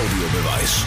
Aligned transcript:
Audiobeweis. 0.00 0.86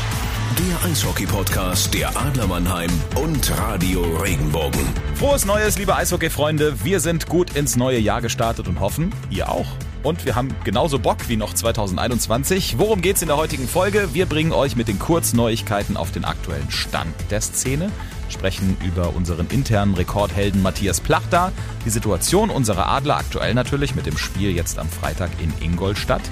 Der 0.57 0.89
Eishockey-Podcast 0.89 1.93
der 1.93 2.17
Adler 2.17 2.47
Mannheim 2.47 2.89
und 3.15 3.59
Radio 3.59 4.01
Regenbogen. 4.01 4.81
Frohes 5.13 5.45
Neues, 5.45 5.77
liebe 5.77 5.95
Eishockey-Freunde. 5.95 6.83
Wir 6.83 6.99
sind 6.99 7.27
gut 7.27 7.55
ins 7.55 7.75
neue 7.75 7.99
Jahr 7.99 8.21
gestartet 8.21 8.67
und 8.67 8.79
hoffen, 8.79 9.13
ihr 9.29 9.49
auch. 9.49 9.67
Und 10.01 10.25
wir 10.25 10.33
haben 10.33 10.47
genauso 10.63 10.97
Bock 10.97 11.29
wie 11.29 11.37
noch 11.37 11.53
2021. 11.53 12.79
Worum 12.79 13.03
geht's 13.03 13.21
in 13.21 13.27
der 13.27 13.37
heutigen 13.37 13.67
Folge? 13.67 14.09
Wir 14.13 14.25
bringen 14.25 14.51
euch 14.51 14.75
mit 14.75 14.87
den 14.87 14.97
Kurzneuigkeiten 14.97 15.95
auf 15.95 16.09
den 16.09 16.25
aktuellen 16.25 16.71
Stand 16.71 17.13
der 17.29 17.41
Szene, 17.41 17.91
sprechen 18.29 18.75
über 18.83 19.15
unseren 19.15 19.45
internen 19.49 19.93
Rekordhelden 19.93 20.63
Matthias 20.63 20.99
Plachter, 20.99 21.51
die 21.85 21.91
Situation 21.91 22.49
unserer 22.49 22.87
Adler 22.87 23.17
aktuell 23.17 23.53
natürlich 23.53 23.93
mit 23.93 24.07
dem 24.07 24.17
Spiel 24.17 24.49
jetzt 24.55 24.79
am 24.79 24.89
Freitag 24.89 25.29
in 25.39 25.53
Ingolstadt. 25.63 26.23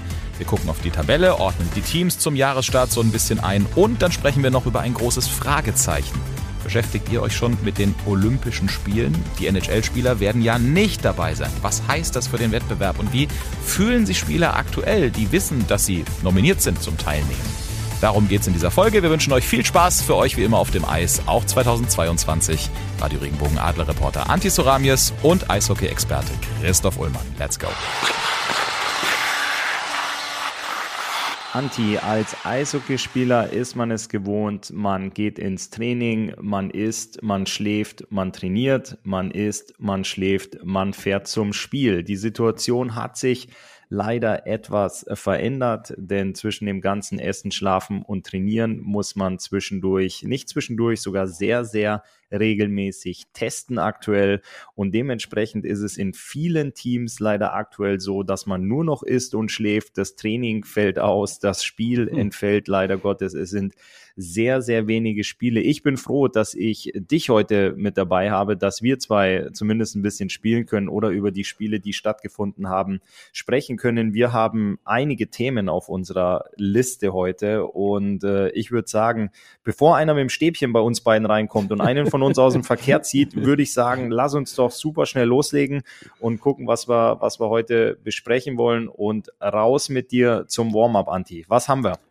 Wir 0.41 0.47
gucken 0.47 0.71
auf 0.71 0.81
die 0.81 0.89
Tabelle, 0.89 1.39
ordnen 1.39 1.69
die 1.75 1.81
Teams 1.81 2.17
zum 2.17 2.35
Jahresstart 2.35 2.91
so 2.91 2.99
ein 2.99 3.11
bisschen 3.11 3.39
ein 3.39 3.63
und 3.75 4.01
dann 4.01 4.11
sprechen 4.11 4.41
wir 4.41 4.49
noch 4.49 4.65
über 4.65 4.79
ein 4.79 4.95
großes 4.95 5.27
Fragezeichen. 5.27 6.19
Beschäftigt 6.63 7.09
ihr 7.11 7.21
euch 7.21 7.35
schon 7.35 7.59
mit 7.63 7.77
den 7.77 7.93
Olympischen 8.07 8.67
Spielen? 8.67 9.13
Die 9.37 9.45
NHL-Spieler 9.45 10.19
werden 10.19 10.41
ja 10.41 10.57
nicht 10.57 11.05
dabei 11.05 11.35
sein. 11.35 11.51
Was 11.61 11.83
heißt 11.87 12.15
das 12.15 12.25
für 12.25 12.39
den 12.39 12.51
Wettbewerb 12.51 12.97
und 12.97 13.13
wie 13.13 13.27
fühlen 13.63 14.07
sich 14.07 14.17
Spieler 14.17 14.55
aktuell, 14.55 15.11
die 15.11 15.31
wissen, 15.31 15.67
dass 15.67 15.85
sie 15.85 16.05
nominiert 16.23 16.59
sind 16.63 16.81
zum 16.81 16.97
Teilnehmen? 16.97 17.61
Darum 18.01 18.27
geht 18.27 18.41
es 18.41 18.47
in 18.47 18.53
dieser 18.53 18.71
Folge. 18.71 19.03
Wir 19.03 19.11
wünschen 19.11 19.33
euch 19.33 19.45
viel 19.45 19.63
Spaß 19.63 20.01
für 20.01 20.15
euch 20.15 20.37
wie 20.37 20.43
immer 20.43 20.57
auf 20.57 20.71
dem 20.71 20.85
Eis, 20.85 21.21
auch 21.27 21.45
2022. 21.45 22.67
Radio 22.99 23.19
Regenbogen 23.19 23.59
Adler 23.59 23.87
Reporter 23.87 24.27
Anti 24.27 24.49
Soramies 24.49 25.13
und 25.21 25.51
Eishockey-Experte 25.51 26.31
Christoph 26.59 26.97
Ullmann. 26.97 27.27
Let's 27.37 27.59
go. 27.59 27.67
Anti, 31.53 31.97
als 31.97 32.45
Eishockeyspieler 32.45 33.51
ist 33.51 33.75
man 33.75 33.91
es 33.91 34.07
gewohnt, 34.07 34.71
man 34.71 35.13
geht 35.13 35.37
ins 35.37 35.69
Training, 35.69 36.33
man 36.39 36.69
isst, 36.69 37.21
man 37.23 37.45
schläft, 37.45 38.09
man 38.09 38.31
trainiert, 38.31 38.97
man 39.03 39.31
isst, 39.31 39.73
man 39.77 40.05
schläft, 40.05 40.63
man 40.63 40.93
fährt 40.93 41.27
zum 41.27 41.51
Spiel. 41.51 42.03
Die 42.03 42.15
Situation 42.15 42.95
hat 42.95 43.17
sich 43.17 43.49
leider 43.91 44.47
etwas 44.47 45.05
verändert, 45.13 45.93
denn 45.97 46.33
zwischen 46.33 46.65
dem 46.65 46.79
ganzen 46.79 47.19
Essen, 47.19 47.51
Schlafen 47.51 48.03
und 48.03 48.25
Trainieren 48.25 48.79
muss 48.79 49.17
man 49.17 49.37
zwischendurch, 49.37 50.23
nicht 50.23 50.47
zwischendurch, 50.47 51.01
sogar 51.01 51.27
sehr, 51.27 51.65
sehr 51.65 52.01
regelmäßig 52.31 53.25
testen 53.33 53.79
aktuell. 53.79 54.41
Und 54.75 54.95
dementsprechend 54.95 55.65
ist 55.65 55.81
es 55.81 55.97
in 55.97 56.13
vielen 56.13 56.73
Teams 56.73 57.19
leider 57.19 57.53
aktuell 57.53 57.99
so, 57.99 58.23
dass 58.23 58.45
man 58.45 58.65
nur 58.65 58.85
noch 58.85 59.03
isst 59.03 59.35
und 59.35 59.51
schläft. 59.51 59.97
Das 59.97 60.15
Training 60.15 60.63
fällt 60.63 60.97
aus, 60.97 61.39
das 61.39 61.65
Spiel 61.65 62.09
hm. 62.09 62.17
entfällt 62.17 62.69
leider 62.69 62.97
Gottes. 62.97 63.33
Es 63.33 63.49
sind 63.49 63.75
sehr, 64.15 64.61
sehr 64.61 64.87
wenige 64.87 65.23
Spiele. 65.23 65.61
Ich 65.61 65.83
bin 65.83 65.97
froh, 65.97 66.27
dass 66.27 66.53
ich 66.53 66.91
dich 66.95 67.29
heute 67.29 67.73
mit 67.75 67.97
dabei 67.97 68.31
habe, 68.31 68.57
dass 68.57 68.81
wir 68.81 68.99
zwei 68.99 69.49
zumindest 69.53 69.95
ein 69.95 70.01
bisschen 70.01 70.29
spielen 70.29 70.65
können 70.65 70.89
oder 70.89 71.09
über 71.09 71.31
die 71.31 71.43
Spiele, 71.43 71.79
die 71.79 71.93
stattgefunden 71.93 72.69
haben, 72.69 73.01
sprechen 73.31 73.77
können. 73.77 74.13
Wir 74.13 74.33
haben 74.33 74.79
einige 74.85 75.27
Themen 75.27 75.69
auf 75.69 75.89
unserer 75.89 76.45
Liste 76.55 77.13
heute 77.13 77.65
und 77.65 78.23
äh, 78.23 78.49
ich 78.49 78.71
würde 78.71 78.87
sagen, 78.87 79.31
bevor 79.63 79.95
einer 79.95 80.13
mit 80.13 80.21
dem 80.21 80.29
Stäbchen 80.29 80.73
bei 80.73 80.79
uns 80.79 81.01
beiden 81.01 81.25
reinkommt 81.25 81.71
und 81.71 81.81
einen 81.81 82.07
von 82.07 82.23
uns 82.23 82.37
aus 82.37 82.53
dem 82.53 82.63
Verkehr 82.63 83.01
zieht, 83.01 83.35
würde 83.45 83.63
ich 83.63 83.73
sagen, 83.73 84.11
lass 84.11 84.33
uns 84.33 84.55
doch 84.55 84.71
super 84.71 85.05
schnell 85.05 85.27
loslegen 85.27 85.83
und 86.19 86.39
gucken, 86.39 86.67
was 86.67 86.87
wir, 86.87 87.17
was 87.21 87.39
wir 87.39 87.49
heute 87.49 87.97
besprechen 88.03 88.57
wollen. 88.57 88.87
Und 88.87 89.29
raus 89.41 89.89
mit 89.89 90.11
dir 90.11 90.45
zum 90.47 90.73
Warm-up, 90.73 91.07
Anti. 91.07 91.45
Was 91.47 91.67
haben 91.67 91.83
wir? 91.83 92.10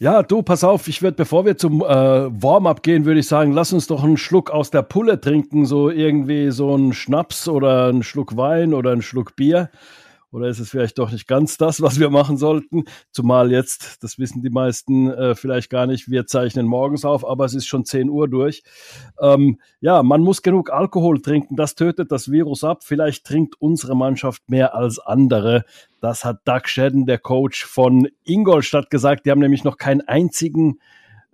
Ja, 0.00 0.24
du, 0.24 0.42
pass 0.42 0.64
auf, 0.64 0.88
ich 0.88 1.02
würde, 1.02 1.16
bevor 1.16 1.44
wir 1.44 1.56
zum 1.56 1.80
äh, 1.80 1.84
Warm-up 1.86 2.82
gehen, 2.82 3.04
würde 3.04 3.20
ich 3.20 3.28
sagen, 3.28 3.52
lass 3.52 3.72
uns 3.72 3.86
doch 3.86 4.02
einen 4.02 4.16
Schluck 4.16 4.50
aus 4.50 4.70
der 4.72 4.82
Pulle 4.82 5.20
trinken, 5.20 5.66
so 5.66 5.88
irgendwie 5.88 6.50
so 6.50 6.74
einen 6.74 6.92
Schnaps 6.92 7.48
oder 7.48 7.86
einen 7.86 8.02
Schluck 8.02 8.36
Wein 8.36 8.74
oder 8.74 8.90
einen 8.90 9.02
Schluck 9.02 9.36
Bier. 9.36 9.70
Oder 10.34 10.48
ist 10.48 10.58
es 10.58 10.68
vielleicht 10.68 10.98
doch 10.98 11.12
nicht 11.12 11.28
ganz 11.28 11.58
das, 11.58 11.80
was 11.80 12.00
wir 12.00 12.10
machen 12.10 12.36
sollten? 12.36 12.86
Zumal 13.12 13.52
jetzt, 13.52 14.02
das 14.02 14.18
wissen 14.18 14.42
die 14.42 14.50
meisten 14.50 15.08
äh, 15.08 15.36
vielleicht 15.36 15.70
gar 15.70 15.86
nicht, 15.86 16.10
wir 16.10 16.26
zeichnen 16.26 16.66
morgens 16.66 17.04
auf, 17.04 17.24
aber 17.24 17.44
es 17.44 17.54
ist 17.54 17.66
schon 17.66 17.84
10 17.84 18.10
Uhr 18.10 18.26
durch. 18.26 18.64
Ähm, 19.20 19.60
ja, 19.80 20.02
man 20.02 20.22
muss 20.22 20.42
genug 20.42 20.72
Alkohol 20.72 21.22
trinken, 21.22 21.54
das 21.54 21.76
tötet 21.76 22.10
das 22.10 22.32
Virus 22.32 22.64
ab. 22.64 22.82
Vielleicht 22.82 23.24
trinkt 23.24 23.60
unsere 23.60 23.94
Mannschaft 23.94 24.42
mehr 24.50 24.74
als 24.74 24.98
andere. 24.98 25.64
Das 26.00 26.24
hat 26.24 26.40
Doug 26.44 26.62
Shedden, 26.64 27.06
der 27.06 27.18
Coach 27.18 27.64
von 27.64 28.08
Ingolstadt, 28.24 28.90
gesagt. 28.90 29.26
Die 29.26 29.30
haben 29.30 29.38
nämlich 29.38 29.62
noch 29.62 29.76
keinen 29.76 30.00
einzigen 30.00 30.80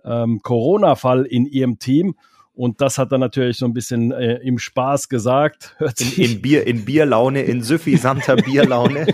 ähm, 0.05 0.41
Corona-Fall 0.43 1.25
in 1.25 1.47
ihrem 1.47 1.79
Team. 1.79 2.13
Und 2.61 2.79
das 2.79 2.99
hat 2.99 3.11
er 3.11 3.17
natürlich 3.17 3.57
so 3.57 3.65
ein 3.65 3.73
bisschen 3.73 4.11
äh, 4.11 4.35
im 4.35 4.59
Spaß 4.59 5.09
gesagt. 5.09 5.75
In, 5.99 6.23
in, 6.25 6.41
Bier, 6.43 6.67
in 6.67 6.85
Bierlaune, 6.85 7.41
in 7.41 7.63
suffisanter 7.63 8.35
Bierlaune. 8.45 9.07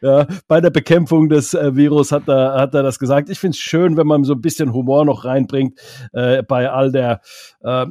ja, 0.00 0.26
bei 0.48 0.62
der 0.62 0.70
Bekämpfung 0.70 1.28
des 1.28 1.52
äh, 1.52 1.76
Virus 1.76 2.12
hat 2.12 2.28
er, 2.28 2.54
hat 2.54 2.72
er 2.72 2.82
das 2.82 2.98
gesagt. 2.98 3.28
Ich 3.28 3.38
finde 3.38 3.56
es 3.56 3.58
schön, 3.58 3.98
wenn 3.98 4.06
man 4.06 4.24
so 4.24 4.32
ein 4.32 4.40
bisschen 4.40 4.72
Humor 4.72 5.04
noch 5.04 5.26
reinbringt 5.26 5.78
äh, 6.14 6.42
bei 6.42 6.70
all 6.70 6.92
der 6.92 7.20
äh, 7.60 7.84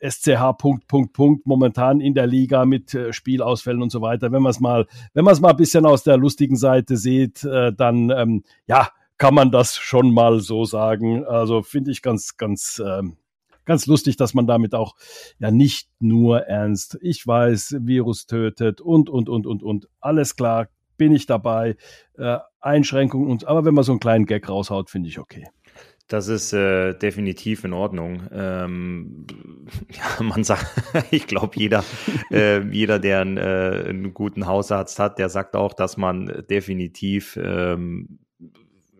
SCH 0.00 0.56
Punkt, 0.56 0.88
Punkt, 0.88 1.12
Punkt 1.12 1.46
momentan 1.46 2.00
in 2.00 2.14
der 2.14 2.26
Liga 2.26 2.64
mit 2.64 2.94
äh, 2.94 3.12
Spielausfällen 3.12 3.82
und 3.82 3.90
so 3.90 4.00
weiter. 4.00 4.32
Wenn 4.32 4.40
man 4.40 4.50
es 4.50 4.60
mal, 4.60 4.86
wenn 5.12 5.24
man 5.26 5.34
es 5.34 5.40
mal 5.40 5.50
ein 5.50 5.56
bisschen 5.58 5.84
aus 5.84 6.02
der 6.02 6.16
lustigen 6.16 6.56
Seite 6.56 6.96
sieht, 6.96 7.44
äh, 7.44 7.74
dann 7.74 8.08
ähm, 8.08 8.42
ja, 8.66 8.88
kann 9.18 9.34
man 9.34 9.50
das 9.50 9.76
schon 9.76 10.12
mal 10.12 10.40
so 10.40 10.64
sagen. 10.64 11.24
Also 11.24 11.62
finde 11.62 11.90
ich 11.90 12.02
ganz, 12.02 12.36
ganz, 12.36 12.82
ähm, 12.84 13.16
ganz 13.64 13.86
lustig, 13.86 14.16
dass 14.16 14.34
man 14.34 14.46
damit 14.46 14.74
auch 14.74 14.94
ja 15.38 15.50
nicht 15.50 15.88
nur 15.98 16.40
ernst. 16.42 16.98
Ich 17.00 17.26
weiß, 17.26 17.76
Virus 17.80 18.26
tötet 18.26 18.80
und, 18.80 19.08
und, 19.08 19.28
und, 19.28 19.46
und, 19.46 19.62
und. 19.62 19.88
Alles 20.00 20.36
klar, 20.36 20.68
bin 20.96 21.12
ich 21.12 21.26
dabei. 21.26 21.76
Äh, 22.18 22.38
Einschränkungen 22.60 23.30
und, 23.30 23.46
aber 23.46 23.64
wenn 23.64 23.74
man 23.74 23.84
so 23.84 23.92
einen 23.92 24.00
kleinen 24.00 24.26
Gag 24.26 24.48
raushaut, 24.48 24.90
finde 24.90 25.08
ich 25.08 25.18
okay. 25.18 25.46
Das 26.08 26.28
ist 26.28 26.52
äh, 26.52 26.94
definitiv 26.94 27.64
in 27.64 27.72
Ordnung. 27.72 28.22
Ähm, 28.32 29.26
ja, 29.90 30.22
man 30.22 30.44
sagt, 30.44 30.66
ich 31.10 31.26
glaube, 31.26 31.56
jeder, 31.56 31.84
äh, 32.30 32.60
jeder, 32.68 32.98
der 32.98 33.20
einen, 33.20 33.36
äh, 33.36 33.86
einen 33.88 34.14
guten 34.14 34.46
Hausarzt 34.46 34.98
hat, 34.98 35.18
der 35.18 35.28
sagt 35.28 35.56
auch, 35.56 35.72
dass 35.74 35.96
man 35.96 36.44
definitiv 36.48 37.36
ähm, 37.42 38.20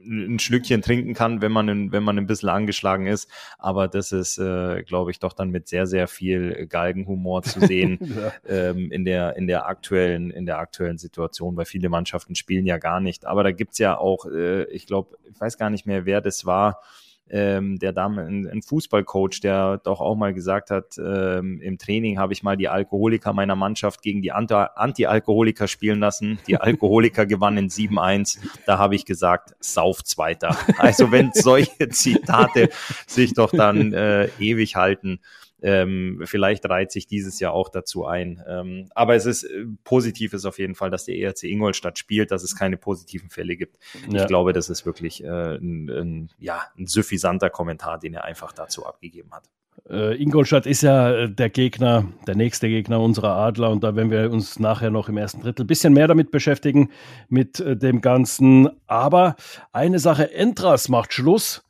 ein 0.06 0.39
Schlückchen 0.39 0.83
trinken 0.83 1.15
kann, 1.15 1.43
wenn 1.43 1.53
man, 1.53 1.93
wenn 1.93 2.03
man 2.03 2.19
ein 2.19 2.27
bisschen 2.27 2.49
angeschlagen 2.49 3.06
ist. 3.06 3.31
Aber 3.59 3.89
das 3.89 4.12
ist, 4.12 4.39
äh, 4.39 4.83
glaube 4.83 5.11
ich, 5.11 5.19
doch 5.19 5.33
dann 5.33 5.50
mit 5.50 5.69
sehr, 5.69 5.87
sehr 5.87 6.09
viel 6.09 6.67
Galgenhumor 6.67 7.43
zu 7.43 7.61
sehen 7.61 7.99
ja. 8.49 8.71
ähm, 8.71 8.91
in, 8.91 9.05
der, 9.05 9.37
in, 9.37 9.47
der 9.47 9.67
aktuellen, 9.67 10.31
in 10.31 10.47
der 10.47 10.59
aktuellen 10.59 10.99
Situation, 10.99 11.56
weil 11.56 11.65
viele 11.65 11.89
Mannschaften 11.89 12.34
spielen 12.34 12.67
ja 12.67 12.78
gar 12.78 13.00
nicht. 13.00 13.27
Aber 13.27 13.43
da 13.43 13.53
gibt's 13.53 13.78
ja 13.78 13.99
auch, 13.99 14.27
äh, 14.27 14.65
ich 14.65 14.87
glaube, 14.87 15.17
ich 15.31 15.41
weiß 15.41 15.59
gar 15.59 15.71
nicht 15.71 15.87
mehr, 15.87 16.06
wer 16.06 16.21
das 16.21 16.47
war, 16.47 16.81
ähm, 17.28 17.78
der 17.78 17.92
Dame, 17.92 18.22
ein, 18.22 18.47
ein 18.47 18.62
Fußballcoach, 18.62 19.41
der 19.42 19.78
doch 19.78 20.00
auch 20.00 20.14
mal 20.14 20.32
gesagt 20.32 20.70
hat, 20.70 20.97
ähm, 20.98 21.60
im 21.60 21.78
Training 21.78 22.19
habe 22.19 22.32
ich 22.32 22.42
mal 22.42 22.56
die 22.56 22.69
Alkoholiker 22.69 23.32
meiner 23.32 23.56
Mannschaft 23.56 24.03
gegen 24.03 24.22
die 24.22 24.32
Anti-Alkoholiker 24.32 25.66
spielen 25.69 26.00
lassen. 26.00 26.38
Die 26.47 26.56
Alkoholiker 26.60 27.26
gewannen 27.26 27.69
7-1. 27.69 28.38
Da 28.66 28.78
habe 28.78 28.94
ich 28.94 29.04
gesagt, 29.04 29.54
sauf 29.60 30.04
Zweiter. 30.04 30.56
Also 30.78 31.10
wenn 31.10 31.32
solche 31.32 31.88
Zitate 31.88 32.70
sich 33.06 33.34
doch 33.34 33.50
dann 33.50 33.93
äh, 33.93 34.28
ewig 34.38 34.76
halten, 34.76 35.20
ähm, 35.62 36.22
vielleicht 36.25 36.69
reiht 36.69 36.93
sich 36.93 37.06
dieses 37.06 37.41
Jahr 37.41 37.53
auch 37.53 37.69
dazu 37.69 38.06
ein. 38.06 38.43
Ähm, 38.47 38.89
aber 38.94 39.15
es 39.15 39.27
ist 39.27 39.44
äh, 39.44 39.65
positiv 39.84 40.33
ist 40.33 40.44
auf 40.44 40.59
jeden 40.59 40.75
Fall, 40.75 40.91
dass 40.91 41.05
der 41.05 41.17
ERC 41.17 41.44
Ingolstadt 41.44 41.99
spielt, 41.99 42.31
dass 42.31 42.43
es 42.43 42.56
keine 42.56 42.76
positiven 42.76 43.31
Fälle 43.31 43.56
gibt. 43.56 43.79
Ja. 44.11 44.23
Ich 44.23 44.26
glaube, 44.26 44.53
das 44.53 44.69
ist 44.69 44.85
wirklich 44.85 45.25
äh, 45.25 45.56
ein, 45.56 45.88
ein, 45.88 46.31
ja, 46.38 46.62
ein 46.79 46.87
suffisanter 46.87 47.50
Kommentar, 47.50 47.99
den 47.99 48.14
er 48.14 48.25
einfach 48.25 48.53
dazu 48.53 48.87
abgegeben 48.87 49.32
hat. 49.32 49.44
Äh, 49.88 50.20
Ingolstadt 50.20 50.67
ist 50.67 50.82
ja 50.82 51.12
äh, 51.12 51.31
der 51.31 51.49
Gegner, 51.49 52.06
der 52.26 52.35
nächste 52.35 52.69
Gegner 52.69 53.00
unserer 53.00 53.37
Adler 53.37 53.70
und 53.70 53.85
da 53.85 53.94
werden 53.94 54.11
wir 54.11 54.31
uns 54.31 54.59
nachher 54.59 54.91
noch 54.91 55.09
im 55.09 55.17
ersten 55.17 55.41
Drittel 55.41 55.64
ein 55.64 55.69
bisschen 55.69 55.93
mehr 55.93 56.09
damit 56.09 56.31
beschäftigen, 56.31 56.91
mit 57.29 57.61
äh, 57.61 57.76
dem 57.76 58.00
Ganzen. 58.00 58.69
Aber 58.87 59.37
eine 59.73 59.99
Sache, 60.00 60.32
Entras 60.32 60.88
macht 60.88 61.12
Schluss. 61.12 61.62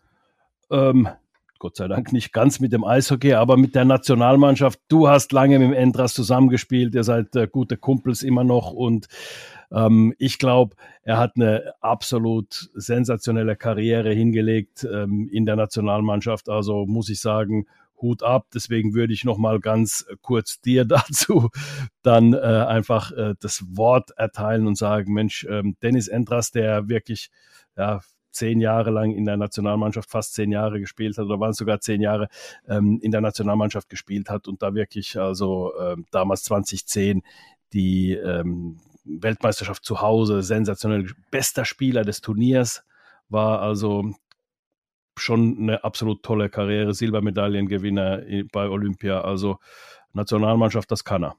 Ähm, 0.71 1.09
Gott 1.59 1.77
sei 1.77 1.89
Dank 1.89 2.13
nicht 2.13 2.33
ganz 2.33 2.61
mit 2.61 2.73
dem 2.73 2.85
Eishockey, 2.85 3.35
aber 3.35 3.57
mit 3.57 3.75
der 3.75 3.85
Nationalmannschaft. 3.85 4.81
Du 4.89 5.09
hast 5.09 5.33
lange 5.33 5.59
mit 5.59 5.69
dem 5.69 5.75
Endras 5.75 6.15
zusammengespielt, 6.15 6.95
ihr 6.95 7.05
seid 7.05 7.35
äh, 7.37 7.49
gute 7.51 7.77
Kumpels 7.77 8.23
immer 8.23 8.45
noch 8.45 8.73
und 8.73 9.07
ähm, 9.73 10.15
ich 10.19 10.39
glaube, 10.39 10.77
er 11.03 11.19
hat 11.19 11.33
eine 11.37 11.73
absolut 11.81 12.71
sensationelle 12.75 13.57
Karriere 13.57 14.13
hingelegt 14.13 14.87
ähm, 14.91 15.29
in 15.33 15.47
der 15.47 15.57
Nationalmannschaft. 15.57 16.49
Also 16.49 16.87
muss 16.87 17.09
ich 17.09 17.21
sagen, 17.21 17.67
Hut 18.01 18.23
ab. 18.23 18.47
Deswegen 18.55 18.95
würde 18.95 19.13
ich 19.13 19.25
noch 19.25 19.39
mal 19.39 19.61
ganz 19.61 20.07
kurz 20.23 20.61
dir 20.61 20.85
dazu 20.87 21.51
dann 22.03 22.33
äh, 22.35 22.37
einfach 22.37 23.13
äh, 23.13 23.35
das 23.41 23.65
Wort 23.69 24.11
erteilen 24.17 24.67
und 24.67 24.77
sagen, 24.77 25.13
Mensch, 25.13 25.47
ähm, 25.49 25.77
Dennis 25.83 26.09
Endras, 26.09 26.51
der 26.51 26.89
wirklich 26.89 27.31
ja, 27.77 28.01
zehn 28.37 28.61
Jahre 28.61 28.91
lang 28.91 29.13
in 29.13 29.25
der 29.25 29.37
Nationalmannschaft, 29.37 30.11
fast 30.11 30.35
zehn 30.35 30.53
Jahre 30.53 30.79
gespielt 30.79 31.19
hat, 31.19 31.25
oder 31.25 31.41
waren 31.41 31.51
es 31.51 31.57
sogar 31.57 31.81
zehn 31.81 32.01
Jahre 32.01 32.29
ähm, 32.69 33.01
in 33.03 33.11
der 33.11 33.21
Nationalmannschaft 33.21 33.89
gespielt 33.89 34.31
hat 34.31 34.47
und 34.47 34.63
da 34.63 34.75
wirklich, 34.75 35.19
also 35.19 35.73
ähm, 35.81 36.07
damals 36.11 36.45
2010, 36.45 37.23
die 37.73 38.13
ähm, 38.13 38.79
Weltmeisterschaft 39.05 39.85
zu 39.85 40.01
Hause, 40.01 40.43
sensationell 40.43 41.07
bester 41.31 41.65
Spieler 41.65 42.05
des 42.05 42.21
Turniers, 42.21 42.85
war 43.29 43.61
also 43.61 44.15
schon 45.19 45.57
eine 45.59 45.83
absolut 45.83 46.23
tolle 46.23 46.51
Karriere, 46.51 46.95
Silbermedaillengewinner 46.95 48.23
bei 48.53 48.69
Olympia, 48.69 49.23
also 49.23 49.59
Nationalmannschaft, 50.13 50.91
das 50.91 51.05
kann 51.05 51.25
er. 51.25 51.37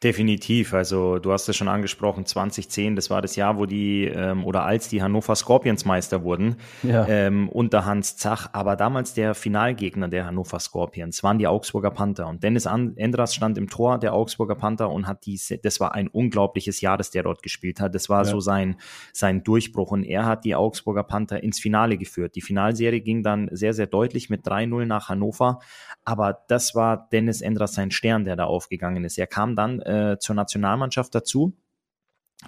Definitiv. 0.00 0.74
Also 0.74 1.18
du 1.18 1.32
hast 1.32 1.48
es 1.48 1.56
schon 1.56 1.66
angesprochen, 1.66 2.24
2010, 2.24 2.94
das 2.94 3.10
war 3.10 3.20
das 3.20 3.34
Jahr, 3.34 3.58
wo 3.58 3.66
die 3.66 4.04
ähm, 4.04 4.44
oder 4.44 4.64
als 4.64 4.88
die 4.88 5.02
Hannover 5.02 5.34
Scorpions 5.34 5.84
Meister 5.84 6.22
wurden 6.22 6.54
ja. 6.84 7.04
ähm, 7.08 7.48
unter 7.48 7.84
Hans 7.84 8.16
Zach. 8.16 8.48
Aber 8.52 8.76
damals 8.76 9.14
der 9.14 9.34
Finalgegner 9.34 10.06
der 10.06 10.24
Hannover 10.24 10.60
Scorpions 10.60 11.24
waren 11.24 11.38
die 11.38 11.48
Augsburger 11.48 11.90
Panther 11.90 12.28
und 12.28 12.44
Dennis 12.44 12.66
Endras 12.66 13.34
stand 13.34 13.58
im 13.58 13.68
Tor 13.68 13.98
der 13.98 14.14
Augsburger 14.14 14.54
Panther 14.54 14.88
und 14.88 15.08
hat 15.08 15.26
diese, 15.26 15.58
das 15.58 15.80
war 15.80 15.96
ein 15.96 16.06
unglaubliches 16.06 16.80
Jahr, 16.80 16.96
das 16.96 17.10
der 17.10 17.24
dort 17.24 17.42
gespielt 17.42 17.80
hat. 17.80 17.92
Das 17.96 18.08
war 18.08 18.22
ja. 18.22 18.30
so 18.30 18.38
sein 18.38 18.76
sein 19.12 19.42
Durchbruch 19.42 19.90
und 19.90 20.04
er 20.04 20.26
hat 20.26 20.44
die 20.44 20.54
Augsburger 20.54 21.02
Panther 21.02 21.42
ins 21.42 21.58
Finale 21.58 21.98
geführt. 21.98 22.36
Die 22.36 22.40
Finalserie 22.40 23.00
ging 23.00 23.24
dann 23.24 23.48
sehr 23.50 23.74
sehr 23.74 23.88
deutlich 23.88 24.30
mit 24.30 24.46
3-0 24.46 24.86
nach 24.86 25.08
Hannover, 25.08 25.58
aber 26.04 26.44
das 26.46 26.76
war 26.76 27.08
Dennis 27.10 27.40
Endras 27.40 27.74
sein 27.74 27.90
Stern, 27.90 28.24
der 28.24 28.36
da 28.36 28.44
aufgegangen 28.44 29.02
ist. 29.02 29.18
Er 29.18 29.26
kam 29.26 29.56
dann 29.56 29.82
äh, 29.88 30.18
zur 30.18 30.34
Nationalmannschaft 30.36 31.14
dazu. 31.14 31.56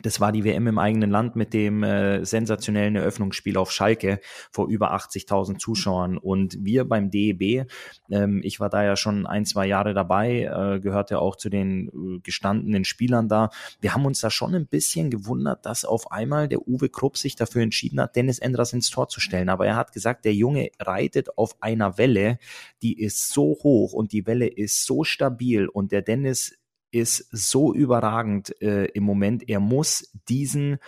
Das 0.02 0.20
war 0.20 0.31
die 0.31 0.44
WM 0.44 0.69
im 0.69 0.78
eigenen 0.78 1.10
Land 1.10 1.34
mit 1.34 1.52
dem 1.52 1.82
äh, 1.82 2.25
sensationellen 2.25 2.94
Eröffnungsspiel 2.94 3.56
auf 3.56 3.72
Schalke 3.72 4.20
vor 4.52 4.69
über 4.69 4.94
80.000 4.94 5.58
Zuschauern. 5.58 6.16
Und 6.16 6.64
wir 6.64 6.84
beim 6.84 7.10
DEB, 7.10 7.66
ähm, 8.08 8.40
ich 8.44 8.60
war 8.60 8.70
da 8.70 8.84
ja 8.84 8.94
schon 8.94 9.26
ein, 9.26 9.44
zwei 9.46 9.66
Jahre 9.66 9.92
dabei, 9.92 10.44
äh, 10.44 10.78
gehörte 10.78 11.19
auch 11.19 11.34
zu 11.34 11.50
den 11.50 11.88
äh, 11.88 12.20
gestandenen 12.20 12.84
Spielern 12.84 13.28
da. 13.28 13.50
Wir 13.81 13.92
haben 13.92 14.06
uns 14.06 14.20
da 14.20 14.31
schon 14.31 14.54
ein 14.54 14.69
bisschen 14.69 15.10
gewundert, 15.10 15.66
dass 15.66 15.84
auf 15.84 16.12
einmal 16.12 16.46
der 16.46 16.69
Uwe 16.69 16.88
Krupp 16.88 17.19
sich 17.19 17.34
dafür 17.34 17.62
entschieden 17.62 18.00
hat, 18.00 18.14
Dennis 18.14 18.38
Endras 18.38 18.72
ins 18.72 18.90
Tor 18.90 19.08
zu 19.08 19.19
stellen. 19.19 19.48
Aber 19.48 19.66
er 19.66 19.75
hat 19.75 19.92
gesagt, 19.92 20.25
der 20.25 20.34
Junge 20.34 20.70
reitet 20.78 21.37
auf 21.37 21.60
einer 21.60 21.98
Welle, 21.98 22.38
die 22.81 22.96
ist 22.96 23.31
so 23.31 23.58
hoch 23.64 23.92
und 23.92 24.12
die 24.12 24.25
Welle 24.25 24.46
ist 24.46 24.87
so 24.87 25.02
stabil 25.02 25.66
und 25.66 25.90
der 25.90 26.02
Dennis 26.02 26.59
ist 26.90 27.28
so 27.31 27.75
überragend 27.75 28.60
äh, 28.62 28.87
im 28.87 29.04
Moment. 29.04 29.48
Er 29.48 29.60
muss 29.60 30.10
diesen, 30.28 30.78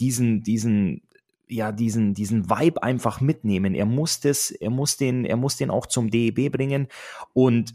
diesen, 0.00 0.42
diesen, 0.42 1.02
ja, 1.48 1.72
diesen, 1.72 2.14
diesen 2.14 2.48
Vibe 2.50 2.82
einfach 2.82 3.20
mitnehmen. 3.20 3.74
Er 3.74 3.86
muss 3.86 4.20
das, 4.20 4.50
er 4.50 4.70
muss 4.70 4.96
den, 4.96 5.24
er 5.24 5.36
muss 5.36 5.56
den 5.56 5.70
auch 5.70 5.86
zum 5.86 6.10
DEB 6.10 6.50
bringen 6.50 6.88
und 7.32 7.74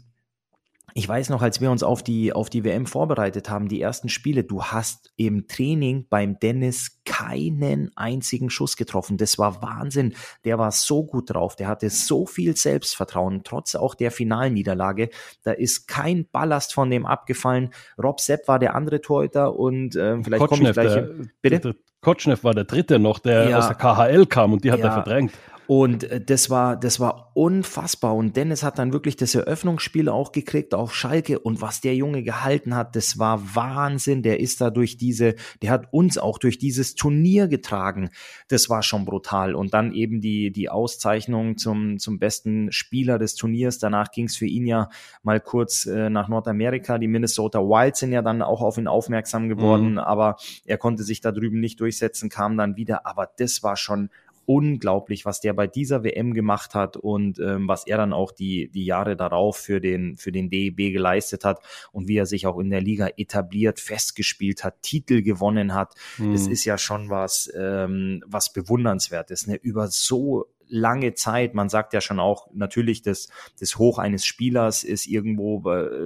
ich 0.98 1.08
weiß 1.08 1.30
noch, 1.30 1.42
als 1.42 1.60
wir 1.60 1.70
uns 1.70 1.84
auf 1.84 2.02
die, 2.02 2.32
auf 2.32 2.50
die 2.50 2.64
WM 2.64 2.84
vorbereitet 2.84 3.48
haben, 3.48 3.68
die 3.68 3.80
ersten 3.80 4.08
Spiele, 4.08 4.42
du 4.42 4.64
hast 4.64 5.12
im 5.14 5.46
Training 5.46 6.06
beim 6.10 6.40
Dennis 6.40 7.00
keinen 7.04 7.96
einzigen 7.96 8.50
Schuss 8.50 8.76
getroffen. 8.76 9.16
Das 9.16 9.38
war 9.38 9.62
Wahnsinn. 9.62 10.16
Der 10.44 10.58
war 10.58 10.72
so 10.72 11.04
gut 11.04 11.32
drauf. 11.32 11.54
Der 11.54 11.68
hatte 11.68 11.88
so 11.88 12.26
viel 12.26 12.56
Selbstvertrauen, 12.56 13.42
trotz 13.44 13.76
auch 13.76 13.94
der 13.94 14.10
Finalniederlage. 14.10 15.10
Da 15.44 15.52
ist 15.52 15.86
kein 15.86 16.26
Ballast 16.32 16.74
von 16.74 16.90
dem 16.90 17.06
abgefallen. 17.06 17.70
Rob 18.02 18.18
Sepp 18.18 18.48
war 18.48 18.58
der 18.58 18.74
andere 18.74 19.00
Torhüter 19.00 19.54
und 19.54 19.94
äh, 19.94 20.20
vielleicht 20.24 20.46
komme 20.48 20.68
ich 20.68 20.72
gleich. 20.72 20.94
Der, 20.94 21.10
bitte? 21.40 21.60
Der, 21.60 21.74
Kotschnev 22.00 22.42
war 22.42 22.54
der 22.54 22.64
dritte 22.64 22.98
noch, 22.98 23.20
der 23.20 23.50
ja. 23.50 23.58
aus 23.58 23.68
der 23.68 23.76
KHL 23.76 24.26
kam 24.26 24.52
und 24.52 24.64
die 24.64 24.72
hat 24.72 24.80
ja. 24.80 24.86
er 24.86 24.92
verdrängt. 24.94 25.32
Und 25.68 26.04
äh, 26.04 26.18
das 26.18 26.48
war, 26.48 26.76
das 26.76 26.98
war 26.98 27.30
unfassbar. 27.34 28.16
Und 28.16 28.36
Dennis 28.36 28.62
hat 28.62 28.78
dann 28.78 28.94
wirklich 28.94 29.16
das 29.16 29.34
Eröffnungsspiel 29.34 30.08
auch 30.08 30.32
gekriegt 30.32 30.72
auf 30.72 30.94
Schalke. 30.94 31.38
Und 31.38 31.60
was 31.60 31.82
der 31.82 31.94
Junge 31.94 32.22
gehalten 32.22 32.74
hat, 32.74 32.96
das 32.96 33.18
war 33.18 33.54
Wahnsinn. 33.54 34.22
Der 34.22 34.40
ist 34.40 34.62
da 34.62 34.70
durch 34.70 34.96
diese, 34.96 35.34
der 35.60 35.70
hat 35.70 35.92
uns 35.92 36.16
auch 36.16 36.38
durch 36.38 36.58
dieses 36.58 36.94
Turnier 36.94 37.48
getragen. 37.48 38.08
Das 38.48 38.70
war 38.70 38.82
schon 38.82 39.04
brutal. 39.04 39.54
Und 39.54 39.74
dann 39.74 39.92
eben 39.92 40.22
die, 40.22 40.50
die 40.52 40.70
Auszeichnung 40.70 41.58
zum, 41.58 41.98
zum 41.98 42.18
besten 42.18 42.72
Spieler 42.72 43.18
des 43.18 43.34
Turniers. 43.34 43.78
Danach 43.78 44.10
ging 44.10 44.24
es 44.24 44.38
für 44.38 44.46
ihn 44.46 44.66
ja 44.66 44.88
mal 45.22 45.38
kurz 45.38 45.84
äh, 45.84 46.08
nach 46.08 46.28
Nordamerika. 46.28 46.96
Die 46.96 47.08
Minnesota 47.08 47.58
Wild 47.58 47.94
sind 47.94 48.12
ja 48.12 48.22
dann 48.22 48.40
auch 48.40 48.62
auf 48.62 48.78
ihn 48.78 48.88
aufmerksam 48.88 49.50
geworden. 49.50 49.92
Mhm. 49.92 49.98
Aber 49.98 50.36
er 50.64 50.78
konnte 50.78 51.02
sich 51.02 51.20
da 51.20 51.30
drüben 51.30 51.60
nicht 51.60 51.78
durchsetzen, 51.80 52.30
kam 52.30 52.56
dann 52.56 52.76
wieder. 52.76 53.04
Aber 53.04 53.28
das 53.36 53.62
war 53.62 53.76
schon 53.76 54.08
unglaublich, 54.48 55.26
was 55.26 55.42
der 55.42 55.52
bei 55.52 55.66
dieser 55.66 56.04
WM 56.04 56.32
gemacht 56.32 56.74
hat 56.74 56.96
und 56.96 57.38
ähm, 57.38 57.68
was 57.68 57.86
er 57.86 57.98
dann 57.98 58.14
auch 58.14 58.32
die, 58.32 58.70
die 58.70 58.86
Jahre 58.86 59.14
darauf 59.14 59.58
für 59.58 59.78
den, 59.78 60.16
für 60.16 60.32
den 60.32 60.48
DEB 60.48 60.90
geleistet 60.90 61.44
hat 61.44 61.60
und 61.92 62.08
wie 62.08 62.16
er 62.16 62.24
sich 62.24 62.46
auch 62.46 62.58
in 62.58 62.70
der 62.70 62.80
Liga 62.80 63.10
etabliert, 63.18 63.78
festgespielt 63.78 64.64
hat, 64.64 64.80
Titel 64.80 65.20
gewonnen 65.20 65.74
hat. 65.74 65.92
Mhm. 66.16 66.32
Das 66.32 66.46
ist 66.46 66.64
ja 66.64 66.78
schon 66.78 67.10
was, 67.10 67.52
ähm, 67.54 68.24
was 68.26 68.50
bewundernswertes, 68.50 69.48
ne? 69.48 69.56
Über 69.56 69.88
so 69.88 70.46
lange 70.66 71.12
Zeit. 71.12 71.52
Man 71.52 71.68
sagt 71.68 71.92
ja 71.92 72.00
schon 72.00 72.18
auch, 72.18 72.48
natürlich, 72.54 73.02
das, 73.02 73.28
das 73.60 73.76
Hoch 73.76 73.98
eines 73.98 74.24
Spielers 74.24 74.82
ist 74.82 75.06
irgendwo 75.06 75.60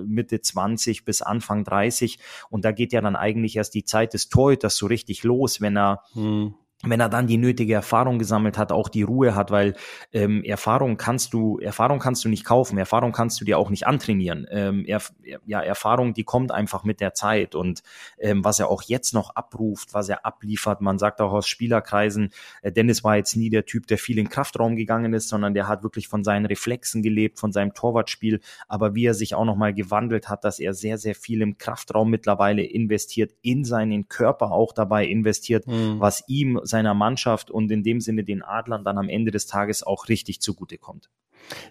Mitte 0.04 0.40
20 0.40 1.04
bis 1.04 1.22
Anfang 1.22 1.62
30. 1.62 2.18
Und 2.50 2.64
da 2.64 2.72
geht 2.72 2.92
ja 2.92 3.00
dann 3.00 3.16
eigentlich 3.16 3.56
erst 3.56 3.74
die 3.74 3.84
Zeit 3.84 4.14
des 4.14 4.28
Torhüters 4.28 4.76
so 4.76 4.86
richtig 4.86 5.22
los, 5.22 5.60
wenn 5.60 5.76
er, 5.76 6.02
hm 6.14 6.54
wenn 6.84 7.00
er 7.00 7.08
dann 7.08 7.28
die 7.28 7.38
nötige 7.38 7.74
Erfahrung 7.74 8.18
gesammelt 8.18 8.58
hat, 8.58 8.72
auch 8.72 8.88
die 8.88 9.02
Ruhe 9.02 9.36
hat, 9.36 9.52
weil 9.52 9.74
ähm, 10.12 10.42
Erfahrung 10.42 10.96
kannst 10.96 11.32
du 11.32 11.58
Erfahrung 11.58 12.00
kannst 12.00 12.24
du 12.24 12.28
nicht 12.28 12.44
kaufen, 12.44 12.76
Erfahrung 12.76 13.12
kannst 13.12 13.40
du 13.40 13.44
dir 13.44 13.58
auch 13.58 13.70
nicht 13.70 13.86
antrainieren. 13.86 14.46
Ähm, 14.50 14.84
er, 14.84 15.00
ja, 15.46 15.60
Erfahrung, 15.60 16.12
die 16.12 16.24
kommt 16.24 16.50
einfach 16.50 16.82
mit 16.82 17.00
der 17.00 17.14
Zeit 17.14 17.54
und 17.54 17.82
ähm, 18.18 18.44
was 18.44 18.58
er 18.58 18.68
auch 18.68 18.82
jetzt 18.82 19.14
noch 19.14 19.36
abruft, 19.36 19.94
was 19.94 20.08
er 20.08 20.26
abliefert, 20.26 20.80
man 20.80 20.98
sagt 20.98 21.20
auch 21.20 21.32
aus 21.32 21.46
Spielerkreisen, 21.46 22.30
äh, 22.62 22.72
Dennis 22.72 23.04
war 23.04 23.16
jetzt 23.16 23.36
nie 23.36 23.50
der 23.50 23.64
Typ, 23.64 23.86
der 23.86 23.98
viel 23.98 24.18
in 24.18 24.28
Kraftraum 24.28 24.74
gegangen 24.74 25.14
ist, 25.14 25.28
sondern 25.28 25.54
der 25.54 25.68
hat 25.68 25.84
wirklich 25.84 26.08
von 26.08 26.24
seinen 26.24 26.46
Reflexen 26.46 27.02
gelebt, 27.02 27.38
von 27.38 27.52
seinem 27.52 27.74
Torwartspiel, 27.74 28.40
aber 28.66 28.96
wie 28.96 29.06
er 29.06 29.14
sich 29.14 29.36
auch 29.36 29.44
nochmal 29.44 29.72
gewandelt 29.72 30.28
hat, 30.28 30.42
dass 30.42 30.58
er 30.58 30.74
sehr 30.74 30.98
sehr 30.98 31.14
viel 31.14 31.42
im 31.42 31.58
Kraftraum 31.58 32.10
mittlerweile 32.10 32.64
investiert, 32.64 33.32
in 33.40 33.64
seinen 33.64 34.08
Körper 34.08 34.50
auch 34.50 34.72
dabei 34.72 35.06
investiert, 35.06 35.68
mhm. 35.68 36.00
was 36.00 36.24
ihm 36.26 36.60
seiner 36.72 36.94
Mannschaft 36.94 37.50
und 37.50 37.70
in 37.70 37.84
dem 37.84 38.00
Sinne 38.00 38.24
den 38.24 38.42
Adlern 38.42 38.84
dann 38.84 38.98
am 38.98 39.08
Ende 39.08 39.30
des 39.30 39.46
Tages 39.46 39.84
auch 39.84 40.08
richtig 40.08 40.40
zugutekommt. 40.40 41.08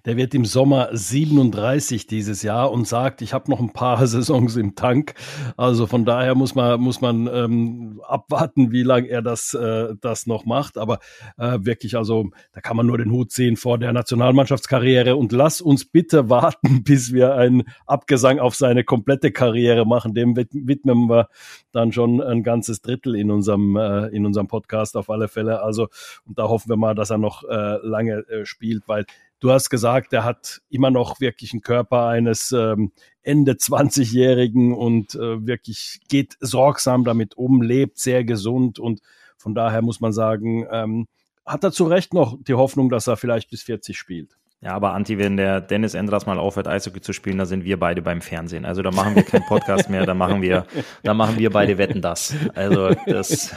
Der 0.06 0.18
wird 0.18 0.34
im 0.34 0.46
Sommer 0.46 0.90
37 0.92 2.08
dieses 2.08 2.44
Jahr 2.44 2.72
und 2.72 2.88
sagt, 2.88 3.22
ich 3.22 3.34
habe 3.34 3.50
noch 3.50 3.60
ein 3.60 3.74
paar 3.74 4.06
Saisons 4.08 4.56
im 4.56 4.75
Tank. 4.75 5.13
Also 5.58 5.88
von 5.88 6.06
daher 6.06 6.36
muss 6.36 6.56
man, 6.56 6.80
muss 6.80 7.01
man 7.01 7.28
ähm, 7.28 8.01
abwarten, 8.08 8.72
wie 8.72 8.84
lange 8.84 9.08
er 9.10 9.22
das, 9.22 9.54
äh, 9.54 9.96
das 10.01 10.28
noch 10.28 10.46
macht. 10.46 10.78
Aber 10.78 11.00
äh, 11.38 11.60
wirklich, 11.62 11.98
also 11.98 12.30
da 12.54 12.62
kann 12.62 12.78
man 12.78 12.88
nur 12.88 12.98
den 12.98 13.12
Hut 13.12 13.32
ziehen 13.32 13.58
vor 13.58 13.78
der 13.78 13.94
Nationalmannschaftskarriere. 13.94 15.16
Und 15.16 15.32
lass 15.32 15.62
uns 15.62 15.86
bitte 15.86 16.30
warten, 16.30 16.84
bis 16.84 17.13
wir 17.13 17.36
einen 17.36 17.63
Abgesang 17.86 18.40
auf 18.40 18.56
seine 18.56 18.84
komplette 18.84 19.32
Karriere 19.32 19.86
machen. 19.86 20.13
Dem 20.13 20.36
widmen 20.36 21.10
wir 21.10 21.30
dann 21.72 21.92
schon 21.92 22.22
ein 22.22 22.44
ganzes 22.44 22.82
Drittel 22.82 23.16
in 23.16 23.32
unserem, 23.32 23.75
äh, 23.75 24.08
in 24.08 24.25
unserem 24.25 24.48
Podcast 24.48 24.98
auf 24.98 25.10
alle 25.10 25.28
Fälle. 25.28 25.62
Also 25.62 25.88
und 26.25 26.38
da 26.38 26.48
hoffen 26.48 26.70
wir 26.70 26.78
mal, 26.78 26.96
dass 26.96 27.10
er 27.10 27.18
noch 27.18 27.44
äh, 27.44 27.78
lange 27.86 28.28
äh, 28.30 28.46
spielt, 28.46 28.88
weil 28.88 29.06
Du 29.41 29.51
hast 29.51 29.71
gesagt, 29.71 30.13
er 30.13 30.24
hat 30.24 30.62
immer 30.69 30.91
noch 30.91 31.19
wirklich 31.19 31.51
einen 31.51 31.63
Körper 31.63 32.05
eines 32.05 32.51
ähm, 32.51 32.91
Ende 33.24 33.53
20-Jährigen 33.53 34.71
und 34.75 35.15
äh, 35.15 35.45
wirklich 35.48 36.00
geht 36.07 36.38
sorgsam 36.39 37.03
damit 37.03 37.36
um, 37.36 37.63
lebt 37.63 37.98
sehr 37.98 38.24
gesund 38.24 38.77
und 38.77 39.01
von 39.38 39.55
daher 39.55 39.81
muss 39.81 40.00
man 40.00 40.13
sagen, 40.13 40.67
ähm, 40.71 41.07
hat 41.43 41.63
er 41.63 41.71
zu 41.71 41.86
Recht 41.86 42.13
noch 42.13 42.38
die 42.39 42.53
Hoffnung, 42.53 42.91
dass 42.91 43.07
er 43.07 43.17
vielleicht 43.17 43.50
bis 43.50 43.63
40 43.63 43.98
spielt. 43.98 44.38
Ja, 44.63 44.74
aber 44.74 44.94
Anti, 44.94 45.18
wenn 45.18 45.38
der 45.38 45.60
Dennis 45.60 45.96
Endras 45.96 46.27
mal 46.27 46.38
aufhört, 46.38 46.68
Eishockey 46.68 47.01
zu 47.01 47.13
spielen, 47.13 47.39
da 47.39 47.48
sind 47.48 47.63
wir 47.63 47.80
beide 47.80 48.03
beim 48.03 48.22
Fernsehen. 48.22 48.63
Also 48.63 48.84
da 48.84 48.91
machen 48.91 49.15
wir 49.15 49.24
keinen 49.24 49.48
Podcast 49.48 49.89
mehr, 49.89 50.06
da 50.06 50.13
machen 50.13 50.44
wir, 50.44 50.68
da 51.01 51.15
machen 51.15 51.39
wir 51.39 51.50
beide 51.50 51.80
Wetten 51.80 52.00
das. 52.00 52.36
Also 52.53 52.94
das 53.08 53.56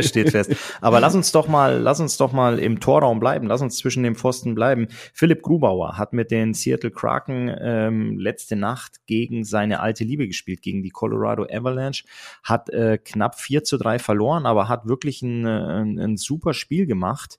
steht 0.00 0.30
fest. 0.30 0.56
Aber 0.80 1.00
lass 1.00 1.14
uns 1.14 1.32
doch 1.32 1.48
mal, 1.48 1.78
lass 1.80 2.00
uns 2.00 2.16
doch 2.16 2.32
mal 2.32 2.58
im 2.58 2.80
Torraum 2.80 3.20
bleiben, 3.20 3.46
lass 3.46 3.60
uns 3.60 3.76
zwischen 3.76 4.04
dem 4.04 4.14
Pfosten 4.14 4.54
bleiben. 4.54 4.88
Philipp 5.12 5.42
Grubauer 5.42 5.98
hat 5.98 6.14
mit 6.14 6.30
den 6.30 6.54
Seattle 6.54 6.92
Kraken 6.92 7.54
ähm, 7.60 8.18
letzte 8.18 8.56
Nacht 8.56 9.04
gegen 9.06 9.44
seine 9.44 9.80
alte 9.80 10.04
Liebe 10.04 10.26
gespielt, 10.26 10.62
gegen 10.62 10.82
die 10.82 10.88
Colorado 10.88 11.44
Avalanche, 11.44 12.04
hat 12.42 12.70
äh, 12.70 12.96
knapp 12.96 13.38
4 13.38 13.64
zu 13.64 13.76
3 13.76 13.98
verloren, 13.98 14.46
aber 14.46 14.70
hat 14.70 14.86
wirklich 14.86 15.20
ein, 15.20 15.44
ein, 15.44 15.98
ein 15.98 16.16
super 16.16 16.54
Spiel 16.54 16.86
gemacht 16.86 17.38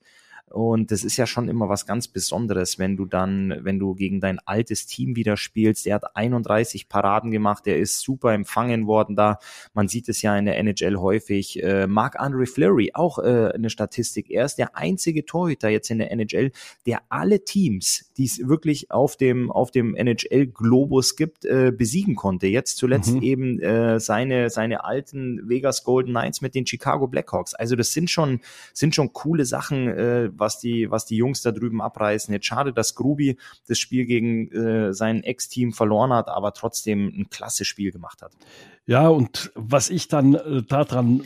Und 0.49 0.91
das 0.91 1.03
ist 1.03 1.17
ja 1.17 1.25
schon 1.25 1.49
immer 1.49 1.67
was 1.67 1.87
ganz 1.87 2.07
Besonderes, 2.07 2.77
wenn 2.77 2.95
du 2.95 3.05
dann, 3.05 3.55
wenn 3.61 3.79
du 3.79 3.95
gegen 3.95 4.19
dein 4.19 4.39
altes 4.45 4.85
Team 4.85 5.15
wieder 5.15 5.35
spielst. 5.35 5.87
Er 5.87 5.95
hat 5.95 6.15
31 6.15 6.89
Paraden 6.89 7.31
gemacht, 7.31 7.65
er 7.65 7.79
ist 7.79 8.01
super 8.01 8.33
empfangen 8.33 8.85
worden 8.85 9.15
da. 9.15 9.39
Man 9.73 9.87
sieht 9.87 10.09
es 10.09 10.21
ja 10.21 10.37
in 10.37 10.45
der 10.45 10.57
NHL 10.59 10.97
häufig. 10.97 11.63
Äh, 11.63 11.87
Marc-Andre 11.87 12.45
Fleury, 12.45 12.91
auch 12.93 13.17
äh, 13.17 13.51
eine 13.53 13.71
Statistik. 13.71 14.29
Er 14.29 14.45
ist 14.45 14.57
der 14.57 14.75
einzige 14.75 15.25
Torhüter 15.25 15.69
jetzt 15.69 15.89
in 15.89 15.97
der 15.97 16.11
NHL, 16.11 16.51
der 16.85 17.01
alle 17.09 17.43
Teams, 17.43 18.11
die 18.17 18.25
es 18.25 18.47
wirklich 18.47 18.91
auf 18.91 19.17
dem, 19.17 19.51
auf 19.51 19.71
dem 19.71 19.95
NHL-Globus 19.95 21.15
gibt, 21.15 21.45
äh, 21.45 21.71
besiegen 21.75 22.15
konnte. 22.15 22.47
Jetzt 22.47 22.77
zuletzt 22.77 23.15
mhm. 23.15 23.21
eben 23.21 23.59
äh, 23.59 23.99
seine, 23.99 24.49
seine 24.49 24.83
alten 24.83 25.49
Vegas 25.49 25.83
Golden 25.83 26.11
Knights 26.11 26.41
mit 26.41 26.55
den 26.55 26.67
Chicago 26.67 27.07
Blackhawks. 27.07 27.53
Also 27.53 27.75
das 27.75 27.91
sind 27.91 28.09
schon, 28.09 28.41
sind 28.73 28.95
schon 28.95 29.13
coole 29.13 29.45
Sachen, 29.45 29.87
äh, 29.87 30.29
was 30.33 30.59
die, 30.59 30.91
was 30.91 31.05
die 31.05 31.17
Jungs 31.17 31.41
da 31.41 31.51
drüben 31.51 31.81
abreißen. 31.81 32.33
Jetzt 32.33 32.45
schade, 32.45 32.73
dass 32.73 32.95
Grubi 32.95 33.37
das 33.67 33.79
Spiel 33.79 34.05
gegen 34.05 34.51
äh, 34.51 34.93
sein 34.93 35.23
Ex-Team 35.23 35.73
verloren 35.73 36.13
hat, 36.13 36.29
aber 36.29 36.53
trotzdem 36.53 37.07
ein 37.07 37.29
klasse 37.29 37.65
Spiel 37.65 37.91
gemacht 37.91 38.21
hat. 38.21 38.33
Ja, 38.85 39.07
und 39.07 39.51
was 39.55 39.89
ich 39.89 40.07
dann 40.07 40.35
äh, 40.35 40.61
daran 40.63 41.23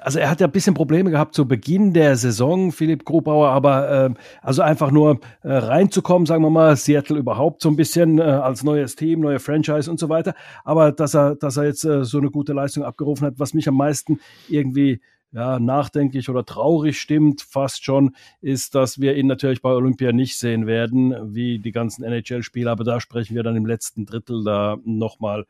also 0.00 0.18
er 0.18 0.30
hat 0.30 0.40
ja 0.40 0.46
ein 0.46 0.52
bisschen 0.52 0.74
Probleme 0.74 1.10
gehabt 1.10 1.34
zu 1.34 1.46
Beginn 1.46 1.92
der 1.92 2.16
Saison, 2.16 2.72
Philipp 2.72 3.04
Grubauer, 3.04 3.50
aber 3.50 3.90
äh, 3.90 4.14
also 4.42 4.62
einfach 4.62 4.90
nur 4.90 5.20
äh, 5.42 5.52
reinzukommen, 5.52 6.26
sagen 6.26 6.42
wir 6.42 6.50
mal, 6.50 6.76
Seattle 6.76 7.18
überhaupt 7.18 7.62
so 7.62 7.68
ein 7.68 7.76
bisschen 7.76 8.18
äh, 8.18 8.22
als 8.22 8.64
neues 8.64 8.96
Team, 8.96 9.20
neue 9.20 9.38
Franchise 9.38 9.90
und 9.90 9.98
so 9.98 10.08
weiter. 10.08 10.34
Aber 10.64 10.92
dass 10.92 11.14
er, 11.14 11.36
dass 11.36 11.56
er 11.56 11.64
jetzt 11.64 11.84
äh, 11.84 12.04
so 12.04 12.18
eine 12.18 12.30
gute 12.30 12.52
Leistung 12.52 12.84
abgerufen 12.84 13.26
hat, 13.26 13.38
was 13.38 13.54
mich 13.54 13.68
am 13.68 13.76
meisten 13.76 14.20
irgendwie 14.48 15.00
ja, 15.32 15.58
nachdenklich 15.58 16.30
oder 16.30 16.44
traurig 16.44 16.98
stimmt, 16.98 17.42
fast 17.42 17.84
schon, 17.84 18.14
ist, 18.40 18.74
dass 18.74 19.00
wir 19.00 19.16
ihn 19.16 19.26
natürlich 19.26 19.60
bei 19.60 19.70
Olympia 19.70 20.12
nicht 20.12 20.38
sehen 20.38 20.66
werden, 20.66 21.14
wie 21.34 21.58
die 21.58 21.72
ganzen 21.72 22.04
NHL-Spieler. 22.04 22.70
Aber 22.70 22.84
da 22.84 23.00
sprechen 23.00 23.34
wir 23.34 23.42
dann 23.42 23.56
im 23.56 23.66
letzten 23.66 24.06
Drittel 24.06 24.44
da 24.44 24.78
nochmal 24.84 25.46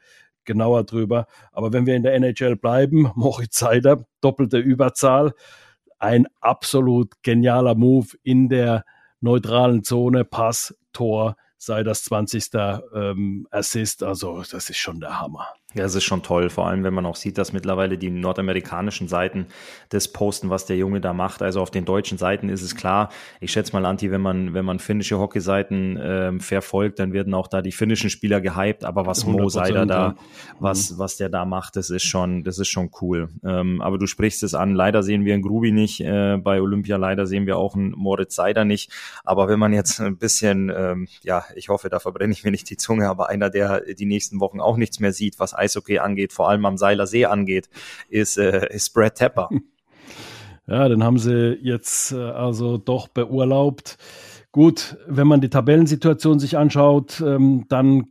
genauer 0.46 0.84
drüber. 0.84 1.26
Aber 1.52 1.72
wenn 1.72 1.86
wir 1.86 1.94
in 1.96 2.02
der 2.02 2.14
NHL 2.14 2.56
bleiben, 2.56 3.10
Moritz 3.16 3.58
Seider, 3.58 4.06
doppelte 4.20 4.58
Überzahl, 4.58 5.34
ein 5.98 6.26
absolut 6.40 7.22
genialer 7.22 7.74
Move 7.74 8.08
in 8.22 8.48
der 8.48 8.84
neutralen 9.20 9.82
Zone, 9.82 10.24
Pass, 10.24 10.74
Tor, 10.92 11.36
sei 11.58 11.82
das 11.82 12.04
20. 12.04 12.50
Ähm, 12.94 13.46
Assist. 13.50 14.02
Also 14.02 14.42
das 14.50 14.70
ist 14.70 14.78
schon 14.78 15.00
der 15.00 15.20
Hammer. 15.20 15.48
Ja, 15.76 15.84
es 15.84 15.94
ist 15.94 16.04
schon 16.04 16.22
toll, 16.22 16.48
vor 16.48 16.66
allem 16.66 16.84
wenn 16.84 16.94
man 16.94 17.04
auch 17.04 17.16
sieht, 17.16 17.36
dass 17.36 17.52
mittlerweile 17.52 17.98
die 17.98 18.08
nordamerikanischen 18.08 19.08
Seiten 19.08 19.46
das 19.90 20.08
posten, 20.08 20.48
was 20.48 20.64
der 20.64 20.78
Junge 20.78 21.02
da 21.02 21.12
macht. 21.12 21.42
Also 21.42 21.60
auf 21.60 21.70
den 21.70 21.84
deutschen 21.84 22.16
Seiten 22.16 22.48
ist 22.48 22.62
es 22.62 22.74
klar. 22.74 23.10
Ich 23.40 23.52
schätze 23.52 23.74
mal, 23.74 23.84
Anti, 23.84 24.10
wenn 24.10 24.22
man, 24.22 24.54
wenn 24.54 24.64
man 24.64 24.78
finnische 24.78 25.18
Hockeyseiten 25.18 25.98
ähm, 26.02 26.40
verfolgt, 26.40 26.98
dann 26.98 27.12
werden 27.12 27.34
auch 27.34 27.46
da 27.46 27.60
die 27.60 27.72
finnischen 27.72 28.08
Spieler 28.08 28.40
gehypt. 28.40 28.86
Aber 28.86 29.04
was 29.04 29.26
Mo 29.26 29.50
Seider 29.50 29.84
da, 29.84 30.14
was, 30.58 30.92
mhm. 30.92 30.98
was 30.98 31.18
der 31.18 31.28
da 31.28 31.44
macht, 31.44 31.76
das 31.76 31.90
ist 31.90 32.04
schon, 32.04 32.42
das 32.42 32.58
ist 32.58 32.68
schon 32.68 32.90
cool. 33.02 33.28
Ähm, 33.44 33.82
aber 33.82 33.98
du 33.98 34.06
sprichst 34.06 34.42
es 34.44 34.54
an. 34.54 34.74
Leider 34.74 35.02
sehen 35.02 35.26
wir 35.26 35.34
einen 35.34 35.42
Grubi 35.42 35.72
nicht 35.72 36.00
äh, 36.00 36.38
bei 36.38 36.62
Olympia. 36.62 36.96
Leider 36.96 37.26
sehen 37.26 37.44
wir 37.44 37.58
auch 37.58 37.74
einen 37.74 37.90
Moritz 37.90 38.34
Seider 38.34 38.64
nicht. 38.64 38.90
Aber 39.24 39.48
wenn 39.48 39.58
man 39.58 39.74
jetzt 39.74 40.00
ein 40.00 40.16
bisschen, 40.16 40.72
ähm, 40.74 41.06
ja, 41.22 41.44
ich 41.54 41.68
hoffe, 41.68 41.90
da 41.90 41.98
verbrenne 41.98 42.32
ich 42.32 42.44
mir 42.44 42.50
nicht 42.50 42.70
die 42.70 42.78
Zunge, 42.78 43.10
aber 43.10 43.28
einer, 43.28 43.50
der 43.50 43.82
die 43.82 44.06
nächsten 44.06 44.40
Wochen 44.40 44.58
auch 44.58 44.78
nichts 44.78 45.00
mehr 45.00 45.12
sieht, 45.12 45.38
was 45.38 45.52
Eishockey 45.66 45.98
angeht, 45.98 46.32
vor 46.32 46.48
allem 46.48 46.64
am 46.64 46.78
Seiler 46.78 47.06
See 47.06 47.24
angeht, 47.24 47.68
ist, 48.08 48.38
äh, 48.38 48.72
ist 48.74 48.94
Brad 48.94 49.16
Tepper. 49.16 49.50
Ja, 50.68 50.88
den 50.88 51.04
haben 51.04 51.18
sie 51.18 51.56
jetzt 51.62 52.10
äh, 52.10 52.16
also 52.16 52.76
doch 52.76 53.06
beurlaubt. 53.06 53.98
Gut, 54.50 54.96
wenn 55.06 55.28
man 55.28 55.40
die 55.40 55.48
Tabellensituation 55.48 56.40
sich 56.40 56.58
anschaut, 56.58 57.20
ähm, 57.20 57.66
dann 57.68 58.08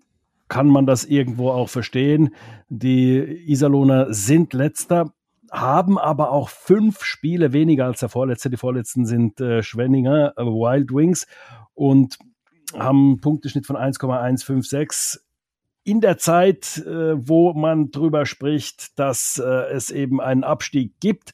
kann 0.48 0.68
man 0.68 0.86
das 0.86 1.06
irgendwo 1.06 1.50
auch 1.50 1.70
verstehen. 1.70 2.34
Die 2.70 3.18
Iserlohner 3.52 4.14
sind 4.14 4.54
letzter, 4.54 5.12
haben 5.52 5.98
aber 5.98 6.32
auch 6.32 6.50
fünf 6.50 7.04
Spiele 7.04 7.52
weniger 7.52 7.86
als 7.86 8.00
der 8.00 8.10
Vorletzte. 8.10 8.50
Die 8.50 8.58
Vorletzten 8.58 9.06
sind 9.06 9.42
äh, 9.42 9.64
Schwenninger, 9.64 10.34
äh, 10.38 10.44
Wild 10.44 10.94
Wings 10.94 11.28
und 11.74 12.18
haben 12.78 13.08
einen 13.08 13.22
Punkteschnitt 13.22 13.66
von 13.66 13.76
1,156 13.76 15.22
in 15.86 16.02
der 16.02 16.18
Zeit, 16.18 16.84
äh, 16.86 17.16
wo 17.16 17.54
man 17.54 17.92
drüber 17.92 18.26
spricht, 18.26 19.00
dass 19.00 19.38
äh, 19.38 19.72
es 19.72 19.92
eben 19.92 20.20
einen 20.20 20.44
Abstieg 20.44 21.00
gibt, 21.00 21.34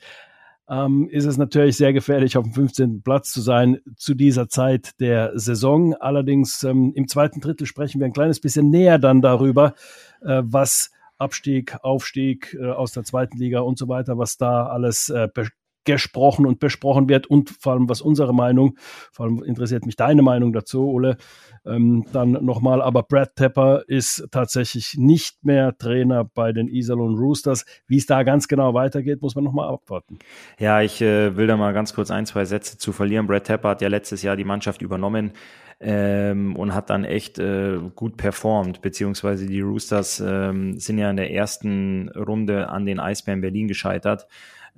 ähm, 0.69 1.09
ist 1.09 1.25
es 1.25 1.37
natürlich 1.37 1.77
sehr 1.77 1.93
gefährlich, 1.93 2.37
auf 2.37 2.43
dem 2.43 2.53
15. 2.53 3.01
Platz 3.01 3.31
zu 3.31 3.41
sein 3.41 3.79
zu 3.95 4.13
dieser 4.13 4.49
Zeit 4.49 4.99
der 4.99 5.31
Saison. 5.39 5.95
Allerdings 5.95 6.63
ähm, 6.63 6.91
im 6.95 7.07
zweiten 7.07 7.39
Drittel 7.39 7.65
sprechen 7.65 7.99
wir 7.99 8.05
ein 8.05 8.13
kleines 8.13 8.39
bisschen 8.39 8.69
näher 8.69 8.99
dann 8.99 9.21
darüber, 9.21 9.73
äh, 10.21 10.41
was 10.43 10.91
Abstieg, 11.17 11.77
Aufstieg 11.81 12.57
äh, 12.59 12.71
aus 12.71 12.91
der 12.91 13.03
zweiten 13.03 13.37
Liga 13.37 13.61
und 13.61 13.77
so 13.77 13.87
weiter, 13.87 14.17
was 14.17 14.37
da 14.37 14.67
alles 14.67 15.09
äh, 15.09 15.29
gesprochen 15.83 16.45
und 16.45 16.59
besprochen 16.59 17.09
wird 17.09 17.27
und 17.27 17.49
vor 17.49 17.73
allem 17.73 17.89
was 17.89 18.01
unsere 18.01 18.33
Meinung, 18.33 18.75
vor 19.11 19.25
allem 19.25 19.43
interessiert 19.43 19.85
mich 19.85 19.95
deine 19.95 20.21
Meinung 20.21 20.53
dazu, 20.53 20.87
Ole, 20.87 21.17
ähm, 21.65 22.05
dann 22.11 22.31
nochmal, 22.31 22.81
aber 22.81 23.03
Brad 23.03 23.35
Tepper 23.35 23.83
ist 23.87 24.27
tatsächlich 24.31 24.95
nicht 24.97 25.43
mehr 25.43 25.77
Trainer 25.77 26.23
bei 26.23 26.51
den 26.51 26.67
Iserlohn 26.67 27.17
Roosters. 27.17 27.65
Wie 27.87 27.97
es 27.97 28.05
da 28.05 28.23
ganz 28.23 28.47
genau 28.47 28.73
weitergeht, 28.73 29.21
muss 29.21 29.35
man 29.35 29.43
nochmal 29.43 29.69
abwarten. 29.69 30.19
Ja, 30.59 30.81
ich 30.81 31.01
äh, 31.01 31.35
will 31.35 31.47
da 31.47 31.57
mal 31.57 31.73
ganz 31.73 31.93
kurz 31.93 32.11
ein, 32.11 32.25
zwei 32.25 32.45
Sätze 32.45 32.77
zu 32.77 32.91
verlieren. 32.91 33.27
Brad 33.27 33.45
Tepper 33.45 33.69
hat 33.69 33.81
ja 33.81 33.89
letztes 33.89 34.23
Jahr 34.23 34.35
die 34.35 34.43
Mannschaft 34.43 34.81
übernommen. 34.81 35.33
Ähm, 35.83 36.55
und 36.57 36.75
hat 36.75 36.91
dann 36.91 37.05
echt 37.05 37.39
äh, 37.39 37.79
gut 37.95 38.15
performt, 38.15 38.83
beziehungsweise 38.83 39.47
die 39.47 39.61
Roosters 39.61 40.19
ähm, 40.23 40.77
sind 40.77 40.99
ja 40.99 41.09
in 41.09 41.17
der 41.17 41.31
ersten 41.31 42.09
Runde 42.09 42.69
an 42.69 42.85
den 42.85 42.99
Eisbären 42.99 43.41
Berlin 43.41 43.67
gescheitert 43.67 44.27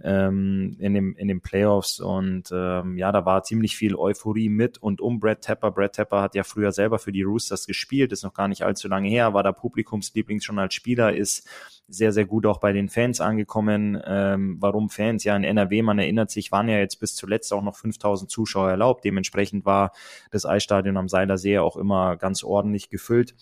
ähm, 0.02 0.76
in, 0.80 0.94
dem, 0.94 1.16
in 1.16 1.28
den 1.28 1.42
Playoffs. 1.42 2.00
Und 2.00 2.50
ähm, 2.52 2.98
ja, 2.98 3.12
da 3.12 3.26
war 3.26 3.44
ziemlich 3.44 3.76
viel 3.76 3.96
Euphorie 3.96 4.50
mit 4.50 4.78
und 4.78 5.02
um 5.02 5.20
Brad 5.20 5.42
Tepper. 5.42 5.72
Brad 5.72 5.94
Tepper 5.94 6.22
hat 6.22 6.36
ja 6.36 6.44
früher 6.44 6.72
selber 6.72 7.00
für 7.00 7.12
die 7.12 7.24
Roosters 7.24 7.68
gespielt, 7.68 8.12
ist 8.12 8.24
noch 8.24 8.34
gar 8.34 8.48
nicht 8.48 8.64
allzu 8.64 8.88
lange 8.88 9.10
her, 9.10 9.34
war 9.34 9.44
da 9.44 9.52
Publikumsliebling 9.52 10.42
schon 10.42 10.60
als 10.60 10.74
Spieler, 10.74 11.14
ist 11.16 11.48
sehr, 11.88 12.12
sehr 12.12 12.26
gut 12.26 12.46
auch 12.46 12.60
bei 12.60 12.72
den 12.74 12.90
Fans 12.90 13.22
angekommen. 13.22 14.02
Ähm, 14.06 14.58
warum 14.60 14.90
Fans? 14.90 15.24
Ja, 15.24 15.36
in 15.36 15.44
NRW, 15.44 15.82
man 15.82 16.00
erinnert 16.00 16.32
sich, 16.32 16.52
waren 16.52 16.70
ja 16.70 16.78
jetzt 16.78 17.00
bis 17.00 17.16
zuletzt 17.16 17.52
auch 17.54 17.62
noch 17.62 17.76
5000 17.76 18.30
Zuschauer 18.32 18.70
erlaubt. 18.70 19.04
Dementsprechend 19.04 19.66
war 19.66 19.92
das 20.32 20.46
Eisstadion 20.46 20.98
am 20.98 21.10
Seilersee 21.10 21.60
auch 21.60 21.78
immer 21.78 22.16
ganz 22.18 22.44
ordentlich 22.44 22.90
gefüllt. 22.90 23.36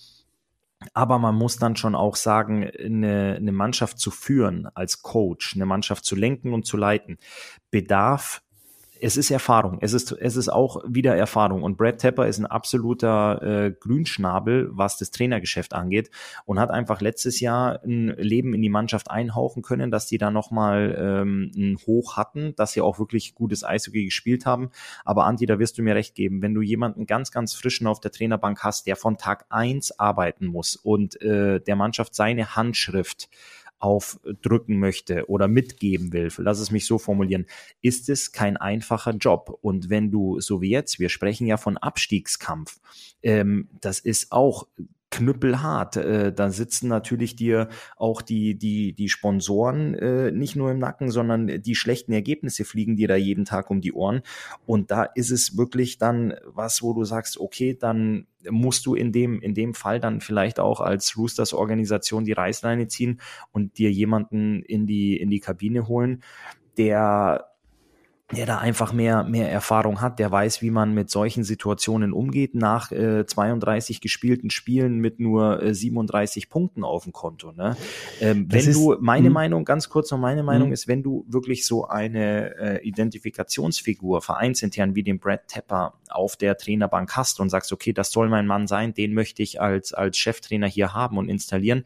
Aber 0.93 1.19
man 1.19 1.35
muss 1.35 1.57
dann 1.57 1.75
schon 1.75 1.95
auch 1.95 2.15
sagen, 2.15 2.63
eine, 2.65 3.35
eine 3.37 3.51
Mannschaft 3.51 3.99
zu 3.99 4.11
führen 4.11 4.67
als 4.73 5.01
Coach, 5.01 5.55
eine 5.55 5.65
Mannschaft 5.65 6.05
zu 6.05 6.15
lenken 6.15 6.53
und 6.53 6.65
zu 6.65 6.77
leiten, 6.77 7.17
bedarf 7.69 8.41
es 9.01 9.17
ist 9.17 9.31
Erfahrung. 9.31 9.79
Es 9.81 9.93
ist, 9.93 10.11
es 10.11 10.35
ist 10.35 10.49
auch 10.49 10.83
wieder 10.87 11.15
Erfahrung. 11.15 11.63
Und 11.63 11.75
Brad 11.75 11.97
Tepper 11.97 12.27
ist 12.27 12.37
ein 12.37 12.45
absoluter 12.45 13.41
äh, 13.41 13.71
Grünschnabel, 13.71 14.69
was 14.71 14.97
das 14.97 15.09
Trainergeschäft 15.09 15.73
angeht 15.73 16.11
und 16.45 16.59
hat 16.59 16.69
einfach 16.69 17.01
letztes 17.01 17.39
Jahr 17.39 17.83
ein 17.83 18.09
Leben 18.17 18.53
in 18.53 18.61
die 18.61 18.69
Mannschaft 18.69 19.09
einhauchen 19.09 19.63
können, 19.63 19.89
dass 19.89 20.05
die 20.05 20.19
da 20.19 20.29
nochmal 20.29 20.95
ähm, 20.97 21.51
ein 21.55 21.77
Hoch 21.87 22.15
hatten, 22.15 22.55
dass 22.55 22.73
sie 22.73 22.81
auch 22.81 22.99
wirklich 22.99 23.33
gutes 23.33 23.63
Eishockey 23.63 24.05
gespielt 24.05 24.45
haben. 24.45 24.69
Aber 25.03 25.25
Anti, 25.25 25.47
da 25.47 25.57
wirst 25.57 25.79
du 25.79 25.81
mir 25.81 25.95
recht 25.95 26.13
geben, 26.13 26.43
wenn 26.43 26.53
du 26.53 26.61
jemanden 26.61 27.07
ganz, 27.07 27.31
ganz 27.31 27.55
frischen 27.55 27.87
auf 27.87 27.99
der 27.99 28.11
Trainerbank 28.11 28.63
hast, 28.63 28.85
der 28.85 28.95
von 28.95 29.17
Tag 29.17 29.45
eins 29.49 29.97
arbeiten 29.99 30.45
muss 30.45 30.75
und 30.75 31.19
äh, 31.21 31.59
der 31.59 31.75
Mannschaft 31.75 32.13
seine 32.13 32.55
Handschrift 32.55 33.29
aufdrücken 33.81 34.79
möchte 34.79 35.29
oder 35.29 35.47
mitgeben 35.47 36.13
will, 36.13 36.29
lass 36.37 36.59
es 36.59 36.71
mich 36.71 36.85
so 36.85 36.97
formulieren, 36.97 37.45
ist 37.81 38.09
es 38.09 38.31
kein 38.31 38.57
einfacher 38.57 39.13
Job. 39.13 39.57
Und 39.61 39.89
wenn 39.89 40.11
du, 40.11 40.39
so 40.39 40.61
wie 40.61 40.69
jetzt, 40.69 40.99
wir 40.99 41.09
sprechen 41.09 41.47
ja 41.47 41.57
von 41.57 41.77
Abstiegskampf, 41.77 42.79
ähm, 43.23 43.69
das 43.81 43.99
ist 43.99 44.31
auch 44.31 44.67
knüppelhart. 45.11 45.97
Äh, 45.97 46.33
da 46.33 46.49
sitzen 46.49 46.87
natürlich 46.87 47.35
dir 47.35 47.67
auch 47.97 48.21
die, 48.21 48.57
die, 48.57 48.93
die 48.93 49.09
Sponsoren 49.09 49.93
äh, 49.93 50.31
nicht 50.31 50.55
nur 50.55 50.71
im 50.71 50.79
Nacken, 50.79 51.11
sondern 51.11 51.61
die 51.61 51.75
schlechten 51.75 52.13
Ergebnisse 52.13 52.65
fliegen 52.65 52.95
dir 52.95 53.07
da 53.07 53.15
jeden 53.15 53.45
Tag 53.45 53.69
um 53.69 53.81
die 53.81 53.93
Ohren. 53.93 54.21
Und 54.65 54.89
da 54.89 55.03
ist 55.03 55.29
es 55.29 55.57
wirklich 55.57 55.97
dann 55.97 56.33
was, 56.45 56.81
wo 56.81 56.93
du 56.93 57.03
sagst, 57.03 57.39
okay, 57.39 57.77
dann 57.79 58.27
musst 58.49 58.85
du 58.85 58.95
in 58.95 59.11
dem, 59.11 59.39
in 59.41 59.53
dem 59.53 59.75
Fall 59.75 59.99
dann 59.99 60.21
vielleicht 60.21 60.59
auch 60.59 60.79
als 60.79 61.15
Roosters 61.17 61.53
Organisation 61.53 62.25
die 62.25 62.31
Reißleine 62.31 62.87
ziehen 62.87 63.21
und 63.51 63.77
dir 63.77 63.91
jemanden 63.91 64.63
in 64.63 64.87
die, 64.87 65.17
in 65.17 65.29
die 65.29 65.39
Kabine 65.39 65.87
holen, 65.87 66.23
der 66.77 67.50
der 68.35 68.45
da 68.45 68.57
einfach 68.57 68.93
mehr, 68.93 69.23
mehr 69.23 69.51
Erfahrung 69.51 70.01
hat, 70.01 70.19
der 70.19 70.31
weiß, 70.31 70.61
wie 70.61 70.71
man 70.71 70.93
mit 70.93 71.09
solchen 71.09 71.43
Situationen 71.43 72.13
umgeht, 72.13 72.55
nach 72.55 72.91
äh, 72.91 73.25
32 73.25 74.01
gespielten 74.01 74.49
Spielen 74.49 74.99
mit 74.99 75.19
nur 75.19 75.61
äh, 75.61 75.73
37 75.73 76.49
Punkten 76.49 76.83
auf 76.83 77.03
dem 77.03 77.13
Konto. 77.13 77.51
Ne? 77.51 77.75
Ähm, 78.19 78.47
wenn 78.49 78.67
ist, 78.67 78.75
du, 78.75 78.95
meine 78.99 79.29
mh. 79.29 79.33
Meinung, 79.33 79.65
ganz 79.65 79.89
kurz 79.89 80.11
noch 80.11 80.17
meine 80.17 80.43
Meinung 80.43 80.69
mh. 80.69 80.73
ist, 80.73 80.87
wenn 80.87 81.03
du 81.03 81.25
wirklich 81.27 81.65
so 81.65 81.87
eine 81.87 82.55
äh, 82.57 82.87
Identifikationsfigur 82.87 84.21
vereinsintern 84.21 84.95
wie 84.95 85.03
den 85.03 85.19
Brad 85.19 85.47
Tepper 85.47 85.93
auf 86.09 86.35
der 86.35 86.57
Trainerbank 86.57 87.15
hast 87.15 87.39
und 87.39 87.49
sagst, 87.49 87.71
okay, 87.71 87.93
das 87.93 88.11
soll 88.11 88.29
mein 88.29 88.47
Mann 88.47 88.67
sein, 88.67 88.93
den 88.93 89.13
möchte 89.13 89.43
ich 89.43 89.61
als, 89.61 89.93
als 89.93 90.17
Cheftrainer 90.17 90.67
hier 90.67 90.93
haben 90.93 91.17
und 91.17 91.29
installieren, 91.29 91.83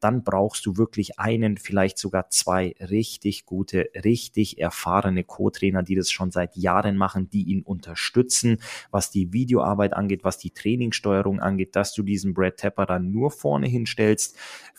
dann 0.00 0.24
brauchst 0.24 0.66
du 0.66 0.76
wirklich 0.76 1.18
einen, 1.18 1.56
vielleicht 1.56 1.98
sogar 1.98 2.28
zwei 2.30 2.74
richtig 2.80 3.46
gute, 3.46 3.90
richtig 4.04 4.58
erfahrene 4.58 5.24
Co-Trainer, 5.24 5.82
die 5.86 5.94
das 5.94 6.10
schon 6.10 6.30
seit 6.30 6.56
Jahren 6.56 6.96
machen, 6.96 7.30
die 7.30 7.44
ihn 7.44 7.62
unterstützen, 7.62 8.58
was 8.90 9.10
die 9.10 9.32
Videoarbeit 9.32 9.94
angeht, 9.94 10.24
was 10.24 10.38
die 10.38 10.50
Trainingssteuerung 10.50 11.40
angeht, 11.40 11.74
dass 11.76 11.94
du 11.94 12.02
diesen 12.02 12.34
Brad 12.34 12.58
Tepper 12.58 12.86
dann 12.86 13.10
nur 13.10 13.30
vorne 13.30 13.66
hinstellst, 13.66 14.36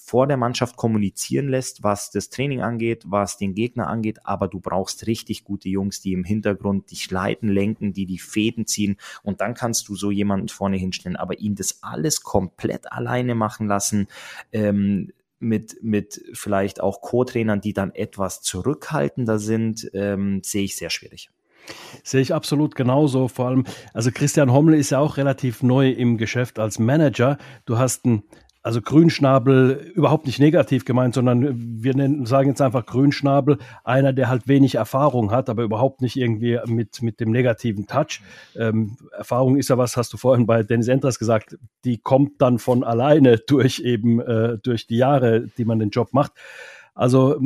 vor 0.08 0.26
der 0.26 0.38
Mannschaft 0.38 0.78
kommunizieren 0.78 1.50
lässt, 1.50 1.84
was 1.84 2.12
das 2.12 2.30
Training 2.30 2.62
angeht, 2.62 3.04
was 3.08 3.36
den 3.36 3.54
Gegner 3.54 3.88
angeht, 3.88 4.26
aber 4.26 4.48
du 4.48 4.62
brauchst 4.62 5.06
richtig 5.06 5.44
gute 5.44 5.68
Jungs, 5.68 6.00
die 6.00 6.14
im 6.14 6.24
Hintergrund 6.24 6.92
dich 6.92 7.12
leiten, 7.12 7.50
lenken, 7.50 7.92
die 7.92 8.06
die 8.06 8.18
Fäden 8.18 8.66
ziehen. 8.66 8.96
Und 9.24 9.42
dann 9.42 9.54
kannst 9.54 9.90
du 9.90 9.96
so 9.96 10.10
jemanden 10.10 10.48
vorne 10.48 10.78
hinstellen, 10.78 11.18
aber 11.18 11.40
ihn 11.40 11.56
das 11.56 11.84
alles 11.84 12.24
komplett 12.24 12.90
alleine 12.90 13.36
machen 13.36 13.68
lassen, 13.68 14.08
ähm, 14.54 15.12
mit, 15.40 15.78
mit 15.82 16.22
vielleicht 16.34 16.82
auch 16.82 17.02
Co-Trainern, 17.02 17.62
die 17.62 17.74
dann 17.74 17.92
etwas 17.94 18.42
zurückhaltender 18.42 19.40
sind, 19.40 19.90
ähm, 19.94 20.42
sehe 20.44 20.64
ich 20.64 20.76
sehr 20.76 20.90
schwierig. 20.90 21.30
Sehe 22.04 22.22
ich 22.22 22.34
absolut 22.34 22.76
genauso. 22.76 23.28
Vor 23.28 23.48
allem, 23.48 23.66
also 23.94 24.12
Christian 24.12 24.54
Hommel 24.54 24.76
ist 24.76 24.92
ja 24.92 25.00
auch 25.00 25.18
relativ 25.18 25.64
neu 25.64 25.90
im 25.90 26.18
Geschäft 26.18 26.60
als 26.60 26.80
Manager. 26.80 27.38
Du 27.66 27.78
hast 27.78 28.06
einen 28.06 28.24
also 28.68 28.82
Grünschnabel 28.82 29.94
überhaupt 29.96 30.26
nicht 30.26 30.40
negativ 30.40 30.84
gemeint, 30.84 31.14
sondern 31.14 31.56
wir 31.82 31.96
nennen, 31.96 32.26
sagen 32.26 32.50
jetzt 32.50 32.62
einfach 32.62 32.86
Grünschnabel, 32.86 33.60
einer, 33.86 34.12
der 34.12 34.28
halt 34.28 34.50
wenig 34.50 34.76
Erfahrung 34.76 35.32
hat, 35.32 35.50
aber 35.50 35.64
überhaupt 35.64 36.02
nicht 36.02 36.18
irgendwie 36.18 36.60
mit, 36.66 37.02
mit 37.02 37.22
dem 37.22 37.32
negativen 37.32 37.88
Touch. 37.88 38.20
Ähm, 38.58 38.98
Erfahrung 39.18 39.56
ist 39.56 39.70
ja 39.70 39.78
was, 39.78 39.96
hast 39.96 40.12
du 40.12 40.18
vorhin 40.18 40.48
bei 40.48 40.64
Dennis 40.64 40.90
Endras 40.90 41.18
gesagt, 41.18 41.58
die 41.86 41.98
kommt 41.98 42.42
dann 42.42 42.60
von 42.60 42.84
alleine 42.84 43.38
durch 43.48 43.80
eben, 43.80 44.20
äh, 44.20 44.58
durch 44.58 44.86
die 44.86 44.98
Jahre, 44.98 45.48
die 45.58 45.64
man 45.64 45.80
den 45.80 45.92
Job 45.92 46.10
macht. 46.12 46.34
Also 46.94 47.40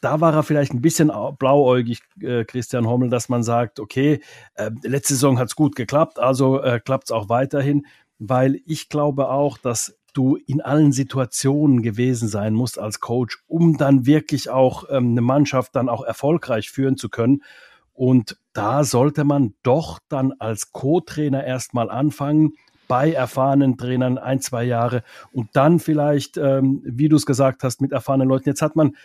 da 0.00 0.20
war 0.20 0.32
er 0.32 0.44
vielleicht 0.44 0.74
ein 0.74 0.80
bisschen 0.80 1.10
blauäugig, 1.40 2.02
äh, 2.22 2.44
Christian 2.44 2.86
Hommel, 2.86 3.10
dass 3.10 3.28
man 3.28 3.42
sagt, 3.42 3.80
okay, 3.80 4.20
äh, 4.54 4.70
letzte 4.84 5.14
Saison 5.14 5.40
hat 5.40 5.48
es 5.48 5.56
gut 5.56 5.74
geklappt, 5.74 6.20
also 6.20 6.62
äh, 6.62 6.78
klappt 6.78 7.08
es 7.08 7.10
auch 7.10 7.28
weiterhin, 7.28 7.84
weil 8.20 8.60
ich 8.64 8.88
glaube 8.88 9.28
auch, 9.28 9.58
dass 9.58 9.98
du 10.18 10.34
in 10.34 10.60
allen 10.60 10.90
Situationen 10.90 11.80
gewesen 11.80 12.26
sein 12.26 12.52
musst 12.52 12.76
als 12.76 12.98
Coach, 12.98 13.38
um 13.46 13.78
dann 13.78 14.04
wirklich 14.04 14.50
auch 14.50 14.84
ähm, 14.90 15.12
eine 15.12 15.20
Mannschaft 15.20 15.76
dann 15.76 15.88
auch 15.88 16.04
erfolgreich 16.04 16.70
führen 16.70 16.96
zu 16.96 17.08
können. 17.08 17.44
Und 17.92 18.36
da 18.52 18.82
sollte 18.82 19.22
man 19.22 19.54
doch 19.62 20.00
dann 20.08 20.32
als 20.40 20.72
Co-Trainer 20.72 21.44
erstmal 21.44 21.88
anfangen, 21.88 22.54
bei 22.88 23.12
erfahrenen 23.12 23.76
Trainern 23.76 24.18
ein, 24.18 24.40
zwei 24.40 24.64
Jahre 24.64 25.04
und 25.30 25.50
dann 25.52 25.78
vielleicht, 25.78 26.36
ähm, 26.36 26.82
wie 26.84 27.08
du 27.08 27.16
es 27.16 27.26
gesagt 27.26 27.62
hast, 27.62 27.80
mit 27.80 27.92
erfahrenen 27.92 28.28
Leuten. 28.28 28.48
Jetzt 28.48 28.62
hat 28.62 28.74
man 28.74 28.96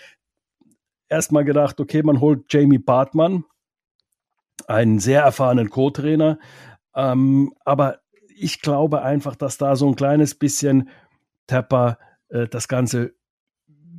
erstmal 1.10 1.44
gedacht, 1.44 1.80
okay, 1.80 2.02
man 2.02 2.22
holt 2.22 2.52
Jamie 2.52 2.80
Bartmann, 2.80 3.44
einen 4.68 5.00
sehr 5.00 5.22
erfahrenen 5.22 5.70
Co-Trainer, 5.70 6.40
ähm, 6.96 7.54
aber 7.66 8.00
ich 8.36 8.62
glaube 8.62 9.02
einfach, 9.02 9.36
dass 9.36 9.58
da 9.58 9.76
so 9.76 9.88
ein 9.88 9.96
kleines 9.96 10.36
bisschen 10.36 10.90
Tepper 11.54 12.00
äh, 12.30 12.48
das 12.48 12.68
Ganze 12.68 13.14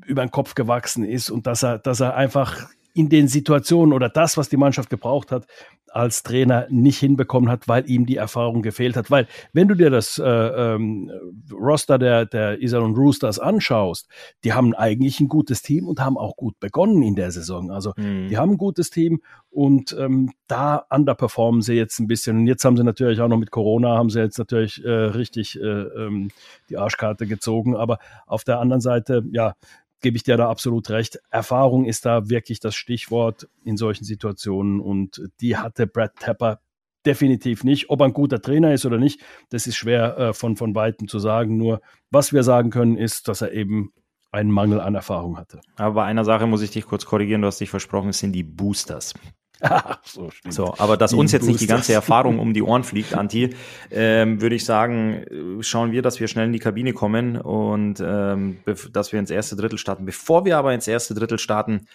über 0.04 0.26
den 0.26 0.32
Kopf 0.32 0.56
gewachsen 0.56 1.04
ist 1.04 1.30
und 1.30 1.46
dass 1.46 1.62
er, 1.62 1.78
dass 1.78 2.00
er 2.00 2.16
einfach 2.16 2.68
in 2.94 3.08
den 3.08 3.28
Situationen 3.28 3.92
oder 3.92 4.08
das, 4.08 4.36
was 4.36 4.48
die 4.48 4.56
Mannschaft 4.56 4.88
gebraucht 4.88 5.32
hat, 5.32 5.46
als 5.94 6.24
Trainer 6.24 6.66
nicht 6.70 6.98
hinbekommen 6.98 7.48
hat, 7.48 7.68
weil 7.68 7.88
ihm 7.88 8.04
die 8.04 8.16
Erfahrung 8.16 8.62
gefehlt 8.62 8.96
hat. 8.96 9.10
Weil 9.10 9.28
wenn 9.52 9.68
du 9.68 9.76
dir 9.76 9.90
das 9.90 10.18
äh, 10.18 10.24
ähm, 10.24 11.10
Roster 11.52 11.98
der, 11.98 12.26
der 12.26 12.60
Iserlohn 12.60 12.94
Roosters 12.94 13.38
anschaust, 13.38 14.08
die 14.42 14.52
haben 14.52 14.74
eigentlich 14.74 15.20
ein 15.20 15.28
gutes 15.28 15.62
Team 15.62 15.86
und 15.86 16.00
haben 16.00 16.18
auch 16.18 16.36
gut 16.36 16.58
begonnen 16.58 17.02
in 17.02 17.14
der 17.14 17.30
Saison. 17.30 17.70
Also 17.70 17.92
mhm. 17.96 18.28
die 18.28 18.36
haben 18.36 18.52
ein 18.52 18.58
gutes 18.58 18.90
Team 18.90 19.22
und 19.50 19.96
ähm, 19.98 20.32
da 20.48 20.84
underperformen 20.90 21.62
sie 21.62 21.74
jetzt 21.74 22.00
ein 22.00 22.08
bisschen. 22.08 22.38
Und 22.38 22.46
jetzt 22.48 22.64
haben 22.64 22.76
sie 22.76 22.82
natürlich 22.82 23.20
auch 23.20 23.28
noch 23.28 23.38
mit 23.38 23.52
Corona, 23.52 23.96
haben 23.96 24.10
sie 24.10 24.18
jetzt 24.18 24.38
natürlich 24.38 24.84
äh, 24.84 24.90
richtig 24.90 25.60
äh, 25.60 25.64
ähm, 25.64 26.30
die 26.70 26.76
Arschkarte 26.76 27.28
gezogen. 27.28 27.76
Aber 27.76 27.98
auf 28.26 28.42
der 28.42 28.58
anderen 28.58 28.80
Seite, 28.80 29.22
ja, 29.30 29.54
gebe 30.04 30.18
ich 30.18 30.22
dir 30.22 30.36
da 30.36 30.50
absolut 30.50 30.90
recht. 30.90 31.18
Erfahrung 31.30 31.86
ist 31.86 32.04
da 32.04 32.28
wirklich 32.28 32.60
das 32.60 32.74
Stichwort 32.74 33.48
in 33.64 33.78
solchen 33.78 34.04
Situationen 34.04 34.78
und 34.78 35.22
die 35.40 35.56
hatte 35.56 35.86
Brad 35.86 36.14
Tapper 36.16 36.60
definitiv 37.06 37.64
nicht. 37.64 37.88
Ob 37.88 38.00
er 38.00 38.06
ein 38.06 38.12
guter 38.12 38.42
Trainer 38.42 38.74
ist 38.74 38.84
oder 38.84 38.98
nicht, 38.98 39.22
das 39.48 39.66
ist 39.66 39.76
schwer 39.76 40.18
äh, 40.18 40.32
von, 40.34 40.56
von 40.56 40.74
Weitem 40.74 41.08
zu 41.08 41.18
sagen. 41.18 41.56
Nur 41.56 41.80
was 42.10 42.34
wir 42.34 42.42
sagen 42.42 42.68
können, 42.68 42.98
ist, 42.98 43.28
dass 43.28 43.40
er 43.40 43.52
eben 43.52 43.94
einen 44.30 44.50
Mangel 44.50 44.78
an 44.78 44.94
Erfahrung 44.94 45.38
hatte. 45.38 45.62
Aber 45.76 45.94
bei 45.94 46.04
einer 46.04 46.24
Sache 46.24 46.46
muss 46.46 46.60
ich 46.60 46.70
dich 46.70 46.84
kurz 46.84 47.06
korrigieren. 47.06 47.40
Du 47.40 47.46
hast 47.46 47.60
dich 47.60 47.70
versprochen, 47.70 48.10
es 48.10 48.18
sind 48.18 48.32
die 48.32 48.42
Boosters. 48.42 49.14
So, 50.02 50.30
so, 50.48 50.74
aber 50.78 50.96
dass 50.96 51.12
uns 51.12 51.32
jetzt 51.32 51.46
nicht 51.46 51.60
die 51.60 51.66
ganze 51.66 51.92
Erfahrung 51.92 52.38
um 52.38 52.52
die 52.52 52.62
Ohren 52.64 52.84
fliegt, 52.84 53.14
Anti, 53.14 53.54
ähm, 53.90 54.40
würde 54.40 54.56
ich 54.56 54.64
sagen, 54.64 55.24
schauen 55.60 55.92
wir, 55.92 56.02
dass 56.02 56.20
wir 56.20 56.28
schnell 56.28 56.46
in 56.46 56.52
die 56.52 56.58
Kabine 56.58 56.92
kommen 56.92 57.36
und 57.36 58.02
ähm, 58.04 58.58
dass 58.92 59.12
wir 59.12 59.20
ins 59.20 59.30
erste 59.30 59.56
Drittel 59.56 59.78
starten. 59.78 60.04
Bevor 60.04 60.44
wir 60.44 60.58
aber 60.58 60.74
ins 60.74 60.88
erste 60.88 61.14
Drittel 61.14 61.38
starten, 61.38 61.86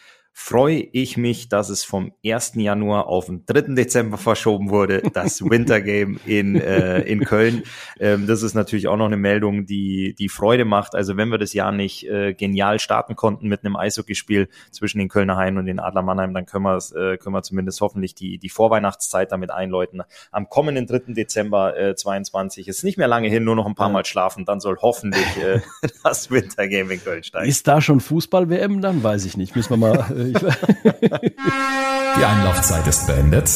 freue 0.42 0.80
ich 0.80 1.18
mich, 1.18 1.50
dass 1.50 1.70
es 1.70 1.84
vom 1.84 2.14
1. 2.26 2.54
Januar 2.56 3.08
auf 3.08 3.26
den 3.26 3.46
3. 3.46 3.76
Dezember 3.76 4.18
verschoben 4.18 4.70
wurde, 4.70 5.04
das 5.14 5.42
Winter 5.48 5.82
Game 5.82 6.18
in, 6.26 6.56
äh, 6.56 7.02
in 7.02 7.26
Köln. 7.26 7.64
Ähm, 8.00 8.26
das 8.26 8.42
ist 8.42 8.54
natürlich 8.54 8.88
auch 8.88 8.96
noch 8.96 9.08
eine 9.08 9.18
Meldung, 9.18 9.66
die, 9.66 10.16
die 10.18 10.30
Freude 10.30 10.64
macht. 10.64 10.96
Also 10.96 11.18
wenn 11.18 11.28
wir 11.28 11.38
das 11.38 11.54
Jahr 11.54 11.74
nicht 11.74 12.08
äh, 12.08 12.34
genial 12.34 12.80
starten 12.80 13.18
konnten 13.18 13.50
mit 13.50 13.66
einem 13.66 13.76
Eishockeyspiel 13.76 14.48
zwischen 14.72 15.00
den 15.00 15.10
Kölner 15.10 15.36
Haien 15.36 15.58
und 15.58 15.66
den 15.66 15.80
Adler 15.80 16.04
Mannheim, 16.04 16.34
dann 16.34 16.46
können 16.46 16.64
wir, 16.64 16.78
äh, 16.78 17.18
können 17.18 17.36
wir 17.36 17.44
zumindest 17.44 17.82
hoffentlich 17.82 18.16
die, 18.16 18.38
die 18.38 18.50
Vorweihnachtszeit 18.50 19.34
damit 19.34 19.52
einläuten. 19.52 20.04
Am 20.32 20.48
kommenden 20.50 20.88
3. 20.88 21.14
Dezember 21.14 21.78
äh, 21.78 21.96
22 21.96 22.70
ist 22.70 22.86
nicht 22.86 22.98
mehr 22.98 23.10
lange 23.10 23.28
hin, 23.28 23.44
nur 23.44 23.58
noch 23.58 23.68
ein 23.68 23.76
paar 23.76 23.90
Mal 23.90 24.06
schlafen, 24.06 24.46
dann 24.46 24.62
soll 24.62 24.78
hoffentlich 24.82 25.38
äh, 25.44 25.60
das 26.04 26.32
Winter 26.32 26.68
Game 26.70 26.90
in 26.92 27.04
Köln 27.04 27.24
steigen. 27.24 27.48
Ist 27.48 27.68
da 27.68 27.82
schon 27.82 28.00
Fußball-WM? 28.00 28.82
Dann 28.82 29.04
weiß 29.04 29.26
ich 29.26 29.36
nicht. 29.36 29.56
Müssen 29.58 29.72
wir 29.72 29.78
mal 29.78 30.06
äh, 30.18 30.29
Die 32.18 32.24
Einlaufzeit 32.24 32.86
ist 32.88 33.08
beendet. 33.08 33.48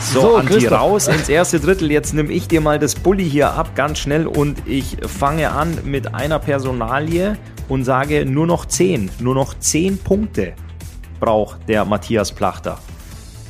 So, 0.00 0.20
so 0.20 0.36
Anti, 0.36 0.54
Christoph. 0.54 0.80
raus 0.80 1.08
ins 1.08 1.28
erste 1.28 1.60
Drittel. 1.60 1.90
Jetzt 1.90 2.14
nehme 2.14 2.32
ich 2.32 2.48
dir 2.48 2.60
mal 2.60 2.78
das 2.78 2.94
Bulli 2.94 3.28
hier 3.28 3.52
ab, 3.52 3.74
ganz 3.74 3.98
schnell. 3.98 4.26
Und 4.26 4.62
ich 4.66 4.96
fange 5.06 5.50
an 5.50 5.78
mit 5.84 6.14
einer 6.14 6.38
Personalie 6.38 7.36
und 7.68 7.84
sage 7.84 8.24
nur 8.24 8.46
noch 8.46 8.64
10. 8.64 9.10
Nur 9.20 9.34
noch 9.34 9.58
10 9.58 9.98
Punkte 9.98 10.54
braucht 11.20 11.68
der 11.68 11.84
Matthias 11.84 12.32
Plachter. 12.32 12.78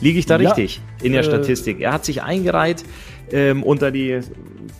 Liege 0.00 0.18
ich 0.18 0.26
da 0.26 0.38
ja, 0.38 0.50
richtig 0.50 0.80
in 1.02 1.12
der 1.12 1.22
äh, 1.22 1.24
Statistik? 1.24 1.80
Er 1.80 1.92
hat 1.92 2.04
sich 2.04 2.22
eingereiht 2.22 2.84
ähm, 3.30 3.62
unter 3.62 3.90
die 3.90 4.20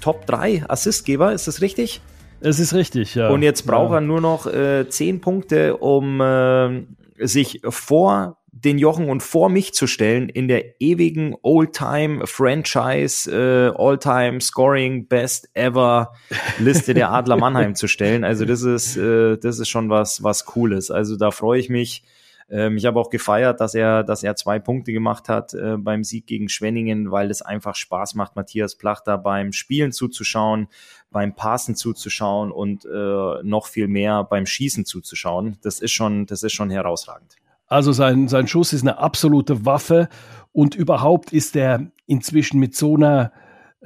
Top 0.00 0.26
3 0.26 0.64
Assistgeber, 0.68 1.33
ist 1.33 1.48
das 1.48 1.61
richtig? 1.61 2.00
Es 2.40 2.61
ist 2.61 2.74
richtig, 2.74 3.14
ja. 3.14 3.29
Und 3.29 3.42
jetzt 3.42 3.66
braucht 3.66 3.90
ja. 3.90 3.98
er 3.98 4.01
nur 4.01 4.20
noch 4.20 4.46
äh, 4.46 4.88
zehn 4.88 5.20
Punkte, 5.20 5.77
um 5.77 6.20
äh, 6.20 6.85
sich 7.18 7.61
vor 7.68 8.38
den 8.51 8.79
Jochen 8.79 9.09
und 9.09 9.22
vor 9.22 9.48
mich 9.48 9.72
zu 9.72 9.87
stellen 9.87 10.29
in 10.29 10.48
der 10.48 10.81
ewigen 10.81 11.37
Old-Time 11.42 12.27
Franchise 12.27 13.31
äh, 13.31 13.72
All-Time 13.77 14.40
Scoring 14.40 15.07
Best 15.07 15.48
Ever 15.55 16.12
Liste 16.59 16.94
der 16.94 17.11
Adler 17.12 17.37
Mannheim 17.37 17.74
zu 17.77 17.87
stellen. 17.87 18.24
Also 18.24 18.44
das 18.44 18.62
ist 18.62 18.96
äh, 18.96 19.37
das 19.37 19.59
ist 19.59 19.68
schon 19.68 19.90
was 19.90 20.22
was 20.22 20.44
cooles. 20.44 20.90
Also 20.90 21.16
da 21.16 21.31
freue 21.31 21.61
ich 21.61 21.68
mich. 21.68 22.03
Ähm, 22.51 22.77
ich 22.77 22.87
habe 22.87 22.99
auch 22.99 23.11
gefeiert, 23.11 23.61
dass 23.61 23.75
er 23.75 24.05
dass 24.05 24.23
er 24.23 24.37
zwei 24.37 24.59
Punkte 24.59 24.93
gemacht 24.93 25.29
hat 25.29 25.55
äh, 25.55 25.77
beim 25.77 26.05
Sieg 26.05 26.27
gegen 26.27 26.49
Schwenningen, 26.49 27.11
weil 27.11 27.31
es 27.31 27.43
einfach 27.43 27.75
Spaß 27.75 28.15
macht, 28.15 28.37
Matthias 28.37 28.77
Plachter 28.77 29.19
beim 29.19 29.53
Spielen 29.53 29.93
zuzuschauen, 29.93 30.69
beim 31.11 31.35
Passen 31.35 31.77
zuzuschauen 31.77 32.51
und 32.51 32.85
äh, 32.85 33.43
noch 33.43 33.67
viel 33.67 33.89
mehr 33.89 34.25
beim 34.25 34.47
Schießen 34.47 34.85
zuzuschauen. 34.85 35.59
Das 35.63 35.81
ist 35.81 35.93
schon, 35.93 36.27
das 36.27 36.43
ist 36.43 36.53
schon 36.53 36.71
herausragend. 36.71 37.37
Also 37.67 37.93
sein, 37.93 38.29
sein 38.29 38.49
Schuss 38.49 38.73
ist 38.73 38.83
eine 38.83 38.99
absolute 38.99 39.67
Waffe 39.67 40.09
und 40.53 40.75
überhaupt 40.75 41.33
ist 41.33 41.55
er 41.55 41.91
inzwischen 42.07 42.59
mit 42.59 42.75
so 42.75 42.97
einer 42.97 43.31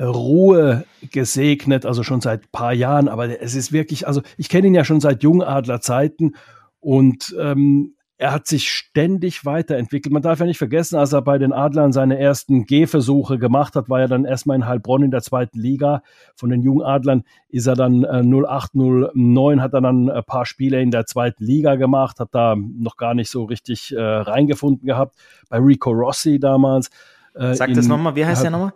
Ruhe 0.01 0.85
gesegnet, 1.11 1.85
also 1.85 2.03
schon 2.03 2.21
seit 2.21 2.51
paar 2.53 2.73
Jahren, 2.73 3.09
aber 3.09 3.41
es 3.43 3.55
ist 3.55 3.73
wirklich, 3.73 4.07
also 4.07 4.23
ich 4.39 4.49
kenne 4.49 4.69
ihn 4.69 4.75
ja 4.75 4.85
schon 4.85 5.01
seit 5.01 5.23
Jungadler 5.23 5.81
Zeiten 5.81 6.35
und 6.81 7.35
ähm, 7.39 7.95
er 8.23 8.33
hat 8.33 8.47
sich 8.47 8.71
ständig 8.71 9.45
weiterentwickelt. 9.45 10.13
Man 10.13 10.23
darf 10.23 10.39
ja 10.39 10.47
nicht 10.47 10.59
vergessen, 10.59 10.97
als 10.97 11.13
er 11.13 11.23
bei 11.23 11.39
den 11.39 11.53
Adlern 11.53 11.93
seine 11.93 12.21
ersten 12.21 12.67
Gehversuche 12.67 13.37
gemacht 13.37 13.75
hat, 13.75 13.89
war 13.89 13.99
er 13.99 14.07
dann 14.07 14.25
erstmal 14.25 14.55
in 14.55 14.69
Heilbronn 14.69 15.03
in 15.03 15.11
der 15.11 15.23
zweiten 15.23 15.59
Liga. 15.59 16.05
Von 16.37 16.49
den 16.51 16.63
Jungadlern 16.63 17.25
ist 17.49 17.67
er 17.67 17.75
dann 17.75 18.05
äh, 18.05 18.23
08, 18.23 18.77
09, 18.77 19.61
hat 19.61 19.75
er 19.75 19.81
dann 19.81 20.09
ein 20.09 20.23
paar 20.23 20.47
Spiele 20.47 20.81
in 20.81 20.93
der 20.93 21.05
zweiten 21.05 21.43
Liga 21.43 21.75
gemacht, 21.75 22.21
hat 22.21 22.29
da 22.31 22.55
noch 22.55 22.97
gar 22.97 23.15
nicht 23.15 23.29
so 23.29 23.43
richtig 23.43 23.93
äh, 23.93 24.01
reingefunden 24.01 24.87
gehabt. 24.87 25.17
Bei 25.49 25.59
Rico 25.59 25.91
Rossi 25.91 26.39
damals. 26.39 26.91
Äh, 27.35 27.55
Sag 27.55 27.75
das 27.75 27.89
nochmal, 27.89 28.15
wie 28.15 28.25
heißt 28.25 28.45
der 28.45 28.53
nochmal? 28.53 28.73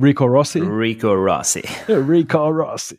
Rico 0.00 0.24
Rossi. 0.24 0.60
Rico 0.60 1.12
Rossi. 1.12 1.62
Rico 1.88 2.48
Rossi. 2.48 2.98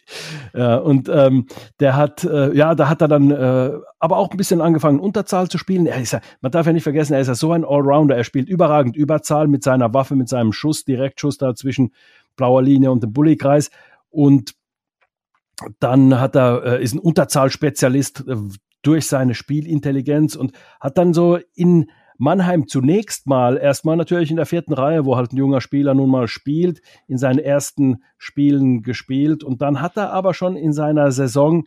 Ja, 0.53 0.77
und 0.77 1.09
ähm, 1.09 1.47
der 1.79 1.95
hat, 1.95 2.23
äh, 2.23 2.55
ja, 2.55 2.75
da 2.75 2.87
hat 2.87 3.01
er 3.01 3.07
dann 3.07 3.31
äh, 3.31 3.71
aber 3.99 4.17
auch 4.17 4.29
ein 4.29 4.37
bisschen 4.37 4.61
angefangen, 4.61 4.99
Unterzahl 4.99 5.47
zu 5.49 5.57
spielen. 5.57 5.87
Er 5.87 5.99
ist 5.99 6.13
ja, 6.13 6.21
man 6.41 6.51
darf 6.51 6.67
ja 6.67 6.73
nicht 6.73 6.83
vergessen, 6.83 7.13
er 7.13 7.21
ist 7.21 7.27
ja 7.27 7.35
so 7.35 7.51
ein 7.51 7.65
Allrounder. 7.65 8.15
Er 8.15 8.23
spielt 8.23 8.47
überragend 8.47 8.95
Überzahl 8.95 9.47
mit 9.47 9.63
seiner 9.63 9.93
Waffe, 9.93 10.15
mit 10.15 10.29
seinem 10.29 10.53
Schuss, 10.53 10.85
Direktschuss 10.85 11.37
da 11.37 11.55
zwischen 11.55 11.93
blauer 12.35 12.61
Linie 12.61 12.91
und 12.91 13.01
dem 13.01 13.11
Bullykreis. 13.11 13.71
Und 14.09 14.53
dann 15.79 16.19
hat 16.19 16.35
er, 16.35 16.63
äh, 16.63 16.83
ist 16.83 16.93
ein 16.93 16.99
Unterzahlspezialist 16.99 18.27
äh, 18.27 18.35
durch 18.83 19.07
seine 19.07 19.33
Spielintelligenz 19.33 20.35
und 20.35 20.51
hat 20.79 20.97
dann 20.97 21.13
so 21.13 21.39
in 21.55 21.89
Mannheim 22.17 22.67
zunächst 22.67 23.27
mal, 23.27 23.57
erstmal 23.57 23.97
natürlich 23.97 24.29
in 24.29 24.37
der 24.37 24.45
vierten 24.45 24.73
Reihe, 24.73 25.05
wo 25.05 25.15
halt 25.15 25.33
ein 25.33 25.37
junger 25.37 25.61
Spieler 25.61 25.93
nun 25.93 26.09
mal 26.09 26.27
spielt, 26.27 26.81
in 27.07 27.17
seinen 27.17 27.39
ersten 27.39 28.03
Spielen 28.17 28.81
gespielt. 28.81 29.43
Und 29.43 29.61
dann 29.61 29.81
hat 29.81 29.97
er 29.97 30.11
aber 30.13 30.33
schon 30.33 30.55
in 30.55 30.73
seiner 30.73 31.11
Saison 31.11 31.65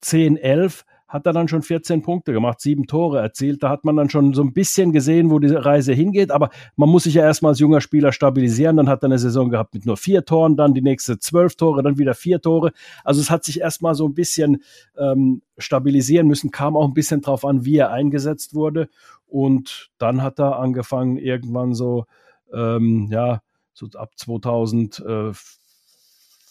10, 0.00 0.36
11 0.36 0.84
hat 1.08 1.24
er 1.24 1.32
dann 1.32 1.48
schon 1.48 1.62
14 1.62 2.02
Punkte 2.02 2.32
gemacht, 2.32 2.60
sieben 2.60 2.86
Tore 2.86 3.18
erzielt. 3.18 3.62
Da 3.62 3.70
hat 3.70 3.84
man 3.84 3.96
dann 3.96 4.10
schon 4.10 4.34
so 4.34 4.42
ein 4.42 4.52
bisschen 4.52 4.92
gesehen, 4.92 5.30
wo 5.30 5.38
die 5.38 5.48
Reise 5.48 5.94
hingeht. 5.94 6.30
Aber 6.30 6.50
man 6.76 6.90
muss 6.90 7.04
sich 7.04 7.14
ja 7.14 7.22
erstmal 7.22 7.50
als 7.50 7.60
junger 7.60 7.80
Spieler 7.80 8.12
stabilisieren. 8.12 8.76
Dann 8.76 8.90
hat 8.90 9.02
er 9.02 9.06
eine 9.06 9.18
Saison 9.18 9.48
gehabt 9.48 9.72
mit 9.72 9.86
nur 9.86 9.96
vier 9.96 10.26
Toren, 10.26 10.56
dann 10.56 10.74
die 10.74 10.82
nächste 10.82 11.18
zwölf 11.18 11.56
Tore, 11.56 11.82
dann 11.82 11.96
wieder 11.96 12.14
vier 12.14 12.42
Tore. 12.42 12.72
Also 13.04 13.22
es 13.22 13.30
hat 13.30 13.42
sich 13.42 13.60
erstmal 13.60 13.94
so 13.94 14.06
ein 14.06 14.14
bisschen 14.14 14.62
ähm, 14.98 15.40
stabilisieren 15.56 16.28
müssen, 16.28 16.50
kam 16.50 16.76
auch 16.76 16.86
ein 16.86 16.94
bisschen 16.94 17.22
drauf 17.22 17.44
an, 17.46 17.64
wie 17.64 17.78
er 17.78 17.90
eingesetzt 17.90 18.54
wurde. 18.54 18.90
Und 19.26 19.90
dann 19.96 20.22
hat 20.22 20.38
er 20.38 20.58
angefangen, 20.58 21.16
irgendwann 21.16 21.74
so, 21.74 22.04
ähm, 22.52 23.08
ja, 23.10 23.40
so 23.72 23.86
ab 23.94 24.12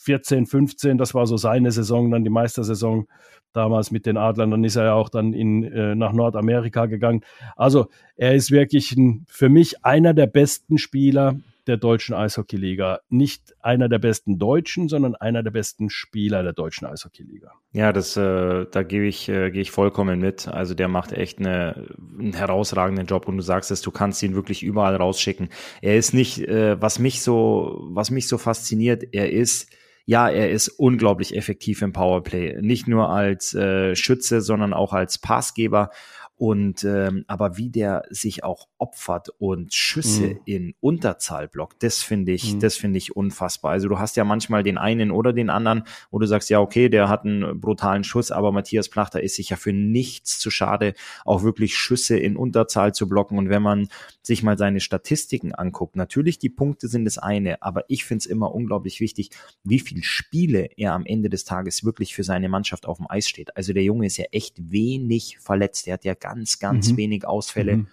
2014, 0.07 0.45
15, 0.45 0.97
das 0.97 1.13
war 1.13 1.27
so 1.27 1.37
seine 1.37 1.71
Saison, 1.71 2.11
dann 2.11 2.23
die 2.23 2.29
Meistersaison 2.29 3.07
damals 3.53 3.91
mit 3.91 4.05
den 4.05 4.17
Adlern. 4.17 4.51
Dann 4.51 4.63
ist 4.63 4.75
er 4.75 4.85
ja 4.85 4.93
auch 4.93 5.09
dann 5.09 5.33
in, 5.33 5.63
äh, 5.63 5.95
nach 5.95 6.13
Nordamerika 6.13 6.85
gegangen. 6.85 7.21
Also 7.55 7.87
er 8.15 8.35
ist 8.35 8.51
wirklich 8.51 8.95
ein, 8.95 9.25
für 9.27 9.49
mich 9.49 9.83
einer 9.85 10.13
der 10.13 10.27
besten 10.27 10.77
Spieler 10.77 11.37
der 11.67 11.77
deutschen 11.77 12.15
Eishockeyliga. 12.15 13.01
Nicht 13.09 13.53
einer 13.59 13.89
der 13.89 13.99
besten 13.99 14.39
Deutschen, 14.39 14.87
sondern 14.87 15.15
einer 15.15 15.43
der 15.43 15.51
besten 15.51 15.89
Spieler 15.89 16.41
der 16.41 16.53
deutschen 16.53 16.87
Eishockeyliga. 16.87 17.51
Ja, 17.73 17.91
das, 17.91 18.15
äh, 18.15 18.65
da 18.71 18.83
gebe 18.83 19.05
ich, 19.05 19.27
äh, 19.27 19.51
gehe 19.51 19.61
ich 19.61 19.71
vollkommen 19.71 20.19
mit. 20.19 20.47
Also 20.47 20.73
der 20.73 20.87
macht 20.87 21.11
echt 21.11 21.39
eine, 21.39 21.87
einen 22.17 22.33
herausragenden 22.33 23.05
Job 23.05 23.27
und 23.27 23.37
du 23.37 23.43
sagst 23.43 23.69
es, 23.71 23.81
du 23.81 23.91
kannst 23.91 24.23
ihn 24.23 24.33
wirklich 24.33 24.63
überall 24.63 24.95
rausschicken. 24.95 25.49
Er 25.81 25.97
ist 25.97 26.13
nicht, 26.13 26.39
äh, 26.39 26.81
was 26.81 26.99
mich 26.99 27.21
so, 27.21 27.85
was 27.89 28.11
mich 28.11 28.27
so 28.27 28.37
fasziniert, 28.37 29.03
er 29.11 29.31
ist 29.31 29.69
ja, 30.07 30.29
er 30.29 30.49
ist 30.49 30.69
unglaublich 30.69 31.35
effektiv 31.35 31.81
im 31.81 31.91
Powerplay. 31.91 32.61
Nicht 32.61 32.87
nur 32.87 33.09
als 33.09 33.53
äh, 33.53 33.93
Schütze, 33.93 34.39
sondern 34.39 34.73
auch 34.73 34.93
als 34.93 35.17
Passgeber. 35.17 35.91
Und 36.37 36.83
ähm, 36.83 37.25
aber 37.25 37.57
wie 37.57 37.71
der 37.71 38.03
sich 38.11 38.43
auch 38.43 38.67
opfert 38.77 39.29
und 39.39 39.73
Schüsse 39.73 40.27
mhm. 40.27 40.39
in 40.45 40.75
Unterzahl 40.79 41.47
blockt, 41.47 41.81
das 41.81 42.03
finde 42.03 42.31
ich, 42.31 42.53
mhm. 42.53 42.59
das 42.59 42.77
finde 42.77 42.99
ich 42.99 43.15
unfassbar. 43.15 43.71
Also 43.71 43.89
du 43.89 43.97
hast 43.97 44.17
ja 44.17 44.23
manchmal 44.23 44.61
den 44.61 44.77
einen 44.77 45.09
oder 45.09 45.33
den 45.33 45.49
anderen, 45.49 45.83
wo 46.11 46.19
du 46.19 46.27
sagst, 46.27 46.51
ja, 46.51 46.59
okay, 46.59 46.89
der 46.89 47.09
hat 47.09 47.25
einen 47.25 47.59
brutalen 47.59 48.03
Schuss, 48.03 48.29
aber 48.29 48.51
Matthias 48.51 48.87
Plachter 48.87 49.23
ist 49.23 49.35
sich 49.35 49.49
ja 49.49 49.57
für 49.57 49.73
nichts 49.73 50.37
zu 50.37 50.51
schade, 50.51 50.93
auch 51.25 51.41
wirklich 51.41 51.75
Schüsse 51.75 52.19
in 52.19 52.37
Unterzahl 52.37 52.93
zu 52.93 53.09
blocken. 53.09 53.39
Und 53.39 53.49
wenn 53.49 53.63
man 53.63 53.87
sich 54.21 54.43
mal 54.43 54.59
seine 54.59 54.79
Statistiken 54.79 55.55
anguckt, 55.55 55.95
natürlich 55.95 56.37
die 56.37 56.49
Punkte 56.49 56.87
sind 56.87 57.05
das 57.05 57.17
eine, 57.17 57.63
aber 57.63 57.85
ich 57.87 58.05
finde 58.05 58.19
es 58.19 58.25
immer 58.27 58.53
unglaublich 58.53 58.99
wichtig, 58.99 59.31
wie 59.63 59.79
viel 59.79 60.03
Spiele 60.03 60.69
er 60.77 60.93
am 60.93 61.07
Ende 61.07 61.29
des 61.29 61.45
Tages 61.45 61.83
wirklich 61.83 62.13
für 62.13 62.23
seine 62.23 62.47
Mannschaft 62.47 62.85
auf 62.85 62.97
dem 62.97 63.09
Eis 63.09 63.27
steht. 63.27 63.57
Also 63.57 63.73
der 63.73 63.83
Junge 63.83 64.05
ist 64.05 64.17
ja 64.17 64.25
echt 64.31 64.71
wenig 64.71 65.39
verletzt. 65.39 65.87
Der 65.87 65.93
hat 65.93 66.05
ja 66.05 66.13
ganz, 66.27 66.59
ganz 66.59 66.91
mhm. 66.91 66.97
wenig 66.97 67.25
Ausfälle. 67.25 67.77
Mhm. 67.77 67.87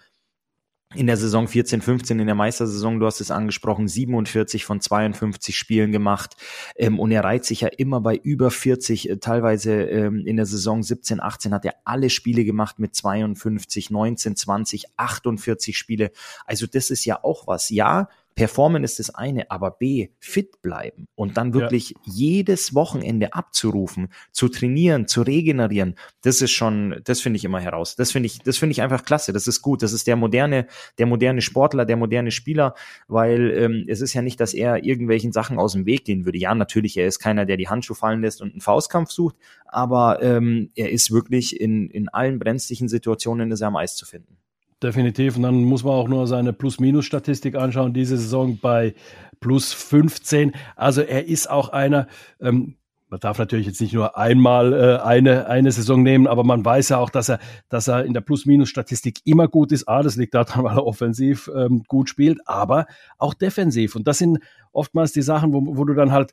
In 0.93 1.07
der 1.07 1.17
Saison 1.17 1.47
14, 1.47 1.81
15, 1.81 2.19
in 2.19 2.27
der 2.27 2.35
Meistersaison, 2.35 2.99
du 2.99 3.05
hast 3.05 3.19
es 3.19 3.31
angesprochen, 3.31 3.87
47 3.87 4.63
von 4.63 4.79
52 4.79 5.57
Spielen 5.57 5.91
gemacht. 5.91 6.37
Ähm, 6.77 6.99
und 6.99 7.11
er 7.11 7.23
reiht 7.23 7.43
sich 7.43 7.61
ja 7.61 7.69
immer 7.69 7.99
bei 7.99 8.15
über 8.15 8.51
40, 8.51 9.09
äh, 9.09 9.17
teilweise 9.17 9.73
ähm, 9.73 10.25
in 10.25 10.37
der 10.37 10.45
Saison 10.45 10.83
17, 10.83 11.19
18 11.19 11.53
hat 11.53 11.65
er 11.65 11.75
alle 11.83 12.09
Spiele 12.09 12.45
gemacht 12.45 12.79
mit 12.79 12.95
52, 12.95 13.89
19, 13.89 14.35
20, 14.35 14.85
48 14.95 15.77
Spiele. 15.77 16.11
Also 16.45 16.65
das 16.67 16.89
ist 16.91 17.03
ja 17.03 17.21
auch 17.23 17.47
was. 17.47 17.69
Ja, 17.69 18.07
Performen 18.35 18.83
ist 18.83 18.99
das 18.99 19.15
eine, 19.15 19.49
aber 19.49 19.71
B, 19.71 20.09
fit 20.19 20.61
bleiben 20.61 21.07
und 21.15 21.37
dann 21.37 21.53
wirklich 21.53 21.91
ja. 21.91 21.97
jedes 22.03 22.75
Wochenende 22.75 23.33
abzurufen, 23.33 24.09
zu 24.31 24.49
trainieren, 24.49 25.07
zu 25.07 25.21
regenerieren, 25.21 25.95
das 26.21 26.41
ist 26.41 26.51
schon, 26.51 26.99
das 27.05 27.21
finde 27.21 27.37
ich 27.37 27.45
immer 27.45 27.61
heraus. 27.61 27.95
Das 27.95 28.11
finde 28.11 28.27
ich, 28.27 28.39
das 28.39 28.57
finde 28.57 28.71
ich 28.71 28.81
einfach 28.81 29.05
klasse. 29.05 29.31
Das 29.31 29.47
ist 29.47 29.61
gut. 29.61 29.81
Das 29.81 29.93
ist 29.93 30.05
der 30.07 30.17
moderne, 30.17 30.67
der 30.97 31.05
moderne 31.05 31.41
Sportler, 31.41 31.85
der 31.85 31.95
moderne 31.95 32.31
Spieler, 32.31 32.75
weil 33.07 33.51
ähm, 33.51 33.85
es 33.87 34.01
ist 34.01 34.13
ja 34.13 34.21
nicht, 34.21 34.39
dass 34.41 34.53
er 34.53 34.83
irgendwelchen 34.83 35.31
Sachen 35.31 35.57
aus 35.57 35.73
dem 35.73 35.85
Weg 35.85 36.03
gehen 36.03 36.25
würde. 36.25 36.37
Ja, 36.37 36.53
natürlich, 36.53 36.97
er 36.97 37.07
ist 37.07 37.19
keiner, 37.19 37.45
der 37.45 37.57
die 37.57 37.69
Handschuhe 37.69 37.95
fallen 37.95 38.21
lässt 38.21 38.41
und 38.41 38.51
einen 38.51 38.61
Faustkampf 38.61 39.11
sucht, 39.11 39.37
aber 39.65 40.21
ähm, 40.21 40.71
er 40.75 40.91
ist 40.91 41.11
wirklich 41.11 41.59
in, 41.59 41.89
in 41.89 42.09
allen 42.09 42.39
brenzlichen 42.39 42.89
Situationen 42.89 43.51
ist 43.51 43.61
er 43.61 43.69
am 43.69 43.77
Eis 43.77 43.95
zu 43.95 44.05
finden. 44.05 44.37
Definitiv. 44.85 45.35
Und 45.35 45.41
dann 45.41 45.63
muss 45.63 45.83
man 45.83 45.93
auch 45.93 46.07
nur 46.07 46.27
seine 46.27 46.53
Plus-Minus-Statistik 46.53 47.55
anschauen. 47.55 47.91
Diese 47.95 48.17
Saison 48.17 48.59
bei 48.61 48.93
plus 49.39 49.73
15. 49.73 50.51
Also 50.75 51.01
er 51.01 51.25
ist 51.25 51.49
auch 51.49 51.69
einer, 51.69 52.07
ähm, 52.39 52.75
man 53.09 53.19
darf 53.19 53.39
natürlich 53.39 53.65
jetzt 53.65 53.81
nicht 53.81 53.95
nur 53.95 54.15
einmal 54.15 54.73
äh, 54.73 55.03
eine, 55.03 55.47
eine 55.47 55.71
Saison 55.71 56.03
nehmen, 56.03 56.27
aber 56.27 56.43
man 56.43 56.63
weiß 56.63 56.89
ja 56.89 56.99
auch, 56.99 57.09
dass 57.09 57.29
er, 57.29 57.39
dass 57.67 57.87
er 57.87 58.05
in 58.05 58.13
der 58.13 58.21
Plus-Minus-Statistik 58.21 59.21
immer 59.25 59.47
gut 59.47 59.71
ist. 59.71 59.87
Ah, 59.87 60.03
das 60.03 60.17
liegt 60.17 60.35
daran, 60.35 60.63
weil 60.65 60.77
er 60.77 60.85
offensiv 60.85 61.49
ähm, 61.55 61.81
gut 61.87 62.07
spielt, 62.07 62.47
aber 62.47 62.85
auch 63.17 63.33
defensiv. 63.33 63.95
Und 63.95 64.07
das 64.07 64.19
sind 64.19 64.37
oftmals 64.71 65.13
die 65.13 65.23
Sachen, 65.23 65.51
wo, 65.51 65.63
wo 65.65 65.83
du 65.85 65.95
dann 65.95 66.11
halt 66.11 66.31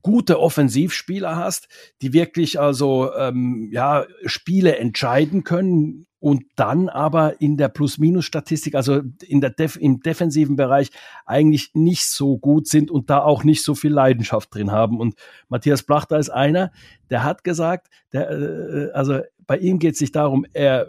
gute 0.00 0.40
Offensivspieler 0.40 1.36
hast, 1.36 1.68
die 2.00 2.14
wirklich 2.14 2.58
also 2.58 3.12
ähm, 3.14 3.68
ja 3.70 4.06
Spiele 4.24 4.78
entscheiden 4.78 5.44
können 5.44 6.06
und 6.20 6.44
dann 6.54 6.88
aber 6.88 7.40
in 7.40 7.56
der 7.56 7.68
Plus-Minus-Statistik, 7.68 8.74
also 8.74 9.00
in 9.26 9.40
der 9.40 9.50
Def 9.50 9.76
im 9.76 10.00
defensiven 10.00 10.54
Bereich 10.54 10.90
eigentlich 11.24 11.70
nicht 11.74 12.04
so 12.04 12.38
gut 12.38 12.68
sind 12.68 12.90
und 12.90 13.10
da 13.10 13.22
auch 13.22 13.42
nicht 13.42 13.64
so 13.64 13.74
viel 13.74 13.92
Leidenschaft 13.92 14.54
drin 14.54 14.70
haben. 14.70 15.00
Und 15.00 15.14
Matthias 15.48 15.82
Plachter 15.82 16.18
ist 16.18 16.28
einer, 16.28 16.70
der 17.08 17.24
hat 17.24 17.42
gesagt, 17.42 17.88
der, 18.12 18.30
äh, 18.30 18.90
also 18.92 19.20
bei 19.46 19.56
ihm 19.58 19.78
geht 19.78 19.94
es 19.94 20.00
nicht 20.00 20.14
darum, 20.14 20.46
er 20.52 20.86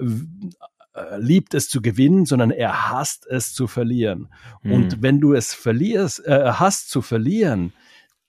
äh, 0.94 1.18
liebt 1.18 1.54
es 1.54 1.70
zu 1.70 1.82
gewinnen, 1.82 2.26
sondern 2.26 2.52
er 2.52 2.92
hasst 2.92 3.26
es 3.26 3.54
zu 3.54 3.68
verlieren. 3.68 4.28
Mhm. 4.62 4.74
Und 4.74 5.02
wenn 5.02 5.22
du 5.22 5.34
es 5.34 5.54
verlierst, 5.54 6.26
äh, 6.26 6.52
hast 6.54 6.90
zu 6.90 7.02
verlieren, 7.02 7.72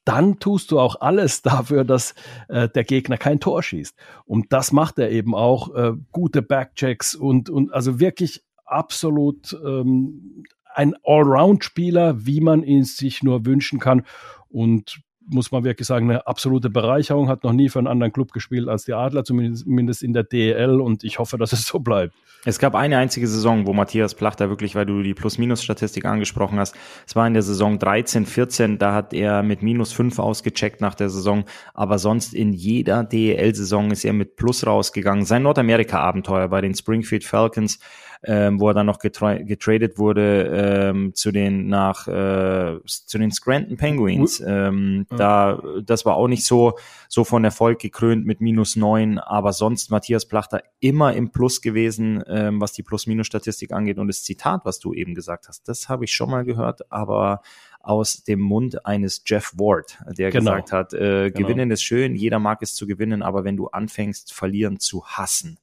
dann 0.04 0.38
tust 0.38 0.70
du 0.70 0.80
auch 0.80 1.00
alles 1.00 1.42
dafür, 1.42 1.84
dass 1.84 2.14
äh, 2.48 2.68
der 2.68 2.84
Gegner 2.84 3.18
kein 3.18 3.40
Tor 3.40 3.62
schießt. 3.62 3.96
Und 4.24 4.52
das 4.52 4.72
macht 4.72 4.98
er 4.98 5.10
eben 5.10 5.34
auch. 5.34 5.74
Äh, 5.74 5.92
gute 6.10 6.42
Backchecks 6.42 7.14
und, 7.14 7.50
und 7.50 7.72
also 7.72 8.00
wirklich 8.00 8.44
absolut 8.64 9.56
ähm, 9.64 10.44
ein 10.74 10.94
Allround-Spieler, 11.04 12.24
wie 12.26 12.40
man 12.40 12.62
ihn 12.62 12.84
sich 12.84 13.22
nur 13.22 13.44
wünschen 13.44 13.78
kann. 13.78 14.04
Und 14.48 15.02
muss 15.26 15.52
man 15.52 15.64
wirklich 15.64 15.86
sagen, 15.86 16.10
eine 16.10 16.26
absolute 16.26 16.70
Bereicherung. 16.70 17.28
Hat 17.28 17.44
noch 17.44 17.52
nie 17.52 17.68
für 17.68 17.78
einen 17.78 17.88
anderen 17.88 18.12
Club 18.12 18.32
gespielt 18.32 18.68
als 18.68 18.84
die 18.84 18.92
Adler, 18.92 19.24
zumindest 19.24 20.02
in 20.02 20.12
der 20.12 20.24
DEL. 20.24 20.80
Und 20.80 21.04
ich 21.04 21.18
hoffe, 21.18 21.38
dass 21.38 21.52
es 21.52 21.66
so 21.66 21.78
bleibt. 21.78 22.14
Es 22.44 22.58
gab 22.58 22.74
eine 22.74 22.98
einzige 22.98 23.28
Saison, 23.28 23.66
wo 23.66 23.72
Matthias 23.72 24.16
Plachter 24.16 24.48
wirklich, 24.48 24.74
weil 24.74 24.84
du 24.84 25.02
die 25.02 25.14
Plus-Minus-Statistik 25.14 26.04
angesprochen 26.04 26.58
hast, 26.58 26.74
es 27.06 27.14
war 27.14 27.24
in 27.24 27.34
der 27.34 27.42
Saison 27.42 27.78
13, 27.78 28.26
14, 28.26 28.78
da 28.78 28.94
hat 28.94 29.14
er 29.14 29.44
mit 29.44 29.62
minus 29.62 29.92
5 29.92 30.18
ausgecheckt 30.18 30.80
nach 30.80 30.96
der 30.96 31.08
Saison, 31.08 31.44
aber 31.72 32.00
sonst 32.00 32.34
in 32.34 32.52
jeder 32.52 33.04
DEL-Saison 33.04 33.92
ist 33.92 34.04
er 34.04 34.12
mit 34.12 34.34
Plus 34.34 34.66
rausgegangen. 34.66 35.24
Sein 35.24 35.44
Nordamerika-Abenteuer 35.44 36.48
bei 36.48 36.60
den 36.60 36.74
Springfield 36.74 37.22
Falcons 37.22 37.78
ähm, 38.24 38.60
wo 38.60 38.68
er 38.68 38.74
dann 38.74 38.86
noch 38.86 38.98
getradet 38.98 39.98
wurde 39.98 40.90
ähm, 40.90 41.14
zu 41.14 41.32
den 41.32 41.68
nach 41.68 42.06
äh, 42.06 42.78
zu 42.84 43.18
den 43.18 43.32
Scranton 43.32 43.76
Penguins. 43.76 44.42
Ähm, 44.46 45.06
ja. 45.10 45.16
Da 45.16 45.62
das 45.84 46.04
war 46.04 46.16
auch 46.16 46.28
nicht 46.28 46.44
so 46.44 46.78
so 47.08 47.24
von 47.24 47.44
Erfolg 47.44 47.80
gekrönt 47.80 48.24
mit 48.24 48.40
minus 48.40 48.76
neun, 48.76 49.18
aber 49.18 49.52
sonst 49.52 49.90
Matthias 49.90 50.26
Plachter 50.26 50.62
immer 50.80 51.14
im 51.14 51.30
Plus 51.32 51.60
gewesen, 51.60 52.22
ähm, 52.26 52.60
was 52.60 52.72
die 52.72 52.82
Plus-Minus-Statistik 52.82 53.72
angeht. 53.72 53.98
Und 53.98 54.08
das 54.08 54.22
Zitat, 54.22 54.62
was 54.64 54.78
du 54.78 54.94
eben 54.94 55.14
gesagt 55.14 55.48
hast, 55.48 55.68
das 55.68 55.88
habe 55.88 56.04
ich 56.04 56.12
schon 56.12 56.30
mal 56.30 56.44
gehört, 56.44 56.90
aber 56.92 57.42
aus 57.80 58.22
dem 58.22 58.40
Mund 58.40 58.86
eines 58.86 59.22
Jeff 59.26 59.52
Ward, 59.56 59.98
der 60.06 60.30
genau. 60.30 60.52
gesagt 60.52 60.72
hat, 60.72 60.94
äh, 60.94 61.30
genau. 61.30 61.48
gewinnen 61.48 61.70
ist 61.70 61.82
schön, 61.82 62.14
jeder 62.14 62.38
mag 62.38 62.62
es 62.62 62.74
zu 62.74 62.86
gewinnen, 62.86 63.22
aber 63.22 63.44
wenn 63.44 63.56
du 63.56 63.66
anfängst, 63.66 64.32
verlieren 64.32 64.78
zu 64.78 65.04
hassen, 65.04 65.58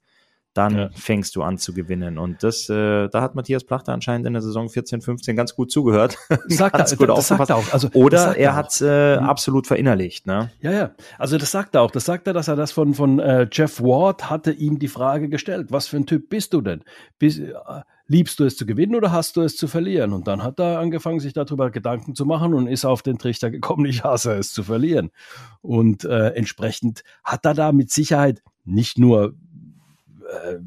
dann 0.59 0.77
ja. 0.77 0.89
fängst 0.93 1.37
du 1.37 1.41
an 1.41 1.57
zu 1.57 1.73
gewinnen. 1.73 2.17
Und 2.17 2.43
das, 2.43 2.67
äh, 2.69 3.07
da 3.07 3.21
hat 3.21 3.33
Matthias 3.33 3.63
Plachter 3.63 3.93
anscheinend 3.93 4.27
in 4.27 4.33
der 4.33 4.41
Saison 4.41 4.67
14, 4.67 4.99
15 4.99 5.37
ganz 5.37 5.55
gut 5.55 5.71
zugehört. 5.71 6.17
Sagt 6.47 6.75
ganz 6.77 6.91
er, 6.91 6.97
gut 6.97 7.07
das 7.07 7.29
sagt 7.29 7.49
er 7.49 7.55
auch. 7.55 7.71
Also, 7.71 7.87
Oder 7.93 8.35
er, 8.35 8.37
er 8.37 8.55
hat 8.55 8.81
äh, 8.81 9.15
mhm. 9.15 9.23
absolut 9.23 9.67
verinnerlicht. 9.67 10.27
Ne? 10.27 10.51
Ja, 10.59 10.71
ja. 10.71 10.91
Also 11.17 11.37
das 11.37 11.51
sagt 11.51 11.75
er 11.75 11.81
auch. 11.81 11.91
Das 11.91 12.03
sagt 12.03 12.27
er, 12.27 12.33
dass 12.33 12.49
er 12.49 12.57
das 12.57 12.73
von, 12.73 12.93
von 12.93 13.19
äh, 13.19 13.47
Jeff 13.49 13.79
Ward 13.79 14.29
hatte 14.29 14.51
ihm 14.51 14.79
die 14.79 14.89
Frage 14.89 15.29
gestellt. 15.29 15.67
Was 15.69 15.87
für 15.87 15.95
ein 15.95 16.05
Typ 16.05 16.29
bist 16.29 16.53
du 16.53 16.59
denn? 16.59 16.83
Bist, 17.19 17.39
äh, 17.39 17.53
liebst 18.07 18.37
du 18.41 18.43
es 18.43 18.57
zu 18.57 18.65
gewinnen 18.65 18.95
oder 18.95 19.13
hast 19.13 19.37
du 19.37 19.41
es 19.41 19.55
zu 19.55 19.69
verlieren? 19.69 20.11
Und 20.11 20.27
dann 20.27 20.43
hat 20.43 20.59
er 20.59 20.79
angefangen, 20.79 21.21
sich 21.21 21.31
darüber 21.31 21.71
Gedanken 21.71 22.15
zu 22.15 22.25
machen 22.25 22.53
und 22.53 22.67
ist 22.67 22.83
auf 22.83 23.01
den 23.01 23.17
Trichter 23.17 23.49
gekommen, 23.49 23.85
ich 23.89 24.03
hasse 24.03 24.33
es 24.33 24.51
zu 24.51 24.63
verlieren. 24.63 25.11
Und 25.61 26.03
äh, 26.03 26.31
entsprechend 26.31 27.05
hat 27.23 27.45
er 27.45 27.53
da 27.53 27.71
mit 27.71 27.91
Sicherheit 27.91 28.41
nicht 28.65 28.97
nur 28.97 29.35
äh, 30.29 30.59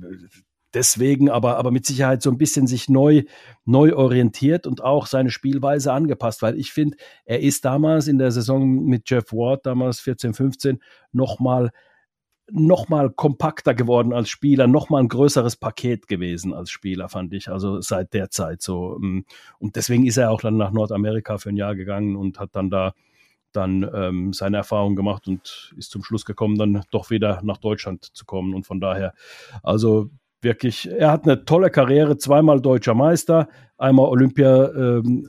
deswegen, 0.75 1.31
aber, 1.31 1.57
aber 1.57 1.71
mit 1.71 1.87
Sicherheit 1.87 2.23
so 2.23 2.31
ein 2.31 2.39
bisschen 2.39 2.67
sich 2.67 2.89
neu, 2.89 3.25
neu 3.65 3.95
orientiert 3.95 4.67
und 4.67 4.83
auch 4.83 5.07
seine 5.07 5.31
Spielweise 5.31 5.93
angepasst, 5.93 6.43
weil 6.43 6.59
ich 6.59 6.73
finde, 6.73 6.97
er 7.25 7.41
ist 7.41 7.65
damals 7.65 8.09
in 8.09 8.19
der 8.19 8.33
Saison 8.33 8.85
mit 8.85 9.09
Jeff 9.09 9.33
Ward, 9.33 9.67
damals 9.67 10.01
14, 10.01 10.35
15, 10.35 10.83
nochmal 11.13 11.71
noch 12.51 12.89
mal 12.89 13.09
kompakter 13.09 13.73
geworden 13.73 14.13
als 14.13 14.29
Spieler, 14.29 14.67
noch 14.67 14.91
mal 14.91 14.99
ein 14.99 15.09
größeres 15.09 15.57
Paket 15.57 16.07
gewesen 16.07 16.53
als 16.53 16.71
Spieler, 16.71 17.09
fand 17.09 17.33
ich. 17.33 17.49
Also 17.49 17.81
seit 17.81 18.13
der 18.13 18.31
Zeit 18.31 18.61
so. 18.61 18.99
Ähm, 19.03 19.25
und 19.59 19.77
deswegen 19.77 20.07
ist 20.07 20.19
er 20.19 20.31
auch 20.31 20.43
dann 20.43 20.57
nach 20.57 20.73
Nordamerika 20.73 21.39
für 21.39 21.49
ein 21.51 21.57
Jahr 21.57 21.75
gegangen 21.75 22.17
und 22.17 22.39
hat 22.39 22.51
dann 22.53 22.69
da 22.69 22.95
dann 23.53 23.89
ähm, 23.95 24.33
seine 24.33 24.59
Erfahrung 24.59 24.97
gemacht 24.97 25.29
und 25.29 25.75
ist 25.77 25.91
zum 25.91 26.03
Schluss 26.03 26.25
gekommen, 26.25 26.57
dann 26.57 26.83
doch 26.91 27.11
wieder 27.11 27.41
nach 27.43 27.59
Deutschland 27.59 28.05
zu 28.05 28.25
kommen. 28.25 28.55
Und 28.55 28.67
von 28.67 28.81
daher, 28.81 29.15
also 29.63 30.11
wirklich, 30.41 30.91
er 30.91 31.13
hat 31.13 31.25
eine 31.25 31.45
tolle 31.45 31.71
Karriere, 31.71 32.17
zweimal 32.17 32.61
deutscher 32.61 32.95
Meister, 32.95 33.49
einmal 33.79 34.07
Olympia 34.07 34.67
ähm. 34.73 35.27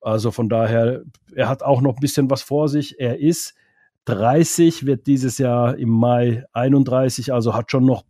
Also 0.00 0.30
von 0.30 0.48
daher, 0.48 1.02
er 1.34 1.48
hat 1.48 1.62
auch 1.62 1.80
noch 1.80 1.96
ein 1.96 2.00
bisschen 2.00 2.30
was 2.30 2.42
vor 2.42 2.68
sich. 2.68 2.98
Er 3.00 3.18
ist 3.18 3.54
30, 4.06 4.86
wird 4.86 5.06
dieses 5.06 5.38
Jahr 5.38 5.76
im 5.76 5.90
Mai 5.90 6.44
31, 6.52 7.32
also 7.32 7.54
hat 7.54 7.70
schon 7.70 7.84
noch 7.84 8.04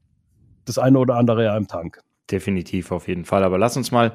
das 0.64 0.78
eine 0.78 0.98
oder 0.98 1.16
andere 1.16 1.44
Jahr 1.44 1.56
im 1.56 1.66
Tank. 1.66 2.00
Definitiv, 2.30 2.92
auf 2.92 3.08
jeden 3.08 3.24
Fall. 3.24 3.42
Aber 3.42 3.56
lass 3.56 3.76
uns 3.76 3.90
mal 3.90 4.12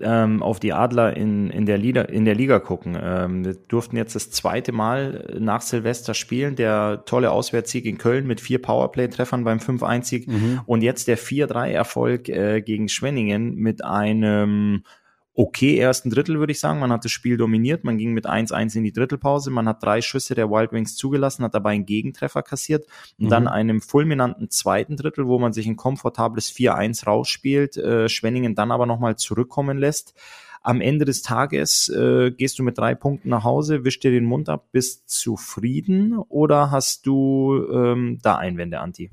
ähm, 0.00 0.42
auf 0.42 0.60
die 0.60 0.74
Adler 0.74 1.16
in, 1.16 1.48
in, 1.48 1.64
der 1.64 1.78
Liga, 1.78 2.02
in 2.02 2.26
der 2.26 2.34
Liga 2.34 2.58
gucken. 2.58 2.98
Ähm, 3.00 3.44
wir 3.44 3.54
durften 3.54 3.96
jetzt 3.96 4.14
das 4.14 4.30
zweite 4.30 4.72
Mal 4.72 5.36
nach 5.38 5.62
Silvester 5.62 6.12
spielen. 6.12 6.56
Der 6.56 7.04
tolle 7.06 7.30
Auswärtssieg 7.30 7.86
in 7.86 7.96
Köln 7.96 8.26
mit 8.26 8.40
vier 8.40 8.60
Powerplay-Treffern 8.60 9.44
beim 9.44 9.58
5-1-Sieg 9.58 10.28
mhm. 10.28 10.60
und 10.66 10.82
jetzt 10.82 11.08
der 11.08 11.16
4-3-Erfolg 11.16 12.28
äh, 12.28 12.60
gegen 12.60 12.88
Schwenningen 12.88 13.54
mit 13.54 13.82
einem 13.82 14.82
okay 15.34 15.76
ersten 15.78 16.10
Drittel, 16.10 16.38
würde 16.38 16.52
ich 16.52 16.60
sagen. 16.60 16.78
Man 16.78 16.92
hat 16.92 17.04
das 17.04 17.10
Spiel 17.12 17.36
dominiert, 17.36 17.84
man 17.84 17.98
ging 17.98 18.12
mit 18.12 18.26
1-1 18.26 18.76
in 18.76 18.84
die 18.84 18.92
Drittelpause, 18.92 19.50
man 19.50 19.68
hat 19.68 19.82
drei 19.82 20.00
Schüsse 20.00 20.34
der 20.34 20.50
Wild 20.50 20.72
Wings 20.72 20.96
zugelassen, 20.96 21.44
hat 21.44 21.54
dabei 21.54 21.72
einen 21.72 21.86
Gegentreffer 21.86 22.42
kassiert 22.42 22.86
und 23.18 23.26
mhm. 23.26 23.30
dann 23.30 23.48
einem 23.48 23.80
fulminanten 23.80 24.50
zweiten 24.50 24.96
Drittel, 24.96 25.26
wo 25.26 25.38
man 25.38 25.52
sich 25.52 25.66
ein 25.66 25.76
komfortables 25.76 26.52
4-1 26.52 27.06
rausspielt, 27.06 27.76
äh, 27.76 28.08
Schwenningen 28.08 28.54
dann 28.54 28.70
aber 28.70 28.86
nochmal 28.86 29.16
zurückkommen 29.16 29.78
lässt. 29.78 30.14
Am 30.62 30.80
Ende 30.80 31.04
des 31.04 31.20
Tages 31.20 31.90
äh, 31.90 32.30
gehst 32.30 32.58
du 32.58 32.62
mit 32.62 32.78
drei 32.78 32.94
Punkten 32.94 33.28
nach 33.28 33.44
Hause, 33.44 33.84
wisch 33.84 34.00
dir 34.00 34.10
den 34.10 34.24
Mund 34.24 34.48
ab, 34.48 34.68
bist 34.72 35.10
zufrieden 35.10 36.16
oder 36.16 36.70
hast 36.70 37.06
du 37.06 37.66
ähm, 37.70 38.18
da 38.22 38.36
Einwände, 38.36 38.80
Anti? 38.80 39.10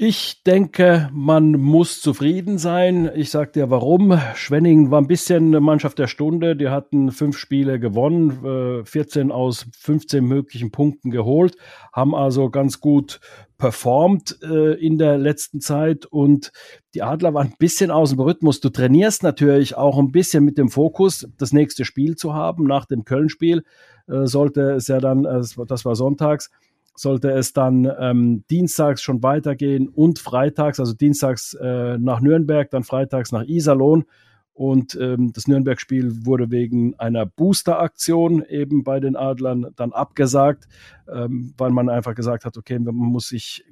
Ich 0.00 0.44
denke, 0.44 1.10
man 1.12 1.50
muss 1.54 2.00
zufrieden 2.00 2.58
sein. 2.58 3.10
Ich 3.16 3.30
sag 3.30 3.52
dir 3.54 3.68
warum. 3.68 4.16
Schwenningen 4.36 4.92
war 4.92 5.00
ein 5.00 5.08
bisschen 5.08 5.46
eine 5.46 5.58
Mannschaft 5.58 5.98
der 5.98 6.06
Stunde. 6.06 6.54
Die 6.54 6.68
hatten 6.68 7.10
fünf 7.10 7.36
Spiele 7.36 7.80
gewonnen, 7.80 8.84
14 8.84 9.30
äh, 9.30 9.32
aus 9.32 9.66
15 9.76 10.24
möglichen 10.24 10.70
Punkten 10.70 11.10
geholt, 11.10 11.56
haben 11.92 12.14
also 12.14 12.48
ganz 12.48 12.80
gut 12.80 13.18
performt 13.58 14.38
äh, 14.44 14.74
in 14.74 14.98
der 14.98 15.18
letzten 15.18 15.60
Zeit 15.60 16.06
und 16.06 16.52
die 16.94 17.02
Adler 17.02 17.34
waren 17.34 17.48
ein 17.48 17.56
bisschen 17.58 17.90
aus 17.90 18.10
dem 18.10 18.20
Rhythmus. 18.20 18.60
Du 18.60 18.68
trainierst 18.68 19.24
natürlich 19.24 19.76
auch 19.76 19.98
ein 19.98 20.12
bisschen 20.12 20.44
mit 20.44 20.58
dem 20.58 20.68
Fokus, 20.68 21.28
das 21.38 21.52
nächste 21.52 21.84
Spiel 21.84 22.14
zu 22.14 22.34
haben. 22.34 22.68
Nach 22.68 22.86
dem 22.86 23.04
Köln-Spiel 23.04 23.64
äh, 24.06 24.26
sollte 24.26 24.60
es 24.74 24.86
ja 24.86 25.00
dann, 25.00 25.24
das 25.24 25.56
war 25.84 25.96
sonntags, 25.96 26.50
sollte 26.98 27.30
es 27.30 27.52
dann 27.52 27.90
ähm, 27.98 28.44
dienstags 28.50 29.02
schon 29.02 29.22
weitergehen 29.22 29.88
und 29.88 30.18
freitags, 30.18 30.80
also 30.80 30.94
dienstags 30.94 31.54
äh, 31.54 31.96
nach 31.98 32.20
Nürnberg, 32.20 32.70
dann 32.70 32.82
freitags 32.84 33.32
nach 33.32 33.44
Iserlohn. 33.44 34.04
Und 34.52 34.98
ähm, 35.00 35.32
das 35.32 35.46
Nürnberg-Spiel 35.46 36.26
wurde 36.26 36.50
wegen 36.50 36.98
einer 36.98 37.26
Booster-Aktion 37.26 38.44
eben 38.44 38.82
bei 38.82 38.98
den 38.98 39.14
Adlern 39.14 39.68
dann 39.76 39.92
abgesagt, 39.92 40.66
ähm, 41.08 41.54
weil 41.56 41.70
man 41.70 41.88
einfach 41.88 42.16
gesagt 42.16 42.44
hat, 42.44 42.56
okay, 42.56 42.78
man 42.80 42.94
muss 42.94 43.28
sich 43.28 43.64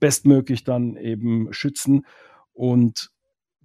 bestmöglich 0.00 0.64
dann 0.64 0.96
eben 0.96 1.52
schützen. 1.52 2.06
Und 2.54 3.10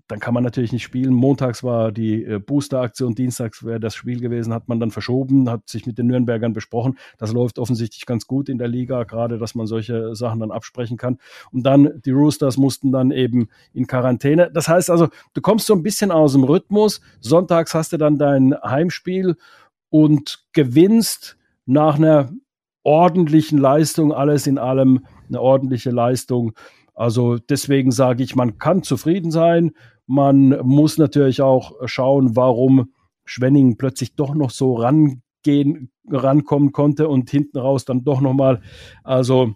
dann 0.08 0.20
kann 0.20 0.34
man 0.34 0.44
natürlich 0.44 0.72
nicht 0.72 0.84
spielen. 0.84 1.14
Montags 1.14 1.64
war 1.64 1.92
die 1.92 2.24
äh, 2.24 2.40
Booster-Aktion, 2.40 3.16
dienstags 3.16 3.64
wäre 3.64 3.80
das 3.80 3.96
Spiel 3.96 4.20
gewesen, 4.20 4.54
hat 4.54 4.68
man 4.68 4.80
dann 4.80 4.92
verschoben, 4.92 5.50
hat 5.50 5.68
sich 5.68 5.86
mit 5.86 5.98
den 5.98 6.08
Nürnbergern 6.08 6.54
besprochen. 6.54 6.98
Das 7.18 7.34
läuft 7.34 7.60
offensichtlich 7.60 8.06
ganz 8.06 8.28
gut 8.28 8.50
in 8.50 8.58
der 8.58 8.68
Liga, 8.68 9.04
gerade 9.04 9.38
dass 9.38 9.56
man 9.56 9.68
solche 9.68 10.16
Sachen 10.16 10.40
dann 10.40 10.52
absprechen 10.52 10.98
kann. 10.98 11.18
Und 11.52 11.64
dann 11.64 12.02
die 12.06 12.12
Roosters 12.12 12.58
mussten 12.58 12.92
dann 12.92 13.12
eben 13.12 13.50
in 13.74 13.88
Quarantäne. 13.88 14.50
Das 14.54 14.68
heißt 14.68 14.90
also, 14.90 15.10
du 15.34 15.42
kommst 15.42 15.68
so 15.68 15.74
ein 15.74 15.84
bisschen 15.84 16.12
aus 16.12 16.34
dem 16.34 16.44
Rhythmus. 16.44 17.02
Sonntags 17.20 17.74
hast 17.74 17.94
du 17.94 17.98
dann 17.98 18.18
dein 18.18 18.56
Heimspiel 18.64 19.36
und 19.90 20.46
gewinnst 20.54 21.38
nach 21.66 21.96
einer 21.96 22.32
ordentlichen 22.84 23.58
Leistung, 23.58 24.14
alles 24.14 24.48
in 24.48 24.58
allem 24.58 25.06
eine 25.28 25.42
ordentliche 25.42 25.92
Leistung. 25.92 26.54
Also 26.98 27.38
deswegen 27.38 27.92
sage 27.92 28.24
ich, 28.24 28.36
man 28.36 28.58
kann 28.58 28.82
zufrieden 28.82 29.30
sein. 29.30 29.74
Man 30.08 30.58
muss 30.64 30.98
natürlich 30.98 31.42
auch 31.42 31.74
schauen, 31.86 32.36
warum 32.36 32.94
Schwenning 33.26 33.78
plötzlich 33.78 34.16
doch 34.16 34.34
noch 34.34 34.52
so 34.52 34.76
rangehen, 34.76 35.92
rankommen 36.10 36.72
konnte 36.72 37.10
und 37.10 37.30
hinten 37.30 37.58
raus 37.58 37.84
dann 37.86 38.06
doch 38.06 38.22
nochmal, 38.22 38.62
also 39.04 39.56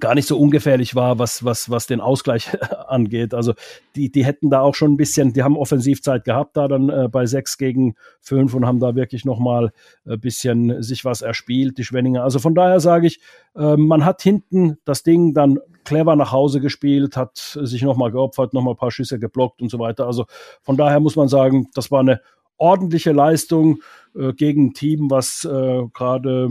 gar 0.00 0.16
nicht 0.16 0.26
so 0.26 0.36
ungefährlich 0.36 0.96
war, 0.96 1.18
was, 1.18 1.44
was, 1.44 1.70
was 1.70 1.86
den 1.86 2.00
Ausgleich 2.00 2.50
angeht. 2.88 3.34
Also 3.34 3.54
die, 3.94 4.10
die 4.10 4.24
hätten 4.24 4.50
da 4.50 4.60
auch 4.60 4.74
schon 4.74 4.92
ein 4.92 4.96
bisschen, 4.96 5.32
die 5.32 5.42
haben 5.42 5.56
Offensivzeit 5.56 6.24
gehabt 6.24 6.56
da 6.56 6.66
dann 6.66 6.88
äh, 6.88 7.08
bei 7.08 7.26
sechs 7.26 7.56
gegen 7.56 7.94
fünf 8.20 8.54
und 8.54 8.66
haben 8.66 8.80
da 8.80 8.96
wirklich 8.96 9.24
nochmal 9.24 9.72
ein 10.04 10.20
bisschen 10.20 10.82
sich 10.82 11.04
was 11.04 11.22
erspielt, 11.22 11.78
die 11.78 11.84
Schwenninger. 11.84 12.24
Also 12.24 12.40
von 12.40 12.54
daher 12.54 12.80
sage 12.80 13.06
ich, 13.06 13.20
äh, 13.54 13.76
man 13.76 14.04
hat 14.04 14.22
hinten 14.22 14.78
das 14.84 15.04
Ding 15.04 15.34
dann 15.34 15.60
clever 15.84 16.16
nach 16.16 16.32
Hause 16.32 16.60
gespielt, 16.60 17.16
hat 17.16 17.36
sich 17.36 17.82
nochmal 17.82 18.10
geopfert, 18.10 18.54
nochmal 18.54 18.74
ein 18.74 18.78
paar 18.78 18.90
Schüsse 18.90 19.20
geblockt 19.20 19.62
und 19.62 19.70
so 19.70 19.78
weiter. 19.78 20.06
Also 20.06 20.26
von 20.62 20.76
daher 20.76 20.98
muss 20.98 21.14
man 21.14 21.28
sagen, 21.28 21.68
das 21.74 21.92
war 21.92 22.00
eine 22.00 22.20
ordentliche 22.58 23.12
Leistung 23.12 23.78
äh, 24.16 24.32
gegen 24.32 24.66
ein 24.66 24.74
Team, 24.74 25.10
was 25.10 25.44
äh, 25.44 25.82
gerade 25.92 26.50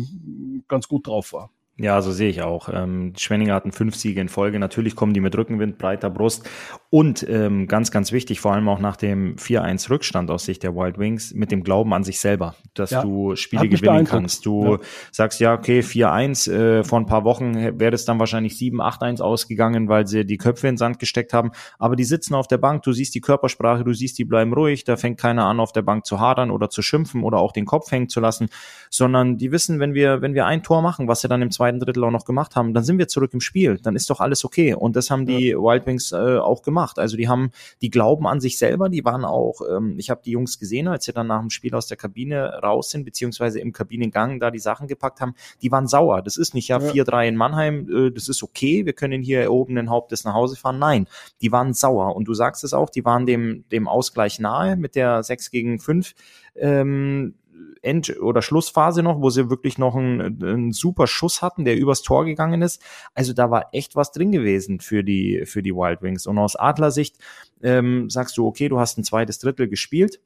ganz 0.67 0.87
gut 0.87 1.07
drauf 1.07 1.33
war. 1.33 1.49
Ja, 1.77 2.01
so 2.01 2.11
sehe 2.13 2.29
ich 2.29 2.41
auch. 2.41 2.69
Ähm, 2.71 3.13
Schwenninger 3.17 3.53
hatten 3.53 3.73
fünf 3.73 3.95
Siege 3.95 4.21
in 4.21 4.29
Folge. 4.29 4.59
Natürlich 4.59 4.95
kommen 4.95 5.13
die 5.13 5.19
mit 5.19 5.37
Rückenwind, 5.37 5.77
breiter 5.77 6.09
Brust 6.09 6.49
Und 6.95 7.27
ähm, 7.27 7.67
ganz, 7.67 7.91
ganz 7.91 8.13
wichtig, 8.13 8.39
vor 8.39 8.53
allem 8.53 8.69
auch 8.69 8.79
nach 8.79 8.95
dem 8.95 9.35
4-1 9.35 9.89
Rückstand 9.89 10.31
aus 10.31 10.45
Sicht 10.45 10.63
der 10.63 10.77
Wild 10.77 10.97
Wings, 10.97 11.33
mit 11.33 11.51
dem 11.51 11.61
Glauben 11.61 11.93
an 11.93 12.05
sich 12.05 12.21
selber, 12.21 12.55
dass 12.73 12.91
ja, 12.91 13.01
du 13.01 13.35
Spiele 13.35 13.67
gewinnen 13.67 14.05
kannst. 14.05 14.45
Du 14.45 14.63
ja. 14.63 14.79
sagst, 15.11 15.41
ja, 15.41 15.55
okay, 15.55 15.81
4-1, 15.81 16.49
äh, 16.49 16.83
vor 16.85 16.97
ein 16.97 17.05
paar 17.05 17.25
Wochen 17.25 17.53
wäre 17.77 17.93
es 17.93 18.05
dann 18.05 18.17
wahrscheinlich 18.17 18.53
7-8-1 18.53 19.21
ausgegangen, 19.21 19.89
weil 19.89 20.07
sie 20.07 20.25
die 20.25 20.37
Köpfe 20.37 20.69
in 20.69 20.75
den 20.75 20.77
Sand 20.77 20.97
gesteckt 20.97 21.33
haben. 21.33 21.51
Aber 21.79 21.97
die 21.97 22.05
sitzen 22.05 22.33
auf 22.33 22.47
der 22.47 22.59
Bank, 22.59 22.83
du 22.83 22.93
siehst 22.93 23.13
die 23.13 23.19
Körpersprache, 23.19 23.83
du 23.83 23.91
siehst, 23.91 24.17
die 24.17 24.23
bleiben 24.23 24.53
ruhig, 24.53 24.85
da 24.85 24.95
fängt 24.95 25.19
keiner 25.19 25.47
an, 25.47 25.59
auf 25.59 25.73
der 25.73 25.81
Bank 25.81 26.05
zu 26.05 26.21
hadern 26.21 26.49
oder 26.49 26.69
zu 26.69 26.81
schimpfen 26.81 27.23
oder 27.23 27.39
auch 27.39 27.51
den 27.51 27.65
Kopf 27.65 27.91
hängen 27.91 28.07
zu 28.07 28.21
lassen, 28.21 28.47
sondern 28.89 29.37
die 29.37 29.51
wissen, 29.51 29.81
wenn 29.81 29.95
wir, 29.95 30.21
wenn 30.21 30.33
wir 30.33 30.45
ein 30.45 30.63
Tor 30.63 30.81
machen, 30.81 31.09
was 31.09 31.19
sie 31.19 31.27
dann 31.27 31.41
im 31.41 31.51
zweiten 31.51 31.81
Drittel 31.81 32.05
auch 32.05 32.11
noch 32.11 32.23
gemacht 32.23 32.55
haben, 32.55 32.73
dann 32.73 32.85
sind 32.85 32.99
wir 32.99 33.09
zurück 33.09 33.33
im 33.33 33.41
Spiel, 33.41 33.79
dann 33.83 33.97
ist 33.97 34.09
doch 34.09 34.21
alles 34.21 34.45
okay. 34.45 34.73
Und 34.73 34.95
das 34.95 35.11
haben 35.11 35.25
die 35.25 35.49
ja. 35.49 35.57
Wild 35.57 35.85
Wings 35.85 36.13
äh, 36.13 36.37
auch 36.37 36.61
gemacht. 36.61 36.84
Also 36.97 37.17
die 37.17 37.27
haben, 37.27 37.51
die 37.81 37.89
glauben 37.89 38.27
an 38.27 38.39
sich 38.39 38.57
selber, 38.57 38.89
die 38.89 39.03
waren 39.05 39.25
auch, 39.25 39.61
ähm, 39.69 39.95
ich 39.97 40.09
habe 40.09 40.21
die 40.23 40.31
Jungs 40.31 40.59
gesehen, 40.59 40.87
als 40.87 41.05
sie 41.05 41.13
dann 41.13 41.27
nach 41.27 41.41
dem 41.41 41.49
Spiel 41.49 41.73
aus 41.75 41.87
der 41.87 41.97
Kabine 41.97 42.59
raus 42.61 42.91
sind, 42.91 43.05
beziehungsweise 43.05 43.59
im 43.59 43.73
Kabinengang 43.73 44.39
da 44.39 44.51
die 44.51 44.59
Sachen 44.59 44.87
gepackt 44.87 45.21
haben, 45.21 45.35
die 45.61 45.71
waren 45.71 45.87
sauer. 45.87 46.21
Das 46.21 46.37
ist 46.37 46.53
nicht 46.53 46.67
ja, 46.67 46.79
ja. 46.79 46.91
4-3 46.91 47.27
in 47.27 47.35
Mannheim, 47.35 47.89
äh, 47.89 48.11
das 48.11 48.27
ist 48.27 48.43
okay, 48.43 48.85
wir 48.85 48.93
können 48.93 49.21
hier 49.21 49.41
erhobenen 49.41 49.89
Hauptes 49.89 50.23
nach 50.23 50.33
Hause 50.33 50.55
fahren. 50.55 50.79
Nein, 50.79 51.07
die 51.41 51.51
waren 51.51 51.73
sauer. 51.73 52.15
Und 52.15 52.27
du 52.27 52.33
sagst 52.33 52.63
es 52.63 52.73
auch, 52.73 52.89
die 52.89 53.05
waren 53.05 53.25
dem, 53.25 53.65
dem 53.71 53.87
Ausgleich 53.87 54.39
nahe 54.39 54.75
mit 54.75 54.95
der 54.95 55.23
6 55.23 55.51
gegen 55.51 55.79
5. 55.79 56.13
Ähm, 56.55 57.35
End- 57.81 58.19
oder 58.19 58.41
Schlussphase 58.41 59.03
noch, 59.03 59.21
wo 59.21 59.29
sie 59.29 59.49
wirklich 59.49 59.77
noch 59.77 59.95
einen, 59.95 60.43
einen 60.43 60.71
super 60.71 61.07
Schuss 61.07 61.41
hatten, 61.41 61.65
der 61.65 61.77
übers 61.77 62.01
Tor 62.01 62.25
gegangen 62.25 62.61
ist. 62.61 62.81
Also 63.13 63.33
da 63.33 63.51
war 63.51 63.69
echt 63.71 63.95
was 63.95 64.11
drin 64.11 64.31
gewesen 64.31 64.79
für 64.79 65.03
die, 65.03 65.43
für 65.45 65.61
die 65.61 65.73
Wild 65.73 66.01
Wings. 66.01 66.25
Und 66.25 66.37
aus 66.37 66.55
Adlersicht 66.55 67.17
ähm, 67.61 68.09
sagst 68.09 68.37
du, 68.37 68.47
okay, 68.47 68.69
du 68.69 68.79
hast 68.79 68.97
ein 68.97 69.03
zweites 69.03 69.39
Drittel 69.39 69.67
gespielt 69.67 70.19